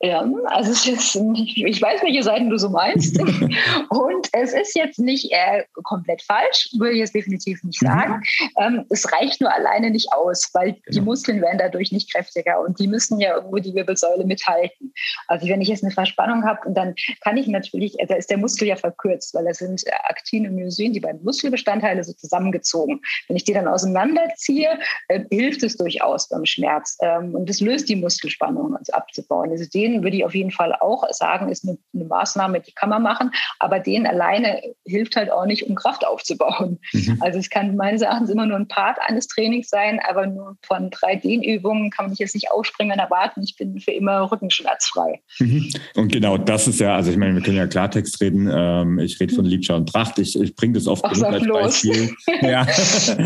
Ja, 0.00 0.24
also 0.46 0.70
es 0.70 0.86
ist, 0.86 1.16
ich 1.16 1.82
weiß, 1.82 2.02
welche 2.02 2.22
Seiten 2.22 2.50
du 2.50 2.56
so 2.56 2.68
meinst. 2.68 3.18
und 3.90 4.28
es 4.32 4.52
ist 4.52 4.76
jetzt 4.76 5.00
nicht 5.00 5.32
äh, 5.32 5.64
komplett 5.82 6.22
falsch, 6.22 6.70
würde 6.78 6.92
ich 6.92 7.00
jetzt 7.00 7.16
definitiv 7.16 7.64
nicht 7.64 7.82
mhm. 7.82 7.86
sagen. 7.86 8.12
Mhm. 8.14 8.48
Ähm, 8.58 8.84
es 8.90 9.12
reicht 9.12 9.40
nur 9.40 9.52
alleine 9.52 9.90
nicht 9.90 10.12
aus, 10.12 10.50
weil 10.52 10.74
genau. 10.74 10.82
die 10.92 11.00
Muskeln 11.00 11.42
werden 11.42 11.58
dadurch 11.58 11.90
nicht 11.90 12.12
kräftiger 12.12 12.60
und 12.60 12.78
die 12.78 12.86
müssen 12.86 13.18
ja 13.18 13.34
irgendwo 13.34 13.56
die 13.56 13.74
Wirbelsäule 13.74 14.24
mithalten. 14.24 14.92
Also 15.26 15.48
wenn 15.48 15.60
ich 15.60 15.68
jetzt 15.68 15.82
eine 15.82 15.92
Verspannung 15.92 16.44
habe, 16.44 16.60
dann 16.72 16.94
kann 17.22 17.36
ich 17.36 17.48
natürlich, 17.48 17.98
äh, 17.98 18.06
da 18.06 18.14
ist 18.14 18.30
der 18.30 18.38
Muskel 18.38 18.68
ja 18.68 18.76
verkürzt, 18.76 19.34
weil 19.34 19.46
das 19.46 19.58
sind 19.58 19.84
äh, 19.84 19.90
Aktin 20.04 20.46
und 20.46 20.54
Myosin, 20.54 20.92
die 20.92 21.00
beiden 21.00 21.24
Muskelbestandteile 21.24 22.04
so 22.04 22.12
zusammengezogen. 22.12 23.00
Wenn 23.26 23.36
ich 23.36 23.42
die 23.42 23.52
dann 23.52 23.66
auseinanderziehe, 23.66 24.78
äh, 25.08 25.24
hilft 25.28 25.64
es 25.64 25.76
durchaus 25.76 26.28
beim 26.28 26.44
Schmerz. 26.44 26.96
Ähm, 27.02 27.34
und 27.34 27.50
es 27.50 27.60
löst 27.60 27.88
die 27.88 27.96
Muskelspannung 27.96 28.76
also 28.76 28.92
abzubauen. 28.92 29.50
Also 29.50 29.64
die 29.68 29.87
den 29.92 30.02
würde 30.02 30.16
ich 30.16 30.24
auf 30.24 30.34
jeden 30.34 30.50
Fall 30.50 30.74
auch 30.80 31.04
sagen, 31.10 31.48
ist 31.48 31.66
eine, 31.66 31.78
eine, 31.94 32.04
Maßnahme, 32.04 32.60
die 32.60 32.72
kann 32.72 32.88
man 32.88 33.02
machen, 33.02 33.30
aber 33.58 33.80
den 33.80 34.06
alleine 34.06 34.60
hilft 34.86 35.16
halt 35.16 35.30
auch 35.30 35.46
nicht, 35.46 35.68
um 35.68 35.74
Kraft 35.74 36.06
aufzubauen. 36.06 36.78
Mhm. 36.92 37.18
Also 37.20 37.38
es 37.38 37.50
kann 37.50 37.76
meines 37.76 38.02
Erachtens 38.02 38.30
immer 38.30 38.46
nur 38.46 38.56
ein 38.56 38.68
Part 38.68 38.98
eines 39.00 39.26
Trainings 39.26 39.68
sein, 39.68 40.00
aber 40.08 40.26
nur 40.26 40.56
von 40.66 40.90
drei 40.90 41.16
Dehnübungen 41.16 41.90
kann 41.90 42.06
man 42.06 42.10
sich 42.10 42.20
jetzt 42.20 42.34
nicht 42.34 42.50
aufspringen 42.50 42.92
und 42.92 42.98
erwarten, 42.98 43.42
ich 43.42 43.56
bin 43.56 43.78
für 43.80 43.92
immer 43.92 44.30
rückenschmerzfrei. 44.30 45.20
Mhm. 45.38 45.72
Und 45.94 46.12
genau 46.12 46.38
das 46.38 46.68
ist 46.68 46.80
ja, 46.80 46.94
also 46.94 47.10
ich 47.10 47.16
meine, 47.16 47.34
wir 47.34 47.42
können 47.42 47.56
ja 47.56 47.66
Klartext 47.66 48.20
reden. 48.20 48.50
Ähm, 48.52 48.98
ich 48.98 49.18
rede 49.20 49.34
von 49.34 49.44
mhm. 49.44 49.50
Liebschau 49.50 49.76
und 49.76 49.92
Pracht. 49.92 50.18
Ich, 50.18 50.38
ich 50.38 50.54
bringe 50.54 50.74
das 50.74 50.86
oft 50.86 51.04
Ach, 51.04 51.10
als 51.22 51.46
Beispiel. 51.46 52.14
ja. 52.42 52.66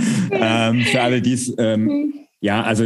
ähm, 0.31 0.83
für 0.83 1.01
alle, 1.01 1.23
die 1.23 1.33
es 1.33 1.55
ähm, 1.59 1.85
mhm. 1.85 2.15
ja, 2.41 2.63
also 2.63 2.85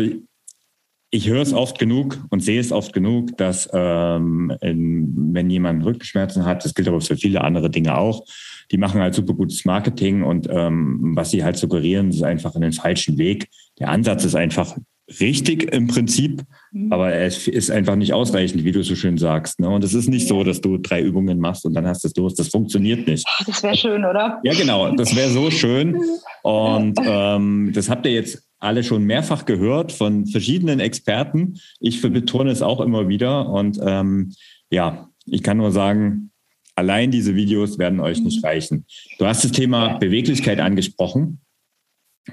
ich 1.17 1.29
höre 1.29 1.43
es 1.43 1.53
oft 1.53 1.79
genug 1.79 2.19
und 2.31 2.41
sehe 2.41 2.61
es 2.61 2.73
oft 2.73 2.93
genug, 2.93 3.37
dass 3.39 3.69
ähm, 3.73 4.53
in, 4.61 5.33
wenn 5.33 5.49
jemand 5.49 5.85
Rückenschmerzen 5.85 6.45
hat, 6.45 6.65
das 6.65 6.75
gilt 6.75 6.89
aber 6.89 7.01
für 7.01 7.17
viele 7.17 7.41
andere 7.43 7.71
Dinge 7.71 7.97
auch, 7.97 8.25
die 8.71 8.77
machen 8.77 9.01
halt 9.01 9.15
super 9.15 9.33
gutes 9.33 9.65
Marketing 9.65 10.23
und 10.23 10.47
ähm, 10.51 11.13
was 11.17 11.31
sie 11.31 11.43
halt 11.43 11.57
suggerieren, 11.57 12.11
ist 12.11 12.23
einfach 12.23 12.55
einen 12.55 12.73
falschen 12.73 13.17
Weg. 13.17 13.49
Der 13.79 13.89
Ansatz 13.89 14.25
ist 14.25 14.35
einfach 14.35 14.77
richtig 15.21 15.73
im 15.73 15.87
Prinzip, 15.87 16.43
mhm. 16.73 16.93
aber 16.93 17.15
es 17.15 17.47
ist 17.47 17.71
einfach 17.71 17.95
nicht 17.95 18.13
ausreichend, 18.13 18.65
wie 18.65 18.73
du 18.73 18.83
so 18.83 18.97
schön 18.97 19.19
sagst. 19.19 19.61
Ne? 19.61 19.69
Und 19.69 19.85
es 19.85 19.95
ist 19.95 20.09
nicht 20.09 20.27
so, 20.27 20.43
dass 20.43 20.61
du 20.61 20.79
drei 20.79 21.01
Übungen 21.01 21.39
machst 21.39 21.65
und 21.65 21.75
dann 21.75 21.87
hast 21.87 22.05
du 22.05 22.09
es 22.09 22.17
los. 22.17 22.35
Das 22.35 22.49
funktioniert 22.49 23.07
nicht. 23.07 23.27
Das 23.47 23.63
wäre 23.63 23.77
schön, 23.77 24.05
oder? 24.05 24.41
Ja, 24.43 24.53
genau. 24.55 24.91
Das 24.97 25.15
wäre 25.15 25.31
so 25.31 25.51
schön. 25.51 25.97
Und 26.43 26.97
ähm, 27.05 27.73
das 27.75 27.91
habt 27.91 28.07
ihr 28.07 28.13
jetzt 28.13 28.46
alle 28.59 28.83
schon 28.85 29.05
mehrfach 29.05 29.45
gehört 29.45 29.93
von 29.93 30.27
verschiedenen 30.27 30.81
Experten. 30.81 31.61
Ich 31.81 32.01
betone 32.01 32.51
es 32.51 32.63
auch 32.63 32.81
immer 32.81 33.09
wieder. 33.09 33.49
Und 33.49 33.79
ähm, 33.83 34.33
ja, 34.71 35.09
ich 35.27 35.43
kann 35.43 35.59
nur 35.59 35.73
sagen, 35.73 36.31
allein 36.75 37.11
diese 37.11 37.35
Videos 37.35 37.79
werden 37.79 38.01
euch 38.01 38.21
nicht 38.21 38.43
mhm. 38.43 38.49
reichen. 38.49 38.87
Du 39.19 39.27
hast 39.27 39.45
das 39.45 39.53
Thema 39.53 39.99
Beweglichkeit 39.99 40.61
angesprochen. 40.61 41.41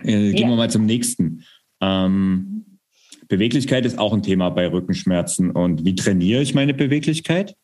Äh, 0.02 0.32
gehen 0.32 0.38
ja. 0.38 0.50
wir 0.50 0.56
mal 0.56 0.70
zum 0.70 0.86
nächsten. 0.86 1.44
Ähm, 1.82 2.80
Beweglichkeit 3.28 3.86
ist 3.86 4.00
auch 4.00 4.14
ein 4.14 4.24
Thema 4.24 4.50
bei 4.50 4.68
Rückenschmerzen. 4.68 5.52
Und 5.52 5.86
wie 5.86 5.96
trainiere 5.96 6.42
ich 6.42 6.54
meine 6.54 6.74
Beweglichkeit? 6.74 7.56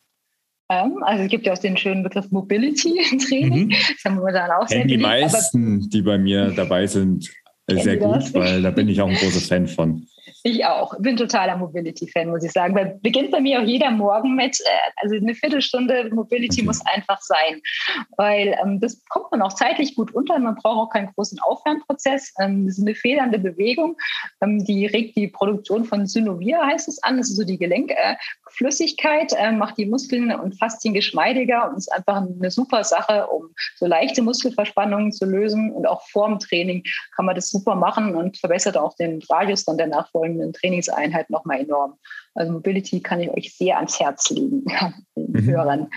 Ähm, 0.69 1.01
also 1.03 1.23
es 1.23 1.29
gibt 1.29 1.45
ja 1.47 1.53
auch 1.53 1.57
den 1.57 1.77
schönen 1.77 2.03
Begriff 2.03 2.29
Mobility 2.31 2.93
Training. 3.27 3.67
Mhm. 3.67 3.69
Das 3.69 4.05
haben 4.05 4.21
wir 4.23 4.31
dann 4.31 4.51
auch 4.51 4.67
sehr 4.67 4.85
Die 4.85 4.97
meisten, 4.97 5.89
die 5.89 6.01
bei 6.01 6.17
mir 6.17 6.51
dabei 6.51 6.87
sind, 6.87 7.29
sehr 7.77 7.97
gut, 7.97 8.33
weil 8.33 8.61
da 8.61 8.71
bin 8.71 8.89
ich 8.89 9.01
auch 9.01 9.07
ein 9.07 9.15
großer 9.15 9.41
Fan 9.41 9.67
von. 9.67 10.07
Ich 10.43 10.63
auch. 10.65 10.97
Bin 10.99 11.17
totaler 11.17 11.57
Mobility-Fan, 11.57 12.29
muss 12.29 12.43
ich 12.43 12.51
sagen. 12.51 12.73
Weil 12.73 12.97
beginnt 13.01 13.31
bei 13.31 13.41
mir 13.41 13.59
auch 13.59 13.65
jeder 13.65 13.91
Morgen 13.91 14.35
mit, 14.35 14.57
äh, 14.61 14.91
also 14.97 15.15
eine 15.15 15.35
Viertelstunde 15.35 16.09
Mobility 16.13 16.61
okay. 16.61 16.65
muss 16.65 16.85
einfach 16.85 17.19
sein. 17.21 17.61
Weil 18.15 18.55
ähm, 18.63 18.79
das 18.79 19.03
kommt 19.09 19.31
man 19.31 19.41
auch 19.41 19.53
zeitlich 19.53 19.95
gut 19.95 20.13
unter. 20.13 20.39
Man 20.39 20.55
braucht 20.55 20.77
auch 20.77 20.93
keinen 20.93 21.11
großen 21.13 21.39
Aufwärmprozess. 21.39 22.33
Ähm, 22.39 22.65
das 22.65 22.77
ist 22.77 22.83
eine 22.83 22.95
federnde 22.95 23.39
Bewegung. 23.39 23.97
Ähm, 24.41 24.63
die 24.63 24.85
regt 24.85 25.17
die 25.17 25.27
Produktion 25.27 25.83
von 25.83 26.07
Synovir, 26.07 26.59
heißt 26.61 26.87
es 26.87 27.03
an. 27.03 27.17
Das 27.17 27.29
ist 27.29 27.35
so 27.35 27.43
die 27.43 27.57
Gelenkflüssigkeit, 28.49 29.33
äh, 29.37 29.51
macht 29.51 29.77
die 29.77 29.85
Muskeln 29.85 30.31
und 30.31 30.57
Faszien 30.57 30.93
geschmeidiger 30.93 31.69
und 31.69 31.77
ist 31.77 31.91
einfach 31.91 32.17
eine 32.17 32.51
super 32.51 32.83
Sache, 32.83 33.27
um 33.27 33.49
so 33.77 33.85
leichte 33.85 34.21
Muskelverspannungen 34.21 35.11
zu 35.11 35.25
lösen. 35.25 35.71
Und 35.71 35.87
auch 35.87 36.01
vorm 36.09 36.39
Training 36.39 36.83
kann 37.15 37.25
man 37.25 37.35
das 37.35 37.49
super 37.49 37.75
machen 37.75 38.15
und 38.15 38.37
verbessert 38.37 38.77
auch 38.77 38.95
den 38.95 39.21
Radius 39.29 39.65
dann 39.65 39.77
der 39.77 39.87
nachfolgenden 39.87 40.19
folgenden 40.19 40.53
Trainingseinheit 40.53 41.29
nochmal 41.29 41.61
enorm. 41.61 41.95
Also 42.35 42.51
Mobility 42.51 43.01
kann 43.01 43.21
ich 43.21 43.29
euch 43.31 43.55
sehr 43.55 43.77
ans 43.77 43.99
Herz 43.99 44.29
legen, 44.29 44.65
den 45.15 45.31
mhm. 45.31 45.45
Hörern. 45.45 45.89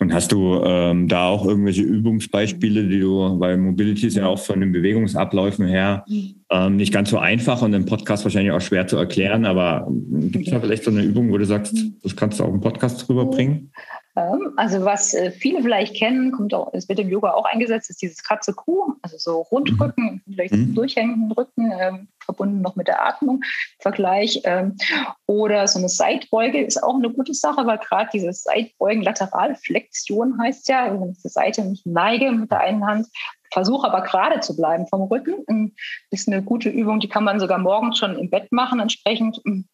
Und 0.00 0.14
hast 0.14 0.32
du 0.32 0.62
ähm, 0.64 1.08
da 1.08 1.28
auch 1.28 1.44
irgendwelche 1.44 1.82
Übungsbeispiele, 1.82 2.88
die 2.88 3.00
du, 3.00 3.38
weil 3.38 3.58
Mobility 3.58 4.06
ist 4.06 4.16
ja 4.16 4.26
auch 4.26 4.38
von 4.38 4.60
den 4.60 4.72
Bewegungsabläufen 4.72 5.66
her 5.66 6.04
ähm, 6.50 6.76
nicht 6.76 6.90
ganz 6.90 7.10
so 7.10 7.18
einfach 7.18 7.60
und 7.60 7.74
im 7.74 7.84
Podcast 7.84 8.24
wahrscheinlich 8.24 8.52
auch 8.52 8.62
schwer 8.62 8.86
zu 8.86 8.96
erklären, 8.96 9.44
aber 9.44 9.86
ähm, 9.86 10.32
gibt 10.32 10.46
es 10.46 10.52
da 10.52 10.60
vielleicht 10.60 10.84
so 10.84 10.90
eine 10.90 11.02
Übung, 11.02 11.30
wo 11.30 11.36
du 11.36 11.44
sagst, 11.44 11.76
das 12.02 12.16
kannst 12.16 12.40
du 12.40 12.44
auch 12.44 12.52
im 12.52 12.62
Podcast 12.62 13.08
rüberbringen? 13.10 13.52
Ähm, 13.52 13.68
also 14.14 14.84
was 14.84 15.14
äh, 15.14 15.30
viele 15.30 15.62
vielleicht 15.62 15.94
kennen, 15.94 16.32
kommt 16.32 16.52
auch, 16.52 16.72
es 16.72 16.88
wird 16.88 16.98
im 16.98 17.08
Yoga 17.08 17.32
auch 17.32 17.44
eingesetzt, 17.44 17.90
ist 17.90 18.02
dieses 18.02 18.22
Katze 18.22 18.52
Kuh, 18.52 18.94
also 19.02 19.16
so 19.18 19.40
Rundrücken, 19.42 20.22
mhm. 20.26 20.32
vielleicht 20.32 20.54
mhm. 20.54 20.74
durchhängenden 20.74 21.32
Rücken, 21.32 21.72
ähm, 21.78 22.08
verbunden 22.24 22.60
noch 22.60 22.76
mit 22.76 22.88
der 22.88 23.06
Atmung, 23.06 23.42
Vergleich. 23.78 24.40
Ähm, 24.44 24.76
oder 25.26 25.66
so 25.68 25.78
eine 25.78 25.88
Seitbeuge 25.88 26.60
ist 26.60 26.82
auch 26.82 26.96
eine 26.96 27.10
gute 27.10 27.34
Sache, 27.34 27.66
weil 27.66 27.78
gerade 27.78 28.10
dieses 28.12 28.42
Seitbeugen, 28.42 29.02
Lateralflexion 29.02 30.40
heißt 30.40 30.68
ja, 30.68 30.92
wenn 30.92 31.10
ich 31.10 31.20
zur 31.20 31.30
Seite 31.30 31.64
nicht 31.64 31.86
neige 31.86 32.32
mit 32.32 32.50
der 32.50 32.60
einen 32.60 32.84
Hand, 32.84 33.06
versuche 33.52 33.86
aber 33.86 34.02
gerade 34.02 34.40
zu 34.40 34.56
bleiben 34.56 34.86
vom 34.86 35.02
Rücken, 35.02 35.44
ähm, 35.48 35.74
ist 36.10 36.28
eine 36.28 36.42
gute 36.42 36.68
Übung, 36.68 37.00
die 37.00 37.08
kann 37.08 37.24
man 37.24 37.40
sogar 37.40 37.58
morgens 37.58 37.98
schon 37.98 38.16
im 38.16 38.30
Bett 38.30 38.50
machen, 38.52 38.80
entsprechend 38.80 39.40
ähm, 39.46 39.66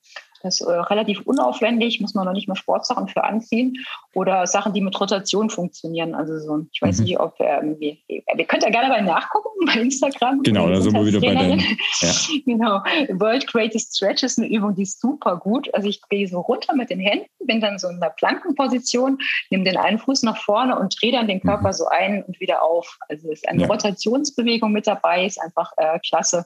das 0.46 0.60
ist 0.60 0.66
äh, 0.66 0.72
relativ 0.72 1.20
unaufwendig, 1.22 2.00
muss 2.00 2.14
man 2.14 2.24
noch 2.24 2.32
nicht 2.32 2.48
mal 2.48 2.54
Sportsachen 2.54 3.08
für 3.08 3.24
anziehen 3.24 3.84
oder 4.14 4.46
Sachen, 4.46 4.72
die 4.72 4.80
mit 4.80 4.98
Rotation 4.98 5.50
funktionieren. 5.50 6.14
Also 6.14 6.38
so, 6.38 6.66
ich 6.72 6.80
weiß 6.80 6.98
mhm. 6.98 7.04
nicht, 7.04 7.20
ob 7.20 7.34
ähm, 7.40 7.76
wir, 7.78 7.96
wir 8.08 8.44
könnt 8.44 8.62
ja 8.62 8.70
gerne 8.70 8.88
mal 8.88 9.02
nachgucken 9.02 9.66
bei 9.66 9.80
Instagram. 9.80 10.42
Genau, 10.42 10.68
da 10.68 10.80
sind 10.80 10.94
wir 10.94 11.04
wieder 11.04 11.20
bei 11.20 11.34
deinem. 11.34 11.58
Ja. 12.00 12.10
genau. 12.46 12.82
World 13.20 13.46
Greatest 13.48 13.96
Stretch 13.96 14.22
ist 14.22 14.38
eine 14.38 14.48
Übung, 14.48 14.74
die 14.74 14.82
ist 14.82 15.00
super 15.00 15.36
gut. 15.36 15.72
Also 15.74 15.88
ich 15.88 16.00
gehe 16.08 16.26
so 16.28 16.40
runter 16.40 16.74
mit 16.74 16.90
den 16.90 17.00
Händen, 17.00 17.26
bin 17.44 17.60
dann 17.60 17.78
so 17.78 17.88
in 17.88 18.00
der 18.00 18.10
Plankenposition, 18.10 19.18
nehme 19.50 19.64
den 19.64 19.76
einen 19.76 19.98
Fuß 19.98 20.22
nach 20.22 20.36
vorne 20.38 20.78
und 20.78 20.96
drehe 21.00 21.12
dann 21.12 21.26
den 21.26 21.40
Körper 21.40 21.68
mhm. 21.68 21.72
so 21.72 21.86
ein 21.86 22.22
und 22.22 22.40
wieder 22.40 22.62
auf. 22.62 22.98
Also 23.08 23.30
ist 23.30 23.48
eine 23.48 23.62
ja. 23.62 23.68
Rotationsbewegung 23.68 24.72
mit 24.72 24.86
dabei, 24.86 25.26
ist 25.26 25.40
einfach 25.40 25.72
äh, 25.76 25.98
klasse 26.08 26.44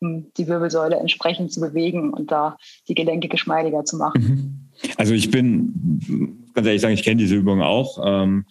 die 0.00 0.48
Wirbelsäule 0.48 0.96
entsprechend 0.96 1.52
zu 1.52 1.60
bewegen 1.60 2.10
und 2.10 2.30
da 2.30 2.56
die 2.88 2.94
Gelenke 2.94 3.28
geschmeidiger 3.28 3.84
zu 3.84 3.96
machen. 3.96 4.22
Mhm. 4.22 4.70
Also 4.96 5.12
ich 5.12 5.30
bin, 5.30 6.40
ganz 6.54 6.66
ehrlich 6.66 6.80
sagen, 6.80 6.94
ich 6.94 7.02
kenne 7.02 7.18
diese 7.18 7.36
Übung 7.36 7.60
auch. 7.60 7.98
Ähm, 8.02 8.46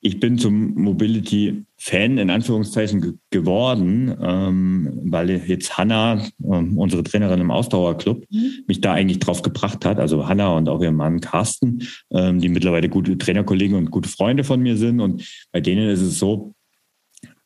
ich 0.00 0.18
bin 0.18 0.38
zum 0.38 0.74
Mobility-Fan 0.74 2.18
in 2.18 2.30
Anführungszeichen 2.30 3.20
geworden, 3.30 4.16
ähm, 4.20 4.98
weil 5.04 5.30
jetzt 5.30 5.76
Hanna, 5.76 6.24
ähm, 6.42 6.76
unsere 6.78 7.04
Trainerin 7.04 7.40
im 7.40 7.50
Ausdauerclub, 7.50 8.24
mhm. 8.30 8.64
mich 8.66 8.80
da 8.80 8.94
eigentlich 8.94 9.20
drauf 9.20 9.42
gebracht 9.42 9.84
hat. 9.84 10.00
Also 10.00 10.26
Hanna 10.26 10.56
und 10.56 10.68
auch 10.68 10.82
ihr 10.82 10.90
Mann 10.90 11.20
Carsten, 11.20 11.86
die 12.10 12.48
mittlerweile 12.48 12.88
gute 12.88 13.16
Trainerkollegen 13.18 13.76
und 13.76 13.90
gute 13.90 14.08
Freunde 14.08 14.42
von 14.42 14.60
mir 14.60 14.76
sind. 14.76 15.00
Und 15.00 15.22
bei 15.52 15.60
denen 15.60 15.88
ist 15.88 16.00
es 16.00 16.18
so, 16.18 16.54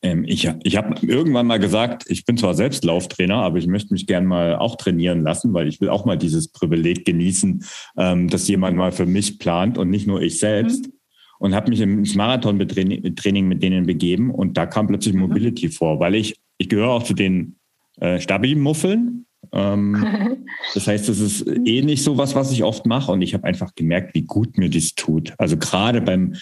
ich 0.03 0.49
ich 0.63 0.77
habe 0.77 1.07
irgendwann 1.07 1.47
mal 1.47 1.59
gesagt, 1.59 2.05
ich 2.09 2.25
bin 2.25 2.37
zwar 2.37 2.55
selbst 2.55 2.85
Lauftrainer, 2.85 3.37
aber 3.37 3.59
ich 3.59 3.67
möchte 3.67 3.93
mich 3.93 4.07
gern 4.07 4.27
mal 4.27 4.57
auch 4.57 4.77
trainieren 4.77 5.23
lassen, 5.23 5.53
weil 5.53 5.69
ich 5.69 5.81
will 5.81 5.89
auch 5.89 6.05
mal 6.05 6.19
dieses 6.19 6.49
Privileg 6.49 7.05
genießen, 7.05 7.65
ähm, 7.97 8.29
dass 8.29 8.49
jemand 8.49 8.77
mal 8.77 8.93
für 8.93 9.07
mich 9.07 9.39
plant 9.39 9.79
und 9.79 9.91
nicht 9.91 10.07
nur 10.07 10.23
ich 10.23 10.39
selbst. 10.39 10.87
Mhm. 10.87 10.93
Und 11.39 11.55
habe 11.55 11.69
mich 11.69 11.83
ins 11.83 12.15
Marathon-Training 12.15 13.47
mit 13.47 13.63
denen 13.63 13.85
begeben 13.85 14.31
und 14.31 14.57
da 14.57 14.65
kam 14.65 14.87
plötzlich 14.87 15.15
mhm. 15.15 15.21
Mobility 15.21 15.69
vor, 15.69 16.01
weil 16.01 16.15
ich, 16.15 16.37
ich 16.57 16.71
gehöre 16.71 16.89
auch 16.89 17.03
zu 17.03 17.13
den 17.13 17.57
äh, 18.01 18.21
Stabi-Muffeln. 18.21 19.27
Ähm, 19.53 20.47
das 20.75 20.87
heißt, 20.87 21.09
das 21.09 21.21
ist 21.21 21.47
eh 21.47 21.83
nicht 21.83 22.03
so 22.03 22.17
was, 22.17 22.35
was 22.35 22.53
ich 22.53 22.65
oft 22.65 22.87
mache. 22.87 23.13
Und 23.13 23.21
ich 23.21 23.35
habe 23.35 23.45
einfach 23.45 23.75
gemerkt, 23.75 24.15
wie 24.15 24.23
gut 24.23 24.57
mir 24.57 24.71
das 24.71 24.95
tut. 24.95 25.35
Also 25.37 25.59
gerade 25.59 26.01
beim 26.01 26.35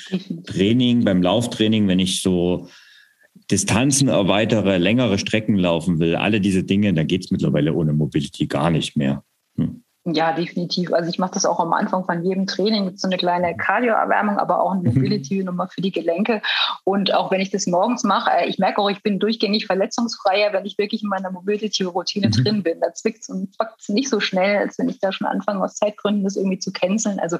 Training, 0.46 1.04
beim 1.04 1.22
Lauftraining, 1.22 1.88
wenn 1.88 1.98
ich 1.98 2.22
so 2.22 2.68
Distanzen 3.50 4.08
erweitere, 4.08 4.78
längere 4.78 5.18
Strecken 5.18 5.56
laufen 5.56 5.98
will, 5.98 6.16
alle 6.16 6.40
diese 6.40 6.64
Dinge, 6.64 6.92
da 6.94 7.04
geht 7.04 7.24
es 7.24 7.30
mittlerweile 7.30 7.74
ohne 7.74 7.92
Mobility 7.92 8.46
gar 8.46 8.70
nicht 8.70 8.96
mehr. 8.96 9.24
Hm. 9.56 9.83
Ja, 10.06 10.32
definitiv. 10.32 10.92
Also 10.92 11.08
ich 11.08 11.18
mache 11.18 11.32
das 11.32 11.46
auch 11.46 11.58
am 11.58 11.72
Anfang 11.72 12.04
von 12.04 12.22
jedem 12.22 12.46
Training 12.46 12.84
mit 12.84 13.00
so 13.00 13.08
eine 13.08 13.16
kleine 13.16 13.56
Cardio-Erwärmung, 13.56 14.36
aber 14.36 14.60
auch 14.60 14.72
eine 14.72 14.82
mhm. 14.82 14.96
Mobility-Nummer 14.96 15.68
für 15.68 15.80
die 15.80 15.92
Gelenke. 15.92 16.42
Und 16.84 17.14
auch 17.14 17.30
wenn 17.30 17.40
ich 17.40 17.50
das 17.50 17.66
morgens 17.66 18.04
mache, 18.04 18.30
äh, 18.30 18.46
ich 18.46 18.58
merke 18.58 18.82
auch, 18.82 18.90
ich 18.90 19.02
bin 19.02 19.18
durchgängig 19.18 19.64
verletzungsfreier, 19.64 20.52
wenn 20.52 20.66
ich 20.66 20.76
wirklich 20.76 21.02
in 21.02 21.08
meiner 21.08 21.30
Mobility-Routine 21.30 22.26
mhm. 22.26 22.32
drin 22.32 22.62
bin. 22.62 22.80
Da 22.80 22.92
zwickt 22.92 23.22
es 23.22 23.30
und 23.30 23.56
packt 23.56 23.80
es 23.80 23.88
nicht 23.88 24.10
so 24.10 24.20
schnell, 24.20 24.58
als 24.58 24.78
wenn 24.78 24.90
ich 24.90 25.00
da 25.00 25.10
schon 25.10 25.26
anfange, 25.26 25.64
aus 25.64 25.76
Zeitgründen 25.76 26.22
das 26.22 26.36
irgendwie 26.36 26.58
zu 26.58 26.70
canceln. 26.70 27.18
Also 27.18 27.38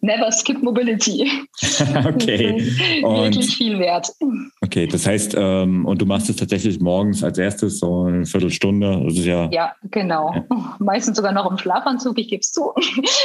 never 0.00 0.30
skip 0.30 0.62
Mobility. 0.62 1.28
okay. 2.04 2.64
wirklich 3.02 3.56
viel 3.56 3.80
wert. 3.80 4.12
Okay, 4.60 4.86
das 4.86 5.04
heißt, 5.04 5.34
ähm, 5.36 5.84
und 5.84 6.00
du 6.00 6.06
machst 6.06 6.30
es 6.30 6.36
tatsächlich 6.36 6.78
morgens 6.78 7.24
als 7.24 7.38
erstes 7.38 7.80
so 7.80 8.04
eine 8.04 8.24
Viertelstunde. 8.24 9.02
Das 9.04 9.14
ist 9.14 9.24
ja, 9.24 9.48
ja, 9.50 9.72
genau. 9.90 10.32
Ja. 10.32 10.76
Meistens 10.78 11.16
sogar 11.16 11.32
noch 11.32 11.50
im 11.50 11.58
Schlafanzug 11.58 12.03
Schlafanzug, 12.04 12.18
ich 12.18 12.28
gebe 12.28 12.40
es 12.40 12.52
zu. 12.52 12.72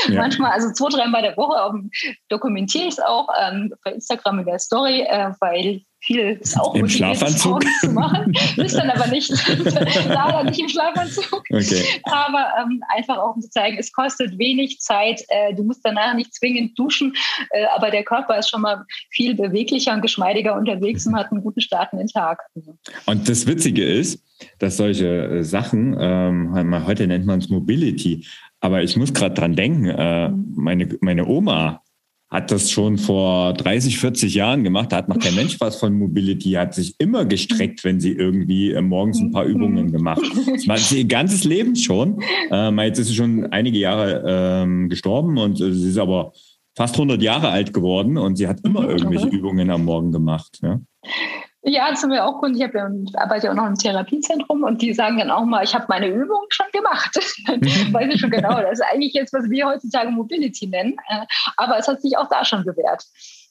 Ja. 0.07 0.21
Manchmal, 0.21 0.51
also 0.51 0.71
zwei, 0.71 0.89
dreimal 0.89 1.21
der 1.21 1.37
Woche 1.37 1.69
um, 1.69 1.91
dokumentiere 2.29 2.85
ich 2.85 2.93
es 2.93 2.99
auch 2.99 3.27
ähm, 3.39 3.73
bei 3.83 3.93
Instagram 3.93 4.39
in 4.39 4.45
der 4.45 4.59
Story, 4.59 5.01
äh, 5.01 5.31
weil 5.39 5.81
viel 6.01 6.38
ist 6.39 6.59
auch 6.59 6.75
Im 6.75 6.88
Schlafanzug 6.88 7.63
zu 7.81 7.91
machen. 7.91 8.33
Ist 8.57 8.75
dann 8.75 8.89
aber 8.89 9.07
nicht, 9.07 9.29
leider 10.07 10.43
nicht 10.45 10.59
im 10.59 10.69
Schlafanzug. 10.69 11.43
Okay. 11.51 11.83
Aber 12.03 12.45
ähm, 12.62 12.81
einfach 12.95 13.17
auch 13.17 13.35
um 13.35 13.41
zu 13.41 13.49
zeigen, 13.49 13.77
es 13.77 13.91
kostet 13.91 14.38
wenig 14.38 14.79
Zeit. 14.79 15.21
Äh, 15.27 15.53
du 15.55 15.63
musst 15.63 15.81
danach 15.83 16.13
nicht 16.13 16.33
zwingend 16.33 16.77
duschen, 16.79 17.13
äh, 17.51 17.65
aber 17.75 17.91
der 17.91 18.03
Körper 18.03 18.38
ist 18.38 18.49
schon 18.49 18.62
mal 18.62 18.85
viel 19.09 19.35
beweglicher 19.35 19.93
und 19.93 20.01
geschmeidiger 20.01 20.55
unterwegs 20.55 21.05
und 21.05 21.15
hat 21.15 21.31
einen 21.31 21.43
guten 21.43 21.62
Start 21.62 21.91
in 21.91 21.99
den 21.99 22.07
Tag. 22.07 22.39
Und 23.05 23.27
das 23.27 23.45
Witzige 23.45 23.83
ist, 23.83 24.23
dass 24.59 24.77
solche 24.77 25.07
äh, 25.07 25.43
Sachen, 25.43 25.97
ähm, 25.99 26.85
heute 26.85 27.07
nennt 27.07 27.25
man 27.25 27.39
es 27.39 27.49
Mobility, 27.49 28.25
aber 28.62 28.83
ich 28.83 28.95
muss 28.97 29.13
gerade 29.13 29.35
dran 29.35 29.55
denken, 29.55 29.85
äh, 29.85 30.29
meine, 30.29 30.97
meine 31.01 31.25
Oma 31.25 31.81
hat 32.29 32.51
das 32.51 32.69
schon 32.69 32.97
vor 32.97 33.53
30, 33.53 33.97
40 33.97 34.35
Jahren 34.35 34.63
gemacht. 34.63 34.91
Da 34.91 34.97
hat 34.97 35.09
noch 35.09 35.17
kein 35.17 35.33
Mensch 35.33 35.59
was 35.59 35.77
von 35.77 35.97
Mobility, 35.97 36.51
hat 36.51 36.75
sich 36.75 36.93
immer 36.99 37.25
gestreckt, 37.25 37.83
wenn 37.83 37.99
sie 37.99 38.11
irgendwie 38.11 38.71
äh, 38.71 38.81
morgens 38.81 39.19
ein 39.19 39.31
paar 39.31 39.45
Übungen 39.45 39.91
gemacht. 39.91 40.21
Das 40.67 40.89
sie 40.89 40.99
ihr 40.99 41.05
ganzes 41.05 41.43
Leben 41.43 41.75
schon. 41.75 42.21
Ähm, 42.51 42.79
jetzt 42.79 42.99
ist 42.99 43.07
sie 43.07 43.15
schon 43.15 43.47
einige 43.47 43.79
Jahre 43.79 44.23
ähm, 44.27 44.89
gestorben 44.89 45.37
und 45.37 45.59
äh, 45.59 45.73
sie 45.73 45.89
ist 45.89 45.97
aber 45.97 46.33
fast 46.75 46.95
100 46.95 47.21
Jahre 47.21 47.49
alt 47.49 47.73
geworden 47.73 48.17
und 48.17 48.35
sie 48.35 48.47
hat 48.47 48.59
immer 48.63 48.87
irgendwelche 48.87 49.27
Übungen 49.27 49.69
am 49.71 49.85
Morgen 49.85 50.11
gemacht. 50.11 50.59
Ja. 50.61 50.79
Ja, 51.62 51.89
das 51.89 52.02
haben 52.02 52.12
wir 52.12 52.26
auch 52.26 52.39
Kunden. 52.39 52.56
Ich, 52.56 52.62
ja, 52.62 53.22
arbeite 53.22 53.48
ja 53.48 53.52
auch 53.52 53.56
noch 53.56 53.67
im 53.67 53.76
Therapiezentrum 53.76 54.63
und 54.63 54.82
die 54.82 54.93
sagen 54.93 55.17
dann 55.17 55.30
auch 55.30 55.43
mal, 55.43 55.63
ich 55.63 55.76
habe 55.76 55.86
meine 55.89 56.08
Übung 56.08 56.45
schon 56.50 56.67
gemacht. 56.72 57.15
Weiß 57.93 58.13
ich 58.13 58.22
schon 58.22 58.30
genau. 58.30 58.62
Das 58.62 58.80
ist 58.80 58.86
eigentlich 58.89 59.13
jetzt, 59.13 59.34
was 59.34 59.50
wir 59.50 59.67
heutzutage 59.67 60.10
Mobility 60.10 60.67
nennen. 60.67 60.95
Äh, 61.10 61.26
aber 61.58 61.78
es 61.78 61.88
hat 61.88 62.02
sich 62.02 62.17
auch 62.17 62.30
da 62.30 62.45
schon 62.45 62.63
bewährt. 62.63 63.04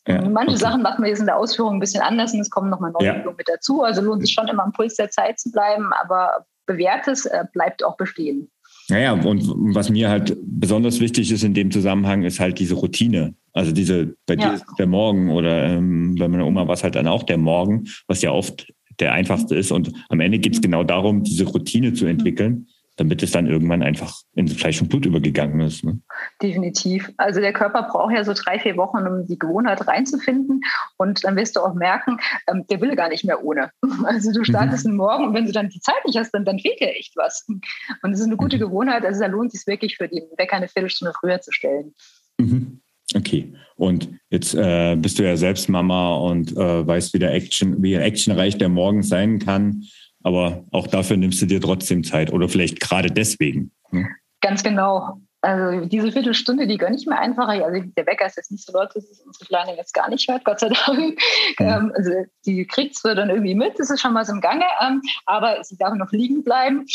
Ja, 0.07 0.23
Manche 0.23 0.53
okay. 0.53 0.61
Sachen 0.61 0.81
machen 0.81 1.05
wir 1.05 1.11
jetzt 1.11 1.21
in 1.21 1.27
der 1.27 1.37
Ausführung 1.37 1.77
ein 1.77 1.81
bisschen 1.81 2.01
anders 2.01 2.33
und 2.33 2.41
es 2.41 2.49
kommen 2.49 2.71
nochmal 2.71 2.93
neue 2.93 3.09
ja. 3.09 3.15
Übungen 3.15 3.37
mit 3.37 3.49
dazu. 3.49 3.83
Also 3.83 4.01
lohnt 4.01 4.23
sich 4.23 4.33
schon 4.33 4.49
immer 4.49 4.65
am 4.65 4.73
Puls 4.73 4.95
der 4.95 5.11
Zeit 5.11 5.39
zu 5.39 5.53
bleiben, 5.53 5.91
aber 6.03 6.47
bewährtes 6.65 7.27
äh, 7.27 7.45
bleibt 7.53 7.85
auch 7.85 7.99
bestehen. 7.99 8.51
Naja, 8.91 9.13
und 9.13 9.75
was 9.75 9.91
mir 9.91 10.09
halt 10.09 10.37
besonders 10.43 10.99
wichtig 11.01 11.31
ist 11.31 11.45
in 11.45 11.53
dem 11.53 11.71
Zusammenhang, 11.71 12.23
ist 12.23 12.41
halt 12.41 12.59
diese 12.59 12.75
Routine. 12.75 13.35
Also 13.53 13.73
diese, 13.73 14.17
bei 14.25 14.35
ja. 14.35 14.49
dir 14.49 14.55
ist 14.55 14.65
der 14.79 14.87
Morgen 14.87 15.31
oder 15.31 15.65
ähm, 15.65 16.15
bei 16.19 16.27
meiner 16.27 16.47
Oma 16.47 16.67
war 16.67 16.75
es 16.75 16.83
halt 16.83 16.95
dann 16.95 17.07
auch 17.07 17.23
der 17.23 17.37
Morgen, 17.37 17.85
was 18.07 18.23
ja 18.23 18.31
oft 18.31 18.73
der 18.99 19.13
einfachste 19.13 19.55
ist. 19.57 19.73
Und 19.73 19.93
am 20.09 20.21
Ende 20.21 20.39
geht 20.39 20.55
es 20.55 20.63
genau 20.63 20.85
darum, 20.85 21.23
diese 21.23 21.45
Routine 21.45 21.93
zu 21.93 22.07
entwickeln, 22.07 22.69
damit 22.99 23.23
es 23.23 23.31
dann 23.31 23.47
irgendwann 23.47 23.83
einfach 23.83 24.13
in 24.35 24.49
Fleisch 24.49 24.83
und 24.83 24.89
Blut 24.89 25.07
übergegangen 25.07 25.61
ist. 25.61 25.85
Ne? 25.85 26.01
Definitiv. 26.43 27.11
Also 27.17 27.41
der 27.41 27.53
Körper 27.53 27.85
braucht 27.85 28.13
ja 28.13 28.25
so 28.25 28.35
drei, 28.35 28.59
vier 28.59 28.77
Wochen, 28.77 29.07
um 29.07 29.27
die 29.27 29.39
Gewohnheit 29.39 29.87
reinzufinden. 29.87 30.61
Und 30.97 31.23
dann 31.23 31.37
wirst 31.37 31.55
du 31.55 31.61
auch 31.61 31.75
merken, 31.75 32.19
ähm, 32.49 32.67
der 32.69 32.81
will 32.81 32.97
gar 32.97 33.09
nicht 33.09 33.25
mehr 33.25 33.43
ohne. 33.43 33.71
Also 34.05 34.33
du 34.33 34.43
startest 34.43 34.87
mhm. 34.87 34.97
Morgen 34.97 35.27
und 35.27 35.35
wenn 35.35 35.47
du 35.47 35.53
dann 35.53 35.69
die 35.69 35.81
Zeit 35.81 36.05
nicht 36.05 36.19
hast, 36.19 36.33
dann, 36.33 36.45
dann 36.45 36.59
fehlt 36.59 36.81
dir 36.81 36.89
echt 36.89 37.17
was. 37.17 37.47
Und 37.47 38.13
es 38.13 38.21
ist 38.21 38.27
eine 38.27 38.37
gute 38.37 38.57
mhm. 38.57 38.61
Gewohnheit. 38.61 39.05
Also 39.05 39.21
da 39.21 39.27
lohnt 39.27 39.55
es 39.55 39.61
sich 39.61 39.67
wirklich 39.67 39.97
für 39.97 40.09
den 40.09 40.25
Wecker 40.37 40.57
eine 40.57 40.69
Viertelstunde 40.69 41.13
früher 41.19 41.41
zu 41.41 41.53
stellen. 41.53 41.95
Mhm. 42.39 42.81
Okay. 43.15 43.55
Und 43.77 44.09
jetzt 44.31 44.55
äh, 44.55 44.97
bist 44.97 45.19
du 45.19 45.23
ja 45.23 45.37
selbst 45.37 45.69
Mama 45.69 46.17
und 46.17 46.53
äh, 46.57 46.87
weißt, 46.87 47.15
wie 47.15 47.19
der 47.19 47.33
Action, 47.33 47.83
wie 47.83 47.95
actionreich 47.95 48.59
der 48.59 48.69
Morgen 48.69 49.03
sein 49.03 49.39
kann. 49.39 49.85
Aber 50.29 50.63
auch 50.73 50.87
dafür 50.87 51.17
nimmst 51.17 51.41
du 51.41 51.47
dir 51.47 51.59
trotzdem 51.59 52.05
Zeit 52.05 52.31
oder 52.35 52.51
vielleicht 52.51 52.81
gerade 52.81 53.11
deswegen. 53.11 53.71
Ne? 53.91 54.07
Ganz 54.43 54.63
genau. 54.63 55.23
Also 55.41 55.85
diese 55.87 56.11
Viertelstunde, 56.11 56.67
die 56.67 56.79
gönne 56.79 56.97
ich 56.97 57.07
mir 57.07 57.17
einfach. 57.17 57.47
Also 57.47 57.81
der 57.97 58.07
Wecker 58.07 58.27
ist 58.27 58.37
jetzt 58.37 58.51
nicht 58.51 58.67
so 58.67 58.73
laut, 58.73 58.95
dass 58.95 59.05
es 59.05 59.21
unsere 59.21 59.45
Kleine 59.45 59.77
jetzt 59.77 59.95
gar 59.95 60.09
nicht 60.09 60.29
hört, 60.29 60.45
Gott 60.45 60.59
sei 60.59 60.69
Dank. 60.69 61.19
Mhm. 61.59 61.93
also 61.95 62.11
die 62.45 62.67
kriegt 62.67 62.97
es 62.97 63.03
dann 63.03 63.31
irgendwie 63.31 63.55
mit, 63.55 63.79
das 63.79 63.91
ist 63.91 64.01
schon 64.01 64.13
mal 64.13 64.25
so 64.25 64.33
im 64.33 64.41
Gange, 64.41 64.65
ähm, 64.81 65.03
aber 65.27 65.63
sie 65.63 65.77
darf 65.77 65.95
noch 65.95 66.11
liegen 66.11 66.43
bleiben. 66.43 66.87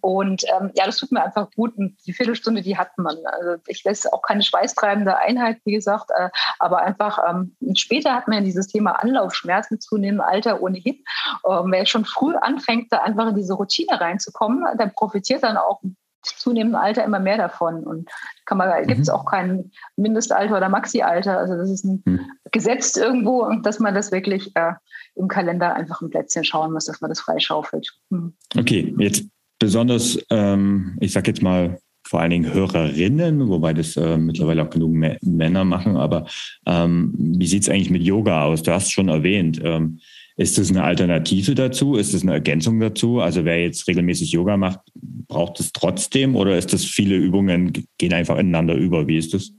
Und 0.00 0.44
ähm, 0.44 0.70
ja, 0.74 0.86
das 0.86 0.98
tut 0.98 1.10
mir 1.10 1.22
einfach 1.22 1.50
gut. 1.50 1.76
Und 1.76 1.96
die 2.06 2.12
Viertelstunde, 2.12 2.62
die 2.62 2.76
hat 2.76 2.96
man. 2.96 3.16
Also 3.24 3.62
ich 3.66 3.82
lässt 3.84 4.12
auch 4.12 4.22
keine 4.22 4.42
schweißtreibende 4.42 5.16
Einheit, 5.16 5.58
wie 5.64 5.72
gesagt, 5.72 6.10
äh, 6.16 6.28
aber 6.58 6.82
einfach 6.82 7.18
ähm, 7.28 7.56
später 7.74 8.14
hat 8.14 8.28
man 8.28 8.38
ja 8.38 8.44
dieses 8.44 8.68
Thema 8.68 8.92
Anlaufschmerzen 8.92 9.74
mit 9.74 9.82
zunehmendem 9.82 10.20
Alter 10.26 10.62
ohnehin. 10.62 11.02
Ähm, 11.48 11.72
wer 11.72 11.86
schon 11.86 12.04
früh 12.04 12.34
anfängt, 12.36 12.92
da 12.92 12.98
einfach 12.98 13.28
in 13.28 13.36
diese 13.36 13.54
Routine 13.54 14.00
reinzukommen, 14.00 14.64
der 14.78 14.86
profitiert 14.86 15.42
dann 15.42 15.56
auch 15.56 15.80
zunehmendem 16.22 16.80
Alter 16.80 17.04
immer 17.04 17.20
mehr 17.20 17.36
davon. 17.36 17.84
Und 17.84 18.10
kann 18.46 18.58
man, 18.58 18.68
mhm. 18.68 18.86
gibt 18.86 19.00
es 19.00 19.08
auch 19.08 19.24
kein 19.24 19.70
Mindestalter 19.96 20.56
oder 20.56 20.68
Maxi-Alter. 20.68 21.38
Also 21.38 21.56
das 21.56 21.70
ist 21.70 21.84
ein 21.84 22.02
mhm. 22.04 22.20
gesetzt 22.52 22.96
irgendwo 22.96 23.50
dass 23.62 23.78
man 23.78 23.94
das 23.94 24.12
wirklich 24.12 24.54
äh, 24.54 24.72
im 25.16 25.28
Kalender 25.28 25.74
einfach 25.74 26.00
ein 26.00 26.10
Plätzchen 26.10 26.44
schauen 26.44 26.72
muss, 26.72 26.86
dass 26.86 27.00
man 27.00 27.10
das 27.10 27.20
freischaufelt. 27.20 27.92
Mhm. 28.10 28.34
Okay, 28.58 28.94
jetzt 28.98 29.24
besonders, 29.58 30.18
ähm, 30.30 30.96
ich 31.00 31.12
sag 31.12 31.26
jetzt 31.26 31.42
mal, 31.42 31.78
vor 32.06 32.20
allen 32.20 32.30
Dingen 32.30 32.52
Hörerinnen, 32.52 33.48
wobei 33.48 33.72
das 33.72 33.96
äh, 33.96 34.16
mittlerweile 34.16 34.64
auch 34.64 34.70
genug 34.70 34.92
Männer 35.22 35.64
machen. 35.64 35.96
Aber 35.96 36.26
ähm, 36.66 37.14
wie 37.16 37.46
sieht 37.46 37.62
es 37.62 37.68
eigentlich 37.68 37.90
mit 37.90 38.02
Yoga 38.02 38.44
aus? 38.44 38.62
Du 38.62 38.72
hast 38.72 38.90
schon 38.90 39.08
erwähnt, 39.08 39.60
ähm, 39.62 40.00
ist 40.40 40.56
das 40.56 40.70
eine 40.70 40.82
Alternative 40.82 41.54
dazu? 41.54 41.96
Ist 41.96 42.14
das 42.14 42.22
eine 42.22 42.32
Ergänzung 42.32 42.80
dazu? 42.80 43.20
Also 43.20 43.44
wer 43.44 43.62
jetzt 43.62 43.86
regelmäßig 43.86 44.32
Yoga 44.32 44.56
macht, 44.56 44.80
braucht 45.28 45.60
es 45.60 45.70
trotzdem 45.70 46.34
oder 46.34 46.56
ist 46.56 46.72
das 46.72 46.86
viele 46.86 47.14
Übungen 47.14 47.74
gehen 47.98 48.14
einfach 48.14 48.38
ineinander 48.38 48.74
über? 48.74 49.06
Wie 49.06 49.18
ist 49.18 49.34
das? 49.34 49.52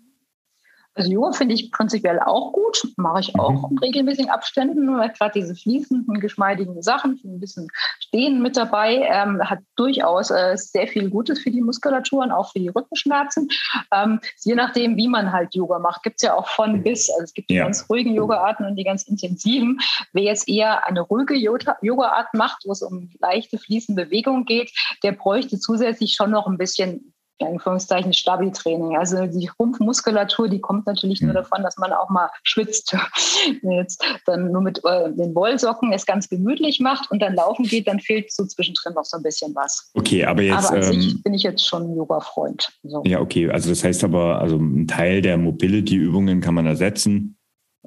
Also 0.94 1.10
Yoga 1.10 1.32
finde 1.32 1.56
ich 1.56 1.72
prinzipiell 1.72 2.20
auch 2.20 2.52
gut, 2.52 2.86
mache 2.98 3.22
ich 3.22 3.36
auch 3.39 3.70
mhm. 3.70 3.72
in 3.72 3.78
regelmäßigen 3.80 4.30
Abständen, 4.30 4.88
gerade 4.88 5.32
diese 5.34 5.56
fließenden, 5.56 6.20
geschmeidigen 6.20 6.82
Sachen, 6.82 7.20
ein 7.24 7.39
bisschen 7.39 7.70
Stehen 8.00 8.42
mit 8.42 8.58
dabei, 8.58 9.08
ähm, 9.10 9.42
hat 9.42 9.60
durchaus 9.78 10.32
äh, 10.32 10.58
sehr 10.58 10.88
viel 10.88 11.10
Gutes 11.10 11.39
für 11.39 11.52
die 11.52 11.62
Muskulatur 11.62 12.24
und 12.24 12.32
auch 12.32 12.52
für 12.52 12.60
die 12.60 12.68
Rückenschmerzen. 12.68 13.48
Ähm, 13.94 14.20
je 14.44 14.56
nachdem, 14.56 14.98
wie 14.98 15.08
man 15.08 15.32
halt 15.32 15.56
Yoga 15.56 15.80
macht, 15.80 16.04
gibt 16.04 16.18
es 16.18 16.24
ja 16.24 16.36
auch 16.36 16.48
von 16.50 16.84
bis, 16.84 17.10
also 17.10 17.24
es 17.24 17.34
gibt 17.34 17.50
die 17.50 17.56
ja. 17.56 17.64
ganz 17.64 17.89
ruhigen 17.89 18.14
Yoga-Arten 18.14 18.66
und 18.66 18.76
die 18.76 18.84
ganz 18.84 19.04
intensiven. 19.04 19.80
Wer 20.12 20.24
jetzt 20.24 20.50
eher 20.50 20.86
eine 20.86 21.02
ruhige 21.02 21.36
Yoga-Art 21.36 22.34
macht, 22.34 22.64
wo 22.66 22.74
es 22.74 22.82
um 22.82 23.10
leichte 23.20 23.58
fließende 23.58 24.06
Bewegung 24.06 24.46
geht, 24.46 24.72
der 25.04 25.14
bräuchte 25.14 25.60
zusätzlich 25.60 26.16
schon 26.16 26.32
noch 26.32 26.48
ein 26.48 26.58
bisschen 26.58 27.14
in 27.42 27.48
Anführungszeichen 27.48 28.14
Stabi-Training. 28.14 28.96
Also 28.96 29.26
die 29.26 29.50
Rumpfmuskulatur, 29.60 30.48
die 30.48 30.60
kommt 30.60 30.86
natürlich 30.86 31.22
nur 31.22 31.32
hm. 31.32 31.36
davon, 31.36 31.64
dass 31.64 31.78
man 31.78 31.92
auch 31.92 32.10
mal 32.10 32.30
schwitzt. 32.44 32.96
Jetzt 33.62 34.04
dann 34.26 34.52
nur 34.52 34.62
mit 34.62 34.82
äh, 34.86 35.12
den 35.12 35.36
Wollsocken 35.36 35.92
es 35.94 36.06
ganz 36.06 36.30
gemütlich 36.30 36.80
macht 36.80 37.12
und 37.12 37.22
dann 37.22 37.36
laufen 37.36 37.66
geht, 37.66 37.88
dann 37.88 38.00
fehlt 38.00 38.32
so 38.32 38.46
zwischendrin 38.46 38.94
noch 38.94 39.06
so 39.06 39.18
ein 39.18 39.24
bisschen 39.24 39.54
was. 39.56 39.89
Okay, 39.94 40.26
aber 40.26 40.44
jetzt 40.44 40.70
aber 40.70 40.86
an 40.86 40.94
ähm, 40.94 41.22
bin 41.24 41.34
ich 41.34 41.44
jetzt 41.44 41.66
schon 41.66 41.96
Yoga-Freund. 41.96 42.72
So. 42.84 43.04
Ja, 43.06 43.20
okay. 43.20 43.50
Also 43.50 43.70
das 43.70 43.84
heißt 43.84 44.04
aber, 44.04 44.39
also 44.39 44.58
ein 44.58 44.88
Teil 44.88 45.22
der 45.22 45.38
Mobility-Übungen 45.38 46.42
kann 46.42 46.54
man 46.54 46.66
ersetzen 46.66 47.38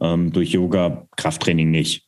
ähm, 0.00 0.32
durch 0.32 0.50
Yoga, 0.50 1.06
Krafttraining 1.16 1.70
nicht. 1.70 2.03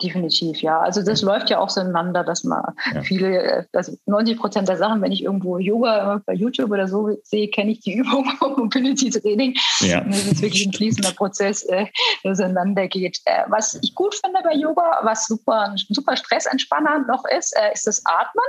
Definitiv, 0.00 0.62
ja. 0.62 0.78
Also 0.78 1.02
das 1.02 1.22
ja. 1.22 1.26
läuft 1.26 1.50
ja 1.50 1.58
auch 1.58 1.68
so 1.68 1.80
ineinander, 1.80 2.22
dass 2.22 2.44
man 2.44 2.62
ja. 2.94 3.02
viele, 3.02 3.66
also 3.72 3.96
90 4.06 4.38
Prozent 4.38 4.68
der 4.68 4.76
Sachen, 4.76 5.02
wenn 5.02 5.10
ich 5.10 5.24
irgendwo 5.24 5.58
Yoga 5.58 6.22
bei 6.24 6.34
YouTube 6.34 6.70
oder 6.70 6.86
so 6.86 7.18
sehe, 7.24 7.48
kenne 7.48 7.72
ich 7.72 7.80
die 7.80 7.94
Übung 7.98 8.30
vom 8.38 8.52
Mobility 8.52 9.10
Training. 9.10 9.56
Ja. 9.80 10.02
Und 10.02 10.10
das 10.10 10.24
ist 10.24 10.42
wirklich 10.42 10.66
ein 10.66 10.72
fließender 10.72 11.12
Prozess, 11.12 11.64
äh, 11.64 11.86
der 12.22 12.36
so 12.36 12.44
ineinander 12.44 12.86
geht. 12.86 13.18
Äh, 13.24 13.42
was 13.48 13.76
ich 13.82 13.94
gut 13.96 14.14
finde 14.14 14.40
bei 14.44 14.54
Yoga, 14.54 15.00
was 15.02 15.26
super, 15.26 15.70
ein 15.70 15.76
super 15.88 16.16
Stressentspanner 16.16 17.00
noch 17.08 17.24
ist, 17.36 17.56
äh, 17.56 17.72
ist 17.72 17.86
das 17.86 18.02
Atmen. 18.04 18.44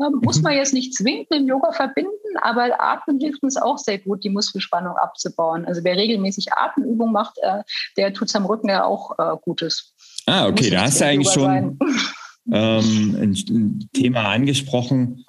Ähm, 0.00 0.12
mhm. 0.12 0.20
Muss 0.22 0.42
man 0.42 0.52
jetzt 0.52 0.74
nicht 0.74 0.94
zwingend 0.94 1.30
mit 1.30 1.40
dem 1.40 1.48
Yoga 1.48 1.72
verbinden, 1.72 2.10
aber 2.42 2.68
Atmen 2.78 3.18
hilft 3.18 3.42
uns 3.42 3.56
auch 3.56 3.78
sehr 3.78 3.98
gut, 3.98 4.24
die 4.24 4.30
Muskelspannung 4.30 4.96
abzubauen. 4.96 5.64
Also 5.64 5.82
wer 5.84 5.96
regelmäßig 5.96 6.52
Atemübungen 6.52 7.12
macht, 7.12 7.38
äh, 7.42 7.62
der 7.96 8.12
tut 8.12 8.28
seinem 8.28 8.46
Rücken 8.46 8.68
ja 8.68 8.84
auch 8.84 9.18
äh, 9.18 9.36
Gutes. 9.40 9.91
Ah, 10.26 10.46
okay, 10.46 10.70
da 10.70 10.82
hast 10.82 11.00
du 11.00 11.06
eigentlich 11.06 11.32
schon 11.32 11.78
ähm, 12.52 13.16
ein 13.20 13.88
Thema 13.92 14.28
angesprochen, 14.30 15.24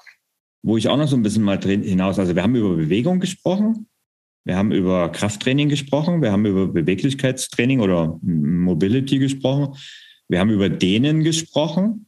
wo 0.61 0.77
ich 0.77 0.87
auch 0.87 0.97
noch 0.97 1.07
so 1.07 1.15
ein 1.15 1.23
bisschen 1.23 1.43
mal 1.43 1.57
drin 1.57 1.83
hinaus. 1.83 2.19
Also 2.19 2.35
wir 2.35 2.43
haben 2.43 2.55
über 2.55 2.75
Bewegung 2.75 3.19
gesprochen, 3.19 3.87
wir 4.45 4.55
haben 4.57 4.71
über 4.71 5.09
Krafttraining 5.09 5.69
gesprochen, 5.69 6.21
wir 6.21 6.31
haben 6.31 6.45
über 6.45 6.67
Beweglichkeitstraining 6.67 7.79
oder 7.79 8.19
Mobility 8.21 9.19
gesprochen, 9.19 9.75
wir 10.27 10.39
haben 10.39 10.49
über 10.49 10.69
Dehnen 10.69 11.23
gesprochen. 11.23 12.07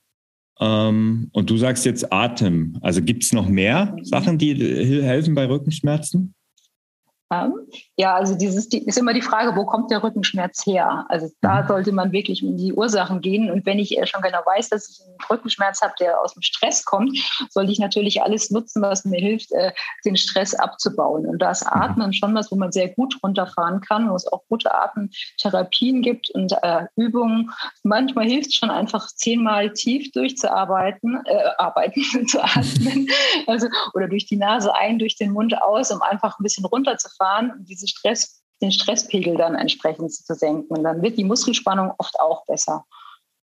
Ähm, 0.59 1.29
und 1.33 1.49
du 1.49 1.57
sagst 1.57 1.85
jetzt 1.85 2.13
Atem. 2.13 2.77
Also 2.81 3.01
gibt 3.01 3.23
es 3.23 3.33
noch 3.33 3.47
mehr 3.47 3.95
Sachen, 4.03 4.37
die 4.37 4.55
helfen 5.03 5.35
bei 5.35 5.47
Rückenschmerzen? 5.47 6.33
Ja, 7.97 8.15
also 8.15 8.35
dieses 8.35 8.67
die, 8.67 8.85
ist 8.85 8.97
immer 8.97 9.13
die 9.13 9.21
Frage, 9.21 9.55
wo 9.55 9.65
kommt 9.65 9.89
der 9.89 10.03
Rückenschmerz 10.03 10.65
her? 10.65 11.05
Also 11.09 11.29
da 11.41 11.61
mhm. 11.61 11.67
sollte 11.67 11.91
man 11.91 12.11
wirklich 12.11 12.43
in 12.43 12.57
die 12.57 12.73
Ursachen 12.73 13.21
gehen. 13.21 13.49
Und 13.49 13.65
wenn 13.65 13.79
ich 13.79 13.97
schon 14.05 14.21
genau 14.21 14.39
weiß, 14.45 14.69
dass 14.69 14.89
ich 14.89 15.05
einen 15.05 15.17
Rückenschmerz 15.29 15.81
habe, 15.81 15.93
der 15.99 16.21
aus 16.21 16.33
dem 16.33 16.41
Stress 16.41 16.83
kommt, 16.83 17.17
sollte 17.49 17.71
ich 17.71 17.79
natürlich 17.79 18.21
alles 18.21 18.49
nutzen, 18.51 18.81
was 18.81 19.05
mir 19.05 19.19
hilft, 19.19 19.51
äh, 19.53 19.71
den 20.03 20.17
Stress 20.17 20.53
abzubauen. 20.53 21.25
Und 21.25 21.39
da 21.39 21.51
ist 21.51 21.63
mhm. 21.63 21.81
Atmen 21.81 22.13
schon 22.13 22.35
was, 22.35 22.51
wo 22.51 22.55
man 22.55 22.71
sehr 22.71 22.89
gut 22.89 23.17
runterfahren 23.23 23.81
kann, 23.81 24.09
wo 24.09 24.15
es 24.15 24.27
auch 24.27 24.43
gute 24.49 24.73
Atemtherapien 24.73 26.01
gibt 26.01 26.29
und 26.31 26.53
äh, 26.63 26.85
Übungen. 26.95 27.51
Manchmal 27.83 28.25
hilft 28.25 28.49
es 28.49 28.55
schon 28.55 28.71
einfach 28.71 29.07
zehnmal 29.07 29.71
tief 29.71 30.11
durchzuarbeiten, 30.11 31.21
äh, 31.25 31.49
arbeiten, 31.57 32.01
zu 32.27 32.43
atmen. 32.43 33.07
Also, 33.47 33.67
oder 33.93 34.07
durch 34.07 34.25
die 34.25 34.37
Nase 34.37 34.73
ein, 34.73 34.97
durch 34.97 35.17
den 35.17 35.31
Mund 35.31 35.61
aus, 35.61 35.91
um 35.91 36.01
einfach 36.01 36.39
ein 36.39 36.43
bisschen 36.43 36.65
runterzufahren 36.65 37.25
fahren 37.35 37.51
und 37.51 37.69
diese 37.69 37.84
Stress, 37.87 38.41
den 38.61 38.71
Stresspegel 38.71 39.35
dann 39.35 39.55
entsprechend 39.55 40.13
zu 40.13 40.33
senken. 40.33 40.75
Und 40.75 40.83
dann 40.83 41.01
wird 41.01 41.17
die 41.17 41.23
Muskelspannung 41.23 41.93
oft 41.97 42.19
auch 42.19 42.45
besser. 42.45 42.85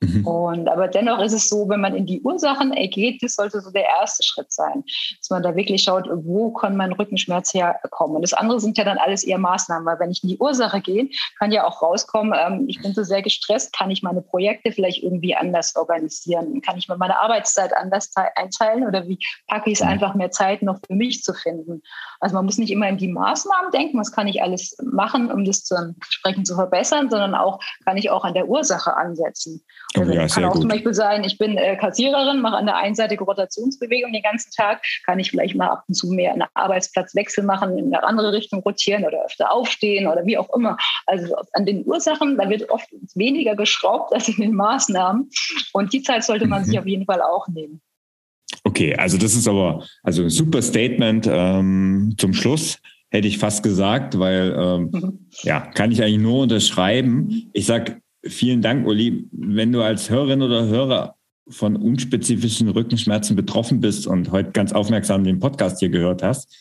Mhm. 0.02 0.26
Und 0.26 0.68
aber 0.68 0.88
dennoch 0.88 1.20
ist 1.20 1.34
es 1.34 1.48
so, 1.48 1.70
wenn 1.70 1.80
man 1.80 1.96
in 1.96 2.08
die 2.08 2.22
Ursachen 2.22 2.72
geht, 2.72 3.22
das 3.22 3.36
sollte 3.36 3.62
so 3.62 3.70
der 3.72 3.86
erste 4.00 4.24
Schritt 4.24 4.52
sein, 4.52 4.84
dass 5.20 5.30
man 5.30 5.44
da 5.44 5.56
wirklich 5.56 5.84
schaut, 5.84 6.10
wo 6.12 6.52
kann 6.52 6.76
mein 6.76 6.92
Rückenschmerz 6.92 7.54
herkommen. 7.54 8.16
Und 8.16 8.24
das 8.24 8.34
andere 8.34 8.60
sind 8.60 8.78
ja 8.78 8.84
dann 8.84 8.98
alles 8.98 9.24
eher 9.24 9.38
Maßnahmen, 9.38 9.86
weil 9.86 10.00
wenn 10.00 10.12
ich 10.12 10.24
in 10.24 10.30
die 10.30 10.38
Ursache 10.38 10.82
gehe, 10.82 11.10
kann 11.38 11.52
ja 11.52 11.66
auch 11.66 11.84
rauskommen, 11.84 12.34
ähm, 12.38 12.66
ich 12.68 12.82
bin 12.82 12.94
so 12.94 13.04
sehr 13.04 13.22
gestresst, 13.22 13.74
kann 13.74 13.92
ich 13.92 14.02
meine 14.02 14.22
Projekte 14.22 14.72
vielleicht 14.72 15.04
irgendwie 15.04 15.36
anders 15.36 15.76
organisieren, 15.76 16.62
kann 16.62 16.78
ich 16.78 16.88
mir 16.88 16.98
meine 16.98 17.20
Arbeitszeit 17.20 17.76
anders 17.76 18.12
einteilen 18.36 18.88
oder 18.88 19.08
wie 19.08 19.20
packe 19.48 19.70
ich 19.70 19.80
es 19.80 19.84
mhm. 19.84 19.92
einfach 19.92 20.16
mehr 20.16 20.32
Zeit 20.32 20.64
noch 20.64 20.80
für 20.86 20.96
mich 20.96 21.22
zu 21.22 21.34
finden. 21.34 21.84
Also 22.20 22.36
man 22.36 22.46
muss 22.46 22.58
nicht 22.58 22.72
immer 22.72 22.90
in 22.90 22.98
die 22.98 23.08
Maßnahmen 23.08 23.72
denken, 23.72 24.00
was 24.00 24.12
kann 24.12 24.28
ich 24.28 24.42
alles 24.42 24.76
machen, 24.84 25.32
um 25.32 25.46
das 25.46 25.64
zu, 25.64 25.76
entsprechend 25.76 26.48
zu 26.48 26.56
verbessern, 26.56 27.10
sondern 27.10 27.36
auch 27.36 27.60
kann 27.86 27.98
ich 27.98 28.10
auch 28.10 28.24
an 28.24 28.34
der 28.34 28.48
Ursache 28.48 28.96
ansetzen. 28.98 29.64
Also 29.96 30.12
oh 30.12 30.16
ja, 30.16 30.28
kann 30.28 30.46
auch 30.46 30.54
gut. 30.54 30.62
zum 30.62 30.70
Beispiel 30.70 30.94
sein, 30.94 31.24
ich 31.24 31.38
bin 31.38 31.58
äh, 31.58 31.76
Kassiererin, 31.76 32.40
mache 32.40 32.56
an 32.56 32.66
der 32.66 32.78
einen 32.78 32.96
Seite 32.96 33.18
Rotationsbewegung 33.18 34.14
den 34.14 34.24
ganzen 34.24 34.52
Tag, 34.52 34.82
kann 35.06 35.20
ich 35.20 35.32
vielleicht 35.32 35.56
mal 35.56 35.68
ab 35.68 35.84
und 35.88 35.96
zu 35.96 36.08
mehr 36.08 36.32
einen 36.32 36.44
Arbeitsplatzwechsel 36.54 37.44
machen, 37.44 37.78
in 37.78 37.94
eine 37.94 38.04
andere 38.04 38.32
Richtung 38.32 38.62
rotieren 38.62 39.04
oder 39.04 39.26
öfter 39.26 39.52
aufstehen 39.52 40.08
oder 40.08 40.26
wie 40.26 40.38
auch 40.38 40.54
immer. 40.56 40.78
Also 41.08 41.36
an 41.54 41.66
den 41.66 41.86
Ursachen, 41.86 42.38
da 42.38 42.50
wird 42.50 42.70
oft 42.70 42.88
weniger 43.16 43.56
geschraubt 43.56 44.14
als 44.14 44.30
in 44.30 44.38
den 44.38 44.54
Maßnahmen. 44.54 45.30
Und 45.74 45.94
die 45.94 46.02
Zeit 46.02 46.24
sollte 46.24 46.48
man 46.48 46.62
mhm. 46.62 46.66
sich 46.66 46.80
auf 46.80 46.88
jeden 46.88 47.06
Fall 47.06 47.22
auch 47.22 47.48
nehmen. 47.50 47.82
Okay, 48.64 48.96
also 48.96 49.18
das 49.18 49.34
ist 49.34 49.48
aber 49.48 49.86
also 50.04 50.24
ein 50.24 50.30
super 50.30 50.62
Statement 50.62 51.28
ähm, 51.30 52.16
zum 52.18 52.34
Schluss 52.34 52.80
hätte 53.12 53.28
ich 53.28 53.38
fast 53.38 53.62
gesagt, 53.62 54.18
weil 54.18 54.56
ähm, 54.58 54.90
mhm. 54.92 55.20
ja, 55.44 55.60
kann 55.60 55.92
ich 55.92 56.02
eigentlich 56.02 56.20
nur 56.20 56.44
unterschreiben. 56.44 57.50
Ich 57.54 57.66
sag 57.66 58.00
vielen 58.26 58.62
Dank, 58.62 58.88
Uli. 58.88 59.28
Wenn 59.32 59.72
du 59.72 59.82
als 59.82 60.10
Hörerin 60.10 60.42
oder 60.42 60.66
Hörer 60.68 61.16
von 61.50 61.76
unspezifischen 61.76 62.70
Rückenschmerzen 62.70 63.36
betroffen 63.36 63.80
bist 63.80 64.08
und 64.08 64.32
heute 64.32 64.52
ganz 64.52 64.74
aufmerksam 64.74 65.24
den 65.24 65.40
Podcast 65.40 65.80
hier 65.80 65.90
gehört 65.90 66.24
hast, 66.24 66.56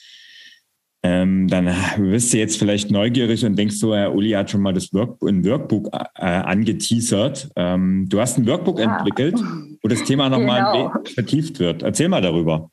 ähm, 1.02 1.48
dann 1.48 1.66
wirst 1.96 2.32
du 2.32 2.38
jetzt 2.38 2.58
vielleicht 2.58 2.90
neugierig 2.90 3.44
und 3.44 3.56
denkst 3.56 3.76
so, 3.76 3.94
Herr 3.94 4.14
Uli 4.14 4.30
hat 4.30 4.50
schon 4.50 4.60
mal 4.60 4.74
das 4.74 4.92
Work 4.92 5.22
ein 5.22 5.44
Workbook 5.44 5.88
äh, 5.94 6.24
angeteasert. 6.24 7.48
Ähm, 7.56 8.06
du 8.08 8.20
hast 8.20 8.36
ein 8.36 8.46
Workbook 8.46 8.78
ja. 8.78 8.98
entwickelt, 8.98 9.40
wo 9.82 9.88
das 9.88 10.04
Thema 10.04 10.28
nochmal 10.28 10.72
genau. 10.72 10.92
vertieft 11.14 11.58
wird. 11.58 11.82
Erzähl 11.82 12.08
mal 12.08 12.20
darüber. 12.20 12.70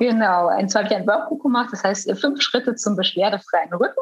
Genau, 0.00 0.58
und 0.58 0.70
zwar 0.70 0.82
habe 0.82 0.92
ich 0.92 1.00
ein 1.00 1.06
Workbook 1.06 1.40
gemacht, 1.44 1.68
das 1.70 1.84
heißt 1.84 2.10
fünf 2.18 2.42
Schritte 2.42 2.74
zum 2.74 2.96
beschwerdefreien 2.96 3.72
Rücken. 3.72 4.00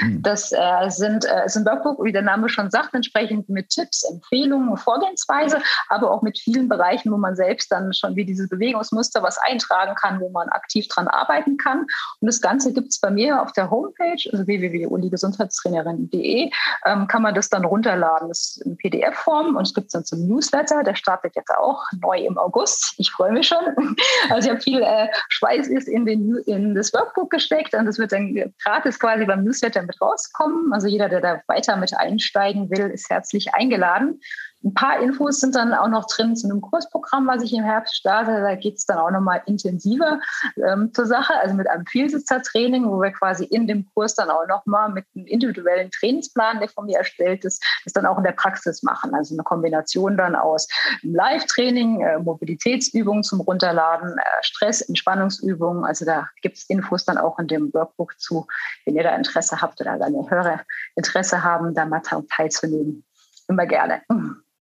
Mhm. 0.00 0.22
Das 0.22 0.52
äh, 0.52 0.88
sind, 0.88 1.24
äh, 1.24 1.46
ist 1.46 1.56
ein 1.56 1.64
Workbook, 1.64 2.02
wie 2.04 2.12
der 2.12 2.22
Name 2.22 2.48
schon 2.48 2.70
sagt, 2.70 2.94
entsprechend 2.94 3.48
mit 3.48 3.70
Tipps, 3.70 4.04
Empfehlungen, 4.04 4.76
Vorgehensweise, 4.76 5.60
aber 5.88 6.10
auch 6.10 6.22
mit 6.22 6.38
vielen 6.38 6.68
Bereichen, 6.68 7.12
wo 7.12 7.16
man 7.16 7.36
selbst 7.36 7.70
dann 7.70 7.92
schon 7.92 8.16
wie 8.16 8.24
dieses 8.24 8.48
Bewegungsmuster 8.48 9.22
was 9.22 9.38
eintragen 9.38 9.94
kann, 9.94 10.20
wo 10.20 10.30
man 10.30 10.48
aktiv 10.48 10.88
dran 10.88 11.08
arbeiten 11.08 11.56
kann. 11.56 11.86
Und 12.20 12.26
das 12.26 12.40
Ganze 12.40 12.72
gibt 12.72 12.88
es 12.88 13.00
bei 13.00 13.10
mir 13.10 13.42
auf 13.42 13.52
der 13.52 13.70
Homepage, 13.70 14.16
also 14.32 14.46
www.uligesundheitstrainerin.de, 14.46 16.50
ähm, 16.86 17.06
kann 17.06 17.22
man 17.22 17.34
das 17.34 17.48
dann 17.48 17.64
runterladen. 17.64 18.28
Das 18.28 18.56
ist 18.56 18.66
in 18.66 18.76
PDF-Form 18.76 19.56
und 19.56 19.66
es 19.66 19.74
gibt 19.74 19.86
es 19.86 19.92
dann 19.92 20.04
zum 20.04 20.26
Newsletter, 20.26 20.82
der 20.82 20.94
startet 20.94 21.34
jetzt 21.36 21.50
auch 21.50 21.82
neu 22.00 22.18
im 22.18 22.38
August. 22.38 22.94
Ich 22.98 23.10
freue 23.10 23.32
mich 23.32 23.48
schon. 23.48 23.58
Also 24.30 24.48
ich 24.48 24.50
habe 24.50 24.60
viel 24.60 24.82
äh, 24.82 25.08
Schweiß 25.28 25.68
ist 25.68 25.88
in, 25.88 26.06
den, 26.06 26.36
in 26.46 26.74
das 26.74 26.92
Workbook 26.92 27.30
gesteckt 27.30 27.74
und 27.74 27.86
das 27.86 27.98
wird 27.98 28.12
dann 28.12 28.52
gratis 28.62 28.98
quasi 28.98 29.24
beim 29.24 29.44
Newsletter 29.44 29.63
mit 29.82 30.00
rauskommen. 30.00 30.72
Also 30.72 30.86
jeder, 30.86 31.08
der 31.08 31.20
da 31.20 31.42
weiter 31.46 31.76
mit 31.76 31.96
einsteigen 31.96 32.70
will, 32.70 32.90
ist 32.90 33.10
herzlich 33.10 33.54
eingeladen. 33.54 34.20
Ein 34.64 34.72
paar 34.72 34.98
Infos 35.00 35.40
sind 35.40 35.54
dann 35.54 35.74
auch 35.74 35.88
noch 35.88 36.06
drin 36.06 36.34
zu 36.36 36.48
einem 36.48 36.62
Kursprogramm, 36.62 37.26
was 37.26 37.42
ich 37.42 37.52
im 37.52 37.64
Herbst 37.64 37.96
starte. 37.96 38.40
Da 38.40 38.54
geht 38.54 38.78
es 38.78 38.86
dann 38.86 38.96
auch 38.96 39.10
nochmal 39.10 39.42
intensiver 39.44 40.20
ähm, 40.56 40.92
zur 40.94 41.04
Sache, 41.04 41.34
also 41.38 41.54
mit 41.54 41.68
einem 41.68 41.84
Vielsitzertraining, 41.84 42.88
wo 42.88 43.00
wir 43.02 43.10
quasi 43.10 43.44
in 43.44 43.66
dem 43.66 43.86
Kurs 43.92 44.14
dann 44.14 44.30
auch 44.30 44.46
nochmal 44.48 44.88
mit 44.88 45.04
einem 45.14 45.26
individuellen 45.26 45.90
Trainingsplan, 45.90 46.60
der 46.60 46.70
von 46.70 46.86
mir 46.86 46.96
erstellt 46.96 47.44
ist, 47.44 47.62
das 47.84 47.92
dann 47.92 48.06
auch 48.06 48.16
in 48.16 48.24
der 48.24 48.32
Praxis 48.32 48.82
machen. 48.82 49.14
Also 49.14 49.34
eine 49.34 49.42
Kombination 49.42 50.16
dann 50.16 50.34
aus 50.34 50.66
Live-Training, 51.02 52.00
äh, 52.00 52.18
Mobilitätsübungen 52.18 53.22
zum 53.22 53.42
Runterladen, 53.42 54.16
äh, 54.16 54.22
Stress, 54.40 54.80
Entspannungsübungen. 54.80 55.84
Also 55.84 56.06
da 56.06 56.28
gibt 56.40 56.56
es 56.56 56.70
Infos 56.70 57.04
dann 57.04 57.18
auch 57.18 57.38
in 57.38 57.48
dem 57.48 57.72
Workbook 57.74 58.18
zu, 58.18 58.46
wenn 58.86 58.96
ihr 58.96 59.02
da 59.02 59.14
Interesse 59.14 59.60
habt 59.60 59.78
oder 59.82 59.98
deine 59.98 60.24
Hörer 60.30 60.60
Interesse 60.96 61.44
haben, 61.44 61.74
da 61.74 61.84
mal 61.84 62.00
teilzunehmen. 62.00 63.04
Immer 63.46 63.66
gerne. 63.66 64.00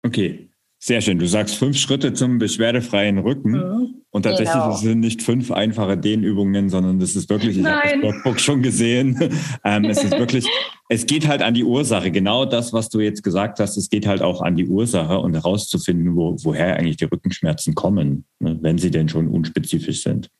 Okay, 0.07 0.48
sehr 0.78 1.00
schön. 1.00 1.18
Du 1.18 1.26
sagst 1.26 1.57
fünf 1.57 1.76
Schritte 1.76 2.12
zum 2.12 2.38
beschwerdefreien 2.38 3.18
Rücken. 3.18 3.52
Mhm. 3.52 3.94
Und 4.11 4.22
tatsächlich 4.22 4.54
genau. 4.54 4.72
sind 4.72 5.00
nicht 5.00 5.20
fünf 5.20 5.50
einfache 5.50 5.98
Dehnübungen, 5.98 6.70
sondern 6.70 6.98
das 6.98 7.16
ist 7.16 7.28
wirklich, 7.28 7.59
ich 7.59 7.66
habe 7.66 7.88
das 7.90 8.02
Workbook 8.02 8.40
schon 8.40 8.62
gesehen. 8.62 9.18
ähm, 9.64 9.84
es 9.86 10.02
ist 10.02 10.18
wirklich, 10.18 10.46
es 10.88 11.04
geht 11.07 11.26
halt 11.26 11.42
an 11.42 11.54
die 11.54 11.64
Ursache. 11.64 12.11
Genau 12.11 12.44
das, 12.44 12.72
was 12.72 12.88
du 12.88 13.00
jetzt 13.00 13.22
gesagt 13.22 13.59
hast, 13.59 13.76
es 13.76 13.90
geht 13.90 14.07
halt 14.07 14.22
auch 14.22 14.42
an 14.42 14.54
die 14.54 14.66
Ursache 14.66 15.18
und 15.18 15.34
herauszufinden, 15.34 16.14
wo, 16.14 16.36
woher 16.42 16.76
eigentlich 16.76 16.96
die 16.96 17.04
Rückenschmerzen 17.04 17.74
kommen, 17.74 18.24
ne, 18.38 18.57
wenn 18.62 18.78
sie 18.78 18.90
denn 18.90 19.09
schon 19.09 19.28
unspezifisch 19.28 20.02
sind. 20.02 20.30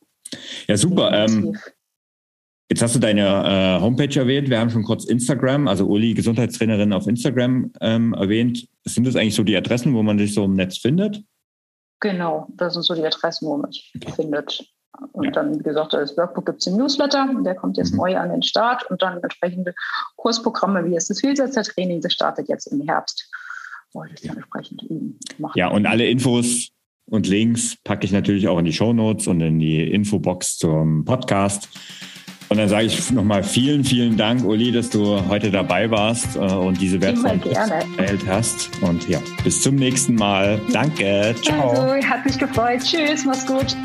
Ja, 0.67 0.77
super. 0.77 1.11
Ähm, 1.13 1.55
Jetzt 2.69 2.81
hast 2.81 2.95
du 2.95 2.99
deine 2.99 3.21
äh, 3.21 3.81
Homepage 3.81 4.19
erwähnt. 4.19 4.49
Wir 4.49 4.59
haben 4.59 4.69
schon 4.69 4.83
kurz 4.83 5.05
Instagram, 5.05 5.67
also 5.69 5.87
Uli, 5.87 6.13
Gesundheitstrainerin 6.13 6.91
auf 6.91 7.07
Instagram 7.07 7.71
ähm, 7.79 8.13
erwähnt. 8.13 8.67
Sind 8.83 9.07
das 9.07 9.15
eigentlich 9.15 9.35
so 9.35 9.43
die 9.43 9.55
Adressen, 9.55 9.93
wo 9.93 10.03
man 10.03 10.19
sich 10.19 10.33
so 10.33 10.43
im 10.43 10.53
Netz 10.53 10.77
findet? 10.77 11.23
Genau, 12.01 12.47
das 12.57 12.73
sind 12.73 12.83
so 12.83 12.93
die 12.93 13.05
Adressen, 13.05 13.47
wo 13.47 13.57
man 13.57 13.71
sich 13.71 13.93
okay. 13.95 14.11
findet. 14.11 14.65
Und 15.13 15.25
ja. 15.25 15.31
dann, 15.31 15.57
wie 15.57 15.63
gesagt, 15.63 15.93
das 15.93 16.17
Workbook 16.17 16.45
gibt 16.45 16.59
es 16.59 16.67
im 16.67 16.77
Newsletter, 16.77 17.29
der 17.45 17.55
kommt 17.55 17.77
jetzt 17.77 17.91
mhm. 17.91 17.99
neu 17.99 18.17
an 18.17 18.29
den 18.29 18.43
Start 18.43 18.89
und 18.89 19.01
dann 19.01 19.21
entsprechende 19.21 19.73
Kursprogramme, 20.17 20.83
wie 20.85 20.95
es 20.95 21.07
das 21.07 21.21
Vielsetzertraining, 21.21 22.01
das 22.01 22.13
startet 22.13 22.49
jetzt 22.49 22.67
im 22.67 22.81
Herbst. 22.81 23.29
Ja. 24.21 24.33
ja, 25.55 25.67
und 25.69 25.85
alle 25.85 26.07
Infos 26.07 26.69
und 27.09 27.27
Links 27.27 27.77
packe 27.83 28.05
ich 28.05 28.11
natürlich 28.11 28.47
auch 28.47 28.59
in 28.59 28.65
die 28.65 28.73
Show 28.73 28.93
Notes 28.93 29.27
und 29.27 29.41
in 29.41 29.59
die 29.59 29.91
Infobox 29.91 30.57
zum 30.57 31.05
Podcast. 31.05 31.69
Und 32.49 32.57
dann 32.57 32.69
sage 32.69 32.85
ich 32.85 33.11
nochmal 33.11 33.43
vielen, 33.43 33.83
vielen 33.83 34.15
Dank, 34.15 34.45
Uli, 34.45 34.71
dass 34.71 34.89
du 34.89 35.19
heute 35.27 35.51
dabei 35.51 35.91
warst 35.91 36.35
äh, 36.35 36.39
und 36.39 36.79
diese 36.79 37.01
wertvollen 37.01 37.41
erhält 37.97 38.25
hast. 38.27 38.69
Und 38.81 39.07
ja, 39.09 39.19
bis 39.43 39.61
zum 39.61 39.75
nächsten 39.75 40.15
Mal. 40.15 40.59
Danke. 40.71 41.35
Ciao. 41.41 41.71
Also, 41.71 42.07
hat 42.07 42.25
mich 42.25 42.37
gefreut. 42.37 42.81
Tschüss, 42.83 43.25
mach's 43.25 43.45
gut. 43.45 43.75